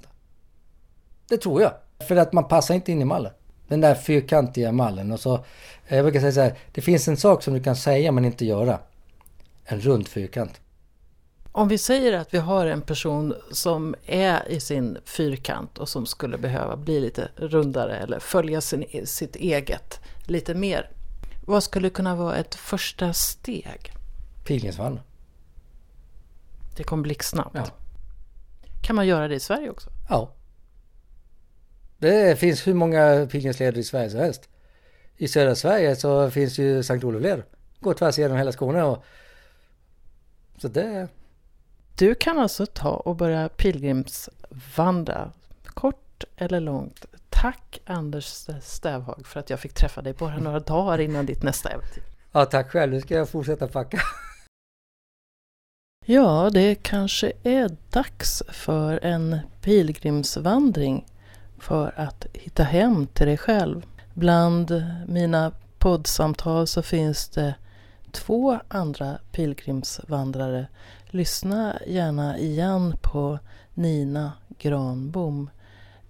Det 1.28 1.36
tror 1.36 1.62
jag. 1.62 1.72
För 2.08 2.16
att 2.16 2.32
man 2.32 2.48
passar 2.48 2.74
inte 2.74 2.92
in 2.92 3.02
i 3.02 3.04
mallen. 3.04 3.32
Den 3.68 3.80
där 3.80 3.94
fyrkantiga 3.94 4.72
mallen. 4.72 5.12
Och 5.12 5.20
så, 5.20 5.44
jag 5.88 6.04
brukar 6.04 6.20
säga 6.20 6.32
så 6.32 6.40
här, 6.40 6.58
det 6.72 6.80
finns 6.80 7.08
en 7.08 7.16
sak 7.16 7.42
som 7.42 7.54
du 7.54 7.62
kan 7.62 7.76
säga 7.76 8.12
men 8.12 8.24
inte 8.24 8.44
göra. 8.44 8.78
En 9.64 9.80
rund 9.80 10.08
fyrkant. 10.08 10.60
Om 11.52 11.68
vi 11.68 11.78
säger 11.78 12.12
att 12.12 12.34
vi 12.34 12.38
har 12.38 12.66
en 12.66 12.82
person 12.82 13.34
som 13.50 13.94
är 14.06 14.48
i 14.48 14.60
sin 14.60 14.98
fyrkant 15.04 15.78
och 15.78 15.88
som 15.88 16.06
skulle 16.06 16.38
behöva 16.38 16.76
bli 16.76 17.00
lite 17.00 17.28
rundare 17.36 17.98
eller 17.98 18.18
följa 18.18 18.60
sin, 18.60 19.06
sitt 19.06 19.36
eget 19.36 20.00
lite 20.26 20.54
mer. 20.54 20.90
Vad 21.46 21.62
skulle 21.62 21.90
kunna 21.90 22.16
vara 22.16 22.36
ett 22.36 22.54
första 22.54 23.12
steg? 23.12 23.92
Pilgrimsvandring. 24.44 25.04
Det 26.76 26.84
kommer 26.84 27.02
blixtsnabbt. 27.02 27.54
Ja. 27.54 27.66
Kan 28.82 28.96
man 28.96 29.06
göra 29.06 29.28
det 29.28 29.34
i 29.34 29.40
Sverige 29.40 29.70
också? 29.70 29.90
Ja. 30.08 30.30
Det 32.02 32.38
finns 32.38 32.66
hur 32.66 32.74
många 32.74 33.26
pilgrimsleder 33.30 33.78
i 33.78 33.84
Sverige 33.84 34.10
som 34.10 34.20
helst. 34.20 34.48
I 35.16 35.28
södra 35.28 35.54
Sverige 35.54 35.96
så 35.96 36.30
finns 36.30 36.58
ju 36.58 36.82
Sankt 36.82 37.04
Olof 37.04 37.40
Går 37.80 37.94
tvärs 37.94 38.18
igenom 38.18 38.36
hela 38.36 38.52
Skåne 38.52 38.82
och... 38.82 39.04
Så 40.58 40.68
det... 40.68 41.08
Du 41.98 42.14
kan 42.14 42.38
alltså 42.38 42.66
ta 42.66 42.90
och 42.90 43.16
börja 43.16 43.48
pilgrimsvandra, 43.48 45.32
kort 45.64 46.24
eller 46.36 46.60
långt. 46.60 47.04
Tack 47.30 47.80
Anders 47.86 48.46
Stävhag 48.62 49.26
för 49.26 49.40
att 49.40 49.50
jag 49.50 49.60
fick 49.60 49.74
träffa 49.74 50.02
dig 50.02 50.12
bara 50.12 50.38
några 50.38 50.60
dagar 50.60 51.00
innan 51.00 51.26
ditt 51.26 51.42
nästa 51.42 51.70
äventyr. 51.70 52.02
Ja, 52.32 52.44
tack 52.44 52.70
själv. 52.70 52.92
Nu 52.92 53.00
ska 53.00 53.14
jag 53.14 53.28
fortsätta 53.28 53.68
packa. 53.68 53.98
Ja, 56.06 56.50
det 56.52 56.74
kanske 56.74 57.32
är 57.42 57.76
dags 57.90 58.42
för 58.48 59.04
en 59.04 59.38
pilgrimsvandring 59.60 61.06
för 61.62 61.92
att 61.96 62.26
hitta 62.32 62.62
hem 62.62 63.06
till 63.06 63.26
dig 63.26 63.36
själv. 63.36 63.86
Bland 64.14 64.84
mina 65.06 65.52
poddsamtal 65.78 66.66
så 66.66 66.82
finns 66.82 67.28
det 67.28 67.54
två 68.10 68.58
andra 68.68 69.18
pilgrimsvandrare. 69.32 70.66
Lyssna 71.06 71.78
gärna 71.86 72.38
igen 72.38 72.96
på 73.02 73.38
Nina 73.74 74.32
Granbom 74.58 75.50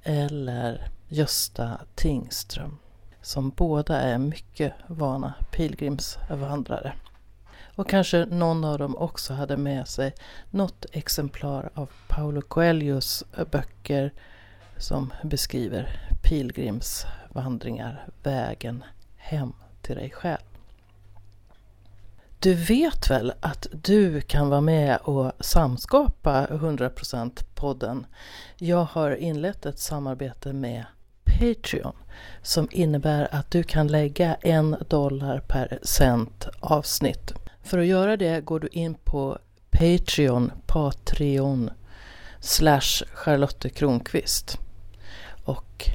eller 0.03 0.89
Gösta 1.09 1.81
Tingström 1.95 2.79
som 3.23 3.51
båda 3.51 4.01
är 4.01 4.19
mycket 4.19 4.73
vana 4.87 5.35
pilgrimsvandrare. 5.51 6.93
Och 7.75 7.89
kanske 7.89 8.25
någon 8.25 8.65
av 8.65 8.79
dem 8.79 8.97
också 8.97 9.35
hade 9.35 9.57
med 9.57 9.89
sig 9.89 10.15
något 10.51 10.87
exemplar 10.93 11.71
av 11.75 11.91
Paulo 12.09 12.43
Coelhos 12.43 13.25
böcker 13.51 14.13
som 14.83 15.12
beskriver 15.22 16.01
pilgrimsvandringar, 16.22 18.09
vägen 18.22 18.85
hem 19.16 19.53
till 19.83 19.97
dig 19.97 20.11
själv. 20.11 20.39
Du 22.39 22.55
vet 22.55 23.11
väl 23.11 23.33
att 23.41 23.66
du 23.72 24.20
kan 24.20 24.49
vara 24.49 24.61
med 24.61 24.97
och 24.97 25.33
samskapa 25.41 26.47
100% 26.47 27.45
podden? 27.55 28.07
Jag 28.57 28.85
har 28.85 29.16
inlett 29.16 29.66
ett 29.66 29.78
samarbete 29.78 30.53
med 30.53 30.85
Patreon 31.24 31.97
som 32.43 32.68
innebär 32.70 33.28
att 33.35 33.51
du 33.51 33.62
kan 33.62 33.87
lägga 33.87 34.35
en 34.35 34.76
dollar 34.89 35.41
per 35.41 35.78
cent 35.83 36.49
avsnitt. 36.61 37.33
För 37.62 37.78
att 37.78 37.87
göra 37.87 38.16
det 38.16 38.45
går 38.45 38.61
du 38.61 38.68
in 38.68 38.95
på 38.95 39.39
Patreon, 39.70 40.53
Patreon 40.66 41.70
slash 42.41 43.05
Charlotte 43.12 43.74
Kronqvist 43.74 44.59
och 45.45 45.88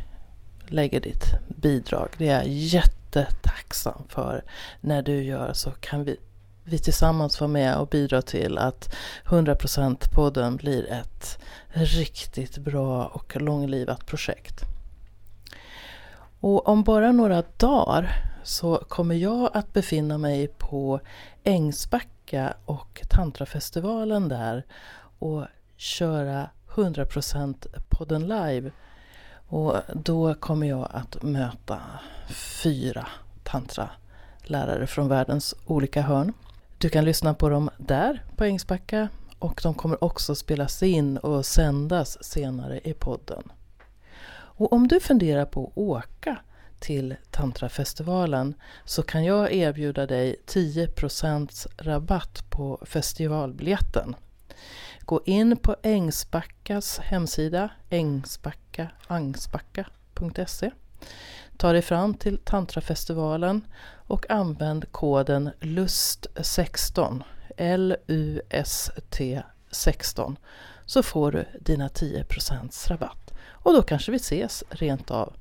lägger 0.67 0.99
ditt 0.99 1.25
bidrag. 1.47 2.09
Det 2.17 2.29
är 2.29 2.37
jag 2.37 2.47
jättetacksam 2.47 4.03
för. 4.09 4.43
När 4.81 5.01
du 5.01 5.23
gör 5.23 5.53
så 5.53 5.71
kan 5.71 6.03
vi, 6.03 6.17
vi 6.63 6.79
tillsammans 6.79 7.39
vara 7.39 7.47
med 7.47 7.77
och 7.77 7.87
bidra 7.87 8.21
till 8.21 8.57
att 8.57 8.95
100% 9.25 10.13
podden 10.15 10.55
blir 10.55 10.91
ett 10.91 11.39
riktigt 11.69 12.57
bra 12.57 13.05
och 13.05 13.41
långlivat 13.41 14.05
projekt. 14.05 14.61
Och 16.39 16.67
om 16.67 16.83
bara 16.83 17.11
några 17.11 17.43
dagar 17.57 18.23
så 18.43 18.75
kommer 18.87 19.15
jag 19.15 19.49
att 19.53 19.73
befinna 19.73 20.17
mig 20.17 20.47
på 20.47 20.99
Ängsbacka 21.43 22.53
och 22.65 23.01
Tantrafestivalen 23.09 24.29
där 24.29 24.65
och 25.19 25.45
köra 25.77 26.49
100% 26.69 27.67
podden 27.89 28.21
live. 28.27 28.71
Och 29.47 29.75
då 29.93 30.33
kommer 30.33 30.67
jag 30.67 30.87
att 30.91 31.23
möta 31.23 31.79
fyra 32.63 33.07
tantralärare 33.43 34.87
från 34.87 35.07
världens 35.07 35.55
olika 35.65 36.01
hörn. 36.01 36.33
Du 36.77 36.89
kan 36.89 37.05
lyssna 37.05 37.33
på 37.33 37.49
dem 37.49 37.69
där 37.77 38.23
på 38.35 38.43
Ängsbacka 38.43 39.09
och 39.39 39.59
de 39.63 39.73
kommer 39.73 40.03
också 40.03 40.35
spelas 40.35 40.83
in 40.83 41.17
och 41.17 41.45
sändas 41.45 42.23
senare 42.23 42.79
i 42.83 42.93
podden. 42.93 43.43
Och 44.29 44.73
om 44.73 44.87
du 44.87 44.99
funderar 44.99 45.45
på 45.45 45.67
att 45.67 45.77
åka 45.77 46.37
till 46.79 47.15
Tantrafestivalen 47.31 48.53
så 48.85 49.03
kan 49.03 49.23
jag 49.23 49.53
erbjuda 49.53 50.05
dig 50.05 50.35
10% 50.45 51.67
rabatt 51.77 52.49
på 52.49 52.79
festivalbiljetten. 52.85 54.15
Gå 55.07 55.21
in 55.25 55.57
på 55.57 55.75
Ängsbackas 55.83 56.99
hemsida, 56.99 57.69
ängsbackaangsbacka.se. 57.89 60.71
Ta 61.57 61.71
dig 61.71 61.81
fram 61.81 62.13
till 62.13 62.37
Tantrafestivalen 62.37 63.67
och 64.07 64.29
använd 64.29 64.91
koden 64.91 65.49
LUST16, 65.59 67.23
L-U-S-T 67.57 69.41
16, 69.71 70.37
så 70.85 71.03
får 71.03 71.31
du 71.31 71.45
dina 71.61 71.89
10 71.89 72.25
rabatt. 72.87 73.33
Och 73.49 73.73
då 73.73 73.81
kanske 73.81 74.11
vi 74.11 74.17
ses 74.17 74.63
rent 74.69 75.11
av. 75.11 75.33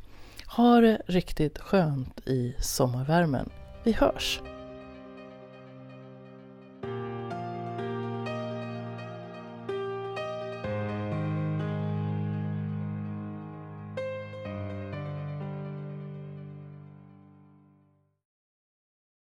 Ha 0.47 0.81
det 0.81 1.03
riktigt 1.07 1.59
skönt 1.59 2.29
i 2.29 2.55
sommarvärmen. 2.61 3.51
Vi 3.85 3.93
hörs! 3.93 4.41